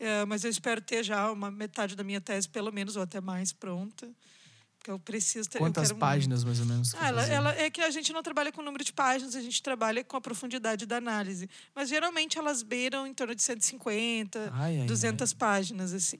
É, 0.00 0.24
mas 0.24 0.42
eu 0.42 0.50
espero 0.50 0.80
ter 0.80 1.02
já 1.04 1.30
uma 1.30 1.50
metade 1.50 1.94
da 1.94 2.02
minha 2.02 2.20
tese, 2.20 2.48
pelo 2.48 2.72
menos, 2.72 2.96
ou 2.96 3.02
até 3.02 3.20
mais, 3.20 3.52
pronta 3.52 4.08
porque 4.82 4.90
eu 4.90 4.98
preciso 4.98 5.48
ter. 5.48 5.58
Quantas 5.58 5.92
páginas, 5.92 6.42
mais 6.42 6.58
ou 6.58 6.66
menos? 6.66 6.92
Ah, 6.96 7.06
ela, 7.06 7.22
ela, 7.26 7.54
é 7.56 7.70
que 7.70 7.80
a 7.80 7.90
gente 7.90 8.12
não 8.12 8.20
trabalha 8.20 8.50
com 8.50 8.60
o 8.60 8.64
número 8.64 8.82
de 8.82 8.92
páginas, 8.92 9.36
a 9.36 9.40
gente 9.40 9.62
trabalha 9.62 10.02
com 10.02 10.16
a 10.16 10.20
profundidade 10.20 10.86
da 10.86 10.96
análise. 10.96 11.48
Mas 11.72 11.88
geralmente 11.88 12.36
elas 12.36 12.64
beiram 12.64 13.06
em 13.06 13.14
torno 13.14 13.32
de 13.32 13.42
150, 13.42 14.50
ai, 14.52 14.80
ai, 14.80 14.86
200 14.86 15.30
ai. 15.30 15.38
páginas, 15.38 15.92
assim. 15.92 16.18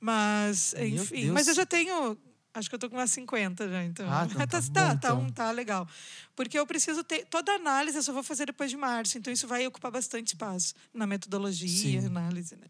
Mas, 0.00 0.74
Meu 0.76 0.88
enfim. 0.88 1.22
Deus. 1.22 1.32
Mas 1.32 1.48
eu 1.48 1.54
já 1.54 1.64
tenho. 1.64 2.18
Acho 2.52 2.68
que 2.68 2.74
eu 2.74 2.78
tô 2.78 2.90
com 2.90 2.96
umas 2.96 3.10
50 3.12 3.68
já, 3.68 3.84
então. 3.84 4.06
Ah, 4.10 4.26
então 4.28 4.40
tá, 4.46 4.60
tá, 4.60 4.96
tá, 4.96 5.14
bom, 5.14 5.22
então. 5.22 5.26
tá, 5.28 5.44
tá 5.44 5.50
legal. 5.52 5.88
Porque 6.34 6.58
eu 6.58 6.66
preciso 6.66 7.04
ter. 7.04 7.24
Toda 7.26 7.52
análise 7.52 7.96
eu 7.96 8.02
só 8.02 8.12
vou 8.12 8.24
fazer 8.24 8.46
depois 8.46 8.68
de 8.68 8.76
março, 8.76 9.16
então 9.16 9.32
isso 9.32 9.46
vai 9.46 9.64
ocupar 9.64 9.92
bastante 9.92 10.28
espaço 10.28 10.74
na 10.92 11.06
metodologia, 11.06 12.00
Sim. 12.00 12.06
análise, 12.06 12.56
né? 12.56 12.66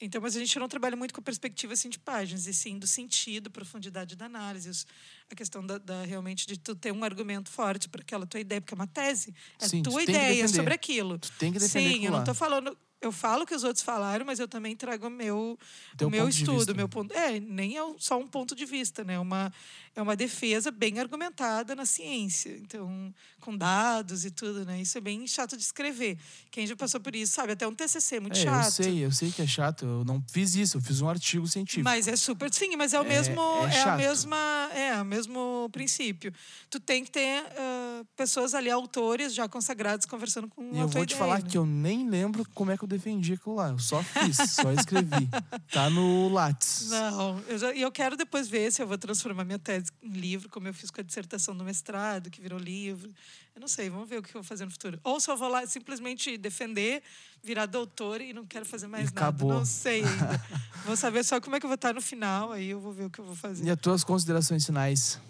Então, 0.00 0.20
mas 0.20 0.36
a 0.36 0.40
gente 0.40 0.58
não 0.58 0.68
trabalha 0.68 0.96
muito 0.96 1.14
com 1.14 1.20
a 1.20 1.22
perspectiva 1.22 1.72
assim, 1.72 1.88
de 1.88 1.98
páginas, 1.98 2.46
e 2.46 2.54
sim 2.54 2.78
do 2.78 2.86
sentido, 2.86 3.50
profundidade 3.50 4.16
da 4.16 4.26
análise, 4.26 4.84
a 5.30 5.34
questão 5.34 5.64
da, 5.64 5.78
da 5.78 6.02
realmente 6.04 6.46
de 6.46 6.58
tu 6.58 6.74
ter 6.74 6.92
um 6.92 7.04
argumento 7.04 7.48
forte 7.50 7.88
para 7.88 8.02
aquela 8.02 8.26
tua 8.26 8.40
ideia, 8.40 8.60
porque 8.60 8.74
é 8.74 8.76
uma 8.76 8.86
tese, 8.86 9.34
é 9.60 9.68
sim, 9.68 9.82
tua 9.82 10.02
ideia 10.02 10.46
sobre 10.48 10.74
aquilo. 10.74 11.18
Tu 11.18 11.32
tem 11.32 11.52
que 11.52 11.58
defender 11.58 11.94
Sim, 11.94 12.06
eu 12.06 12.12
não 12.12 12.20
estou 12.20 12.34
falando 12.34 12.76
eu 13.04 13.12
falo 13.12 13.42
o 13.42 13.46
que 13.46 13.54
os 13.54 13.62
outros 13.62 13.84
falaram, 13.84 14.24
mas 14.24 14.40
eu 14.40 14.48
também 14.48 14.74
trago 14.74 15.06
o 15.06 15.10
meu, 15.10 15.58
o 16.00 16.10
meu 16.10 16.28
estudo, 16.28 16.74
meu 16.74 16.88
ponto. 16.88 17.12
É, 17.12 17.38
nem 17.38 17.76
é 17.76 17.82
só 17.98 18.18
um 18.18 18.26
ponto 18.26 18.56
de 18.56 18.64
vista, 18.64 19.04
né? 19.04 19.18
Uma, 19.18 19.52
é 19.96 20.02
uma 20.02 20.16
defesa 20.16 20.70
bem 20.70 20.98
argumentada 20.98 21.74
na 21.74 21.86
ciência. 21.86 22.56
Então, 22.60 23.14
com 23.40 23.56
dados 23.56 24.24
e 24.24 24.30
tudo, 24.30 24.64
né? 24.64 24.80
Isso 24.80 24.98
é 24.98 25.00
bem 25.00 25.26
chato 25.26 25.56
de 25.56 25.62
escrever. 25.62 26.18
Quem 26.50 26.66
já 26.66 26.74
passou 26.74 27.00
por 27.00 27.14
isso 27.14 27.32
sabe, 27.32 27.52
até 27.52 27.66
um 27.66 27.74
TCC 27.74 28.16
é 28.16 28.20
muito 28.20 28.38
é, 28.38 28.42
chato. 28.42 28.66
Eu 28.66 28.84
sei, 28.84 29.04
eu 29.04 29.12
sei 29.12 29.30
que 29.30 29.42
é 29.42 29.46
chato. 29.46 29.84
Eu 29.84 30.04
não 30.04 30.22
fiz 30.30 30.54
isso, 30.54 30.78
eu 30.78 30.80
fiz 30.80 31.00
um 31.00 31.08
artigo 31.08 31.46
científico. 31.46 31.84
Mas 31.84 32.08
é 32.08 32.16
super, 32.16 32.52
sim, 32.52 32.76
mas 32.76 32.92
é 32.92 33.00
o 33.00 33.04
é, 33.04 33.08
mesmo, 33.08 33.40
é, 33.68 33.76
é 33.76 33.82
a 33.82 33.96
mesma, 33.96 34.70
é 34.74 35.02
o 35.02 35.04
mesmo 35.04 35.68
princípio. 35.70 36.32
Tu 36.68 36.80
tem 36.80 37.04
que 37.04 37.10
ter 37.10 37.42
uh, 37.42 38.04
pessoas 38.16 38.54
ali, 38.54 38.70
autores 38.70 39.34
já 39.34 39.48
consagrados 39.48 40.06
conversando 40.06 40.48
com 40.48 40.74
e 40.74 40.78
eu 40.78 40.88
vou 40.88 41.06
te 41.06 41.14
falar 41.14 41.42
né? 41.42 41.48
que 41.48 41.56
eu 41.56 41.64
nem 41.64 42.08
lembro 42.08 42.44
como 42.54 42.70
é 42.70 42.76
que 42.76 42.82
eu 42.82 42.88
defendi 42.88 43.34
aquilo 43.34 43.54
lá. 43.54 43.68
Eu 43.68 43.78
só 43.78 44.02
fiz, 44.02 44.36
só 44.50 44.72
escrevi. 44.72 45.28
Tá 45.70 45.90
no 45.90 46.28
Lattes. 46.28 46.88
Não, 46.88 47.40
eu, 47.48 47.58
já, 47.58 47.72
eu 47.72 47.90
quero 47.90 48.16
depois 48.16 48.48
ver 48.48 48.72
se 48.72 48.82
eu 48.82 48.86
vou 48.86 48.96
transformar 48.98 49.44
minha 49.44 49.58
tese 49.58 49.83
em 50.02 50.10
livro, 50.10 50.48
como 50.48 50.68
eu 50.68 50.74
fiz 50.74 50.90
com 50.90 51.00
a 51.00 51.04
dissertação 51.04 51.56
do 51.56 51.64
mestrado, 51.64 52.30
que 52.30 52.40
virou 52.40 52.58
livro. 52.58 53.10
Eu 53.54 53.60
não 53.60 53.68
sei, 53.68 53.88
vamos 53.88 54.08
ver 54.08 54.18
o 54.18 54.22
que 54.22 54.30
eu 54.30 54.34
vou 54.34 54.42
fazer 54.42 54.64
no 54.64 54.70
futuro. 54.70 54.98
Ou 55.04 55.20
se 55.20 55.30
eu 55.30 55.36
vou 55.36 55.48
lá 55.48 55.66
simplesmente 55.66 56.36
defender, 56.36 57.02
virar 57.42 57.66
doutor 57.66 58.20
e 58.20 58.32
não 58.32 58.44
quero 58.44 58.64
fazer 58.64 58.86
mais 58.86 59.10
e 59.10 59.14
nada. 59.14 59.28
Acabou. 59.28 59.52
Não 59.52 59.64
sei 59.64 60.02
ainda. 60.04 60.44
vou 60.84 60.96
saber 60.96 61.24
só 61.24 61.40
como 61.40 61.56
é 61.56 61.60
que 61.60 61.66
eu 61.66 61.68
vou 61.68 61.76
estar 61.76 61.94
no 61.94 62.02
final, 62.02 62.52
aí 62.52 62.70
eu 62.70 62.80
vou 62.80 62.92
ver 62.92 63.04
o 63.04 63.10
que 63.10 63.20
eu 63.20 63.24
vou 63.24 63.36
fazer. 63.36 63.64
E 63.64 63.70
as 63.70 63.78
tuas 63.78 64.02
considerações 64.02 64.64
finais? 64.64 65.20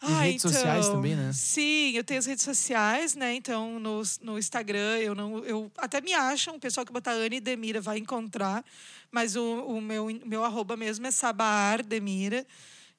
E 0.00 0.06
ah, 0.06 0.20
redes 0.20 0.44
então, 0.44 0.52
sociais 0.52 0.88
também, 0.88 1.16
né? 1.16 1.32
Sim, 1.32 1.90
eu 1.90 2.04
tenho 2.04 2.20
as 2.20 2.26
redes 2.26 2.44
sociais, 2.44 3.16
né? 3.16 3.34
Então, 3.34 3.80
no, 3.80 4.00
no 4.22 4.38
Instagram, 4.38 4.98
eu 4.98 5.12
não. 5.12 5.44
Eu 5.44 5.72
até 5.76 6.00
me 6.00 6.14
acham, 6.14 6.54
o 6.54 6.60
pessoal 6.60 6.86
que 6.86 6.92
botar 6.92 7.12
Anne 7.12 7.40
Demira 7.40 7.80
vai 7.80 7.98
encontrar, 7.98 8.64
mas 9.10 9.34
o, 9.34 9.42
o 9.64 9.80
meu, 9.80 10.06
meu 10.24 10.44
arroba 10.44 10.76
mesmo 10.76 11.04
é 11.06 11.10
Sabar 11.10 11.82
Demira 11.82 12.46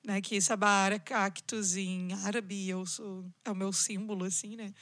né? 0.10 0.22
Que 0.22 0.42
Sabar 0.42 0.92
é 0.92 0.98
cactus 0.98 1.76
em 1.76 2.12
árabe, 2.26 2.68
eu 2.68 2.84
sou, 2.84 3.24
é 3.46 3.52
o 3.52 3.56
meu 3.56 3.72
símbolo, 3.72 4.26
assim, 4.26 4.56
né? 4.56 4.74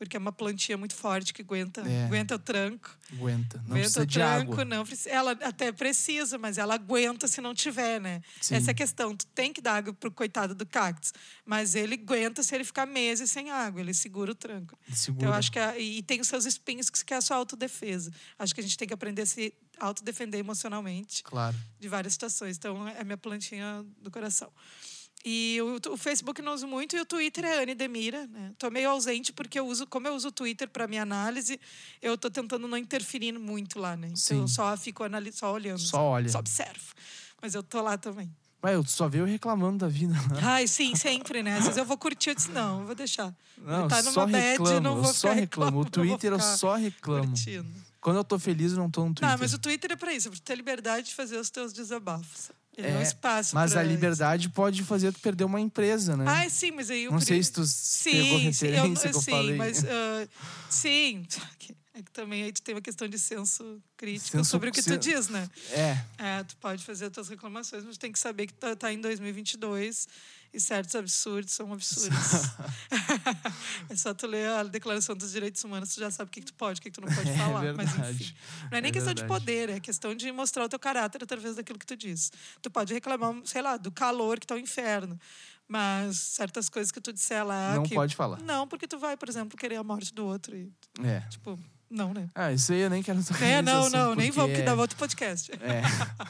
Porque 0.00 0.16
é 0.16 0.18
uma 0.18 0.32
plantinha 0.32 0.78
muito 0.78 0.94
forte 0.94 1.34
que 1.34 1.42
aguenta, 1.42 1.82
É. 1.82 2.06
aguenta 2.06 2.34
o 2.34 2.38
tranco. 2.38 2.90
Aguenta. 3.12 3.58
Não 3.58 3.64
aguenta 3.64 3.80
precisa 3.80 4.02
o 4.02 4.06
de 4.06 4.14
tranco, 4.14 4.52
água. 4.54 4.64
não 4.64 4.86
precisa. 4.86 5.10
Ela 5.10 5.32
até 5.32 5.70
precisa, 5.70 6.38
mas 6.38 6.56
ela 6.56 6.74
aguenta 6.74 7.28
se 7.28 7.38
não 7.42 7.52
tiver, 7.54 8.00
né? 8.00 8.22
Sim. 8.40 8.54
Essa 8.54 8.70
é 8.70 8.72
a 8.72 8.74
questão. 8.74 9.14
Tu 9.14 9.26
tem 9.26 9.52
que 9.52 9.60
dar 9.60 9.74
água 9.74 9.92
pro 9.92 10.10
coitado 10.10 10.54
do 10.54 10.64
cactus, 10.64 11.12
mas 11.44 11.74
ele 11.74 11.96
aguenta 11.96 12.42
se 12.42 12.54
ele 12.54 12.64
ficar 12.64 12.86
meses 12.86 13.30
sem 13.30 13.50
água, 13.50 13.78
ele 13.82 13.92
segura 13.92 14.32
o 14.32 14.34
tranco. 14.34 14.78
Segura. 14.90 15.24
Então, 15.24 15.28
eu 15.34 15.38
acho 15.38 15.52
que 15.52 15.58
a- 15.58 15.78
e 15.78 16.02
tem 16.02 16.18
os 16.18 16.28
seus 16.28 16.46
espinhos 16.46 16.88
que 16.88 17.12
é 17.12 17.18
a 17.18 17.20
sua 17.20 17.36
autodefesa. 17.36 18.10
Acho 18.38 18.54
que 18.54 18.60
a 18.62 18.64
gente 18.64 18.78
tem 18.78 18.88
que 18.88 18.94
aprender 18.94 19.20
a 19.22 19.26
se 19.26 19.52
autodefender 19.78 20.40
emocionalmente 20.40 21.22
Claro. 21.22 21.54
de 21.78 21.88
várias 21.88 22.14
situações. 22.14 22.56
Então, 22.56 22.88
é 22.88 23.04
minha 23.04 23.18
plantinha 23.18 23.84
do 24.00 24.10
coração. 24.10 24.50
E 25.24 25.58
o, 25.60 25.92
o 25.92 25.96
Facebook 25.98 26.40
não 26.40 26.54
uso 26.54 26.66
muito 26.66 26.96
e 26.96 27.00
o 27.00 27.04
Twitter 27.04 27.44
é 27.44 27.62
Anne 27.62 27.74
Demira, 27.74 28.26
né? 28.26 28.52
Tô 28.58 28.70
meio 28.70 28.88
ausente 28.90 29.32
porque 29.32 29.58
eu 29.58 29.66
uso, 29.66 29.86
como 29.86 30.08
eu 30.08 30.14
uso 30.14 30.28
o 30.28 30.32
Twitter 30.32 30.68
para 30.68 30.86
minha 30.88 31.02
análise, 31.02 31.60
eu 32.00 32.16
tô 32.16 32.30
tentando 32.30 32.66
não 32.66 32.78
interferir 32.78 33.32
muito 33.38 33.78
lá, 33.78 33.96
né? 33.96 34.06
Então 34.06 34.16
Sim. 34.16 34.40
eu 34.40 34.48
só 34.48 34.74
fico 34.76 35.04
anali 35.04 35.30
só 35.30 35.52
olhando, 35.52 35.78
Só 35.78 36.02
olha. 36.02 36.28
só 36.28 36.38
observo. 36.38 36.94
Mas 37.42 37.54
eu 37.54 37.62
tô 37.62 37.82
lá 37.82 37.98
também. 37.98 38.34
Vai, 38.62 38.74
eu 38.74 38.84
só 38.84 39.08
veio 39.08 39.24
reclamando 39.24 39.78
da 39.78 39.88
vida. 39.88 40.14
Ai, 40.42 40.66
sim, 40.66 40.94
sempre, 40.94 41.42
né? 41.42 41.56
Às 41.56 41.64
vezes 41.64 41.78
eu 41.78 41.84
vou 41.84 41.96
curtir, 41.96 42.30
eu 42.30 42.34
disse, 42.34 42.50
não, 42.50 42.80
eu 42.80 42.86
vou 42.86 42.94
deixar. 42.94 43.34
Não, 43.58 43.88
tá 43.88 44.00
eu 44.00 44.04
numa 44.04 44.12
só 44.12 44.26
bad, 44.26 44.36
reclamo, 44.38 44.80
não 44.80 44.96
eu 44.96 45.02
vou 45.02 45.14
só 45.14 45.28
ficar 45.28 45.40
reclamo. 45.40 45.80
O 45.80 45.82
não 45.84 45.90
Twitter 45.90 46.32
eu 46.32 46.40
só 46.40 46.74
reclamo. 46.76 47.26
Curtindo. 47.28 47.68
Quando 48.00 48.16
eu 48.16 48.24
tô 48.24 48.38
feliz, 48.38 48.72
eu 48.72 48.78
não 48.78 48.90
tô 48.90 49.00
no 49.02 49.14
Twitter. 49.14 49.28
Não, 49.28 49.38
mas 49.38 49.52
o 49.54 49.58
Twitter 49.58 49.92
é 49.92 49.96
para 49.96 50.12
isso, 50.14 50.28
é 50.28 50.30
para 50.30 50.40
ter 50.40 50.54
liberdade 50.54 51.08
de 51.08 51.14
fazer 51.14 51.36
os 51.38 51.50
teus 51.50 51.72
desabafos. 51.72 52.50
Ele 52.76 52.86
é, 52.86 53.02
espaço 53.02 53.54
Mas 53.54 53.76
a 53.76 53.82
isso. 53.82 53.92
liberdade 53.92 54.48
pode 54.48 54.82
fazer 54.84 55.12
tu 55.12 55.20
perder 55.20 55.44
uma 55.44 55.60
empresa, 55.60 56.16
né? 56.16 56.24
Ai, 56.26 56.48
sim, 56.48 56.70
mas 56.70 56.88
aí 56.90 57.08
o 57.08 57.12
não 57.12 57.20
sei 57.20 57.42
se 57.42 57.52
tu 57.52 57.62
pegou 58.04 58.36
a 58.36 58.40
Sim, 58.40 58.52
sim, 58.52 58.66
eu, 58.68 58.94
que 58.94 59.06
eu 59.08 59.20
sim, 59.20 59.30
falei. 59.30 59.56
mas 59.56 59.84
ah, 59.84 60.28
sim. 60.68 61.26
É 61.92 62.02
que 62.02 62.10
também 62.12 62.44
aí 62.44 62.52
tu 62.52 62.62
tem 62.62 62.72
uma 62.74 62.80
questão 62.80 63.08
de 63.08 63.18
senso 63.18 63.82
crítico 63.96 64.30
Senso- 64.30 64.48
sobre 64.50 64.70
o 64.70 64.72
que 64.72 64.80
tu 64.80 64.96
diz, 64.96 65.28
né? 65.28 65.46
É, 65.70 65.98
É, 66.38 66.44
tu 66.44 66.56
pode 66.58 66.84
fazer 66.84 67.06
as 67.06 67.12
tuas 67.12 67.28
reclamações, 67.28 67.84
mas 67.84 67.96
tu 67.98 68.00
tem 68.00 68.12
que 68.12 68.18
saber 68.18 68.46
que 68.46 68.54
tá, 68.54 68.74
tá 68.76 68.92
em 68.92 69.00
2022 69.00 70.06
e 70.52 70.58
certos 70.60 70.94
absurdos 70.94 71.52
são 71.52 71.72
absurdos. 71.72 72.18
é 73.88 73.96
só 73.96 74.12
tu 74.14 74.26
ler 74.26 74.48
a 74.48 74.62
Declaração 74.64 75.14
dos 75.16 75.32
Direitos 75.32 75.62
Humanos, 75.64 75.94
tu 75.94 76.00
já 76.00 76.10
sabe 76.10 76.28
o 76.28 76.32
que, 76.32 76.40
que 76.40 76.46
tu 76.46 76.54
pode, 76.54 76.80
o 76.80 76.82
que, 76.82 76.90
que 76.90 77.00
tu 77.00 77.06
não 77.06 77.14
pode 77.14 77.28
É 77.30 77.36
falar. 77.36 77.72
Mas 77.74 77.90
verdade. 77.92 78.22
enfim. 78.24 78.34
Não 78.70 78.78
é 78.78 78.80
nem 78.80 78.88
É 78.90 78.92
questão 78.92 79.14
de 79.14 79.22
verdade. 79.22 79.40
poder, 79.40 79.68
é 79.70 79.80
questão 79.80 80.14
de 80.14 80.30
mostrar 80.32 80.64
o 80.64 80.68
teu 80.68 80.78
caráter 80.78 81.22
através 81.22 81.56
daquilo 81.56 81.78
que 81.78 81.86
tu 81.86 81.96
diz. 81.96 82.32
Tu 82.60 82.70
pode 82.70 82.92
reclamar, 82.92 83.34
sei 83.44 83.62
lá, 83.62 83.76
do 83.76 83.90
calor 83.90 84.38
que 84.40 84.46
tá 84.46 84.54
o 84.54 84.58
inferno. 84.58 85.18
Mas 85.68 86.16
certas 86.18 86.68
coisas 86.68 86.90
que 86.90 87.00
tu 87.00 87.12
disser 87.12 87.46
lá. 87.46 87.76
não 87.76 87.84
que... 87.84 87.94
pode 87.94 88.16
falar. 88.16 88.40
Não, 88.42 88.66
porque 88.66 88.88
tu 88.88 88.98
vai, 88.98 89.16
por 89.16 89.28
exemplo, 89.28 89.56
querer 89.56 89.76
a 89.76 89.84
morte 89.84 90.12
do 90.12 90.26
outro. 90.26 90.56
E, 90.56 90.72
É. 91.00 91.20
tipo, 91.28 91.56
não, 91.90 92.14
né? 92.14 92.28
Ah, 92.34 92.52
isso 92.52 92.72
aí 92.72 92.80
eu 92.80 92.88
nem 92.90 93.02
quero 93.02 93.22
tocar 93.24 93.44
É, 93.44 93.60
não, 93.60 93.90
não, 93.90 94.14
nem 94.14 94.30
vamos, 94.30 94.50
porque 94.52 94.60
que 94.60 94.66
dá 94.66 94.74
outro 94.74 94.96
podcast. 94.96 95.50
É. 95.60 95.82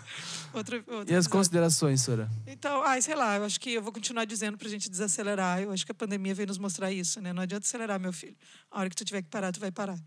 outro, 0.57 0.77
outro 0.77 0.95
E 0.97 1.01
as 1.01 1.27
episódio. 1.27 1.31
considerações, 1.31 2.01
Sora? 2.03 2.31
Então, 2.47 2.83
ai, 2.83 3.03
sei 3.03 3.15
lá, 3.15 3.37
eu 3.37 3.45
acho 3.45 3.61
que 3.61 3.73
eu 3.75 3.83
vou 3.83 3.93
continuar 3.93 4.25
dizendo 4.25 4.57
pra 4.57 4.69
gente 4.69 4.89
desacelerar. 4.89 5.61
Eu 5.61 5.71
acho 5.71 5.85
que 5.85 5.93
a 5.93 5.95
pandemia 5.95 6.35
veio 6.35 6.49
nos 6.49 6.57
mostrar 6.59 6.91
isso, 6.91 7.21
né? 7.21 7.33
Não 7.33 7.43
adianta 7.43 7.67
acelerar, 7.67 8.01
meu 8.01 8.13
filho. 8.13 8.37
A 8.71 8.81
hora 8.81 8.89
que 8.89 8.97
tu 8.97 9.05
tiver 9.05 9.21
que 9.23 9.29
parar, 9.29 9.53
tu 9.53 9.61
vai 9.61 9.71
parar. 9.71 9.99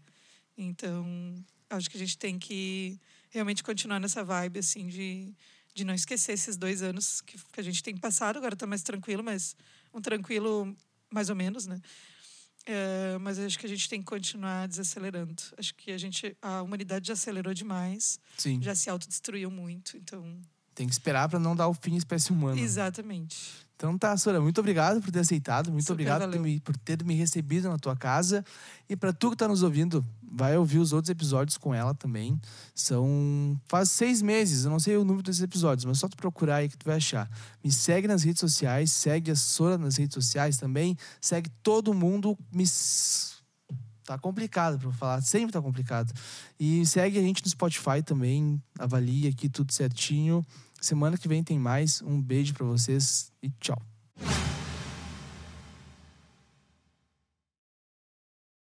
Então, 0.58 1.06
acho 1.70 1.90
que 1.90 1.98
a 1.98 2.00
gente 2.00 2.18
tem 2.18 2.38
que 2.40 3.00
realmente 3.30 3.64
continuar 3.64 4.00
nessa 4.00 4.24
vibe, 4.24 4.60
assim, 4.60 4.88
de, 4.88 5.34
de 5.74 5.84
não 5.84 5.94
esquecer 5.94 6.34
esses 6.34 6.58
dois 6.58 6.82
anos 6.82 7.22
que, 7.22 7.38
que 7.52 7.60
a 7.60 7.64
gente 7.64 7.82
tem 7.84 7.96
passado. 7.96 8.38
Agora 8.38 8.56
tá 8.56 8.66
mais 8.66 8.82
tranquilo, 8.82 9.24
mas 9.24 9.56
um 9.94 10.02
tranquilo 10.02 10.76
mais 11.12 11.30
ou 11.30 11.36
menos, 11.36 11.68
né? 11.68 11.80
É, 12.66 13.18
mas 13.20 13.38
acho 13.40 13.60
que 13.60 13.66
a 13.66 13.70
gente 13.70 13.90
tem 13.90 14.00
que 14.00 14.06
continuar 14.06 14.68
desacelerando. 14.68 15.42
Acho 15.58 15.76
que 15.76 15.92
a 15.92 15.98
gente, 15.98 16.36
a 16.42 16.62
humanidade 16.62 17.08
já 17.08 17.14
acelerou 17.14 17.54
demais, 17.54 18.20
Sim. 18.38 18.62
já 18.62 18.74
se 18.74 18.90
autodestruiu 18.90 19.52
muito. 19.52 19.98
Então, 19.98 20.42
Tem 20.76 20.88
que 20.88 20.94
esperar 20.94 21.30
pra 21.30 21.40
não 21.40 21.56
dar 21.56 21.68
o 21.68 21.74
fim 21.74 21.96
à 21.96 21.98
espécie 21.98 22.32
humana. 22.32 22.60
exatamente. 22.60 23.64
Então 23.76 23.98
tá, 23.98 24.16
Sora, 24.16 24.40
muito 24.40 24.60
obrigado 24.60 25.02
por 25.02 25.12
ter 25.12 25.20
aceitado, 25.20 25.70
muito 25.70 25.84
Super 25.84 25.94
obrigado 25.94 26.32
por 26.32 26.40
me, 26.40 26.60
por 26.62 26.78
ter 26.78 27.04
me 27.04 27.16
recebido 27.16 27.68
na 27.68 27.78
tua 27.78 27.98
casa. 27.98 28.46
E 28.88 28.96
pra 28.96 29.12
tu 29.12 29.32
que 29.32 29.36
tá 29.36 29.46
nos 29.46 29.62
ouvindo, 29.62 30.06
vai 30.22 30.58
ouvir 30.58 30.80
os 30.80 30.94
outros 30.94 31.10
episódios 31.10 31.58
com 31.58 31.74
ela 31.74 31.94
também. 31.94 32.40
São. 32.74 33.60
Faz 33.68 33.92
seis 33.92 34.22
meses, 34.22 34.64
eu 34.64 34.72
não 34.72 34.80
sei 34.80 34.96
o 34.96 35.04
número 35.04 35.24
desses 35.24 35.42
episódios, 35.42 35.84
mas 35.84 36.00
só 36.00 36.08
tu 36.08 36.16
procurar 36.16 36.58
aí 36.58 36.70
que 36.70 36.78
tu 36.78 36.86
vai 36.86 36.96
achar. 36.96 37.30
Me 37.62 37.72
segue 37.72 38.08
nas 38.08 38.24
redes 38.24 38.40
sociais, 38.40 38.90
segue 38.92 39.32
a 39.32 39.36
Sora 39.36 39.78
nas 39.78 39.98
redes 39.98 40.14
sociais 40.14 40.56
também, 40.58 40.98
segue 41.20 41.50
todo 41.62 41.94
mundo. 41.94 42.38
Me. 42.54 42.64
Tá 44.06 44.18
complicado 44.18 44.78
pra 44.78 44.92
falar, 44.92 45.22
sempre 45.22 45.52
tá 45.52 45.62
complicado. 45.62 46.14
E 46.60 46.86
segue 46.86 47.18
a 47.18 47.22
gente 47.22 47.44
no 47.44 47.50
Spotify 47.50 48.04
também, 48.04 48.62
avalia 48.78 49.30
aqui 49.30 49.48
tudo 49.48 49.72
certinho. 49.72 50.46
Semana 50.82 51.18
que 51.18 51.28
vem 51.28 51.44
tem 51.44 51.58
mais. 51.58 52.02
Um 52.02 52.22
beijo 52.22 52.54
pra 52.54 52.66
vocês 52.66 53.32
e 53.42 53.50
tchau. 53.60 53.82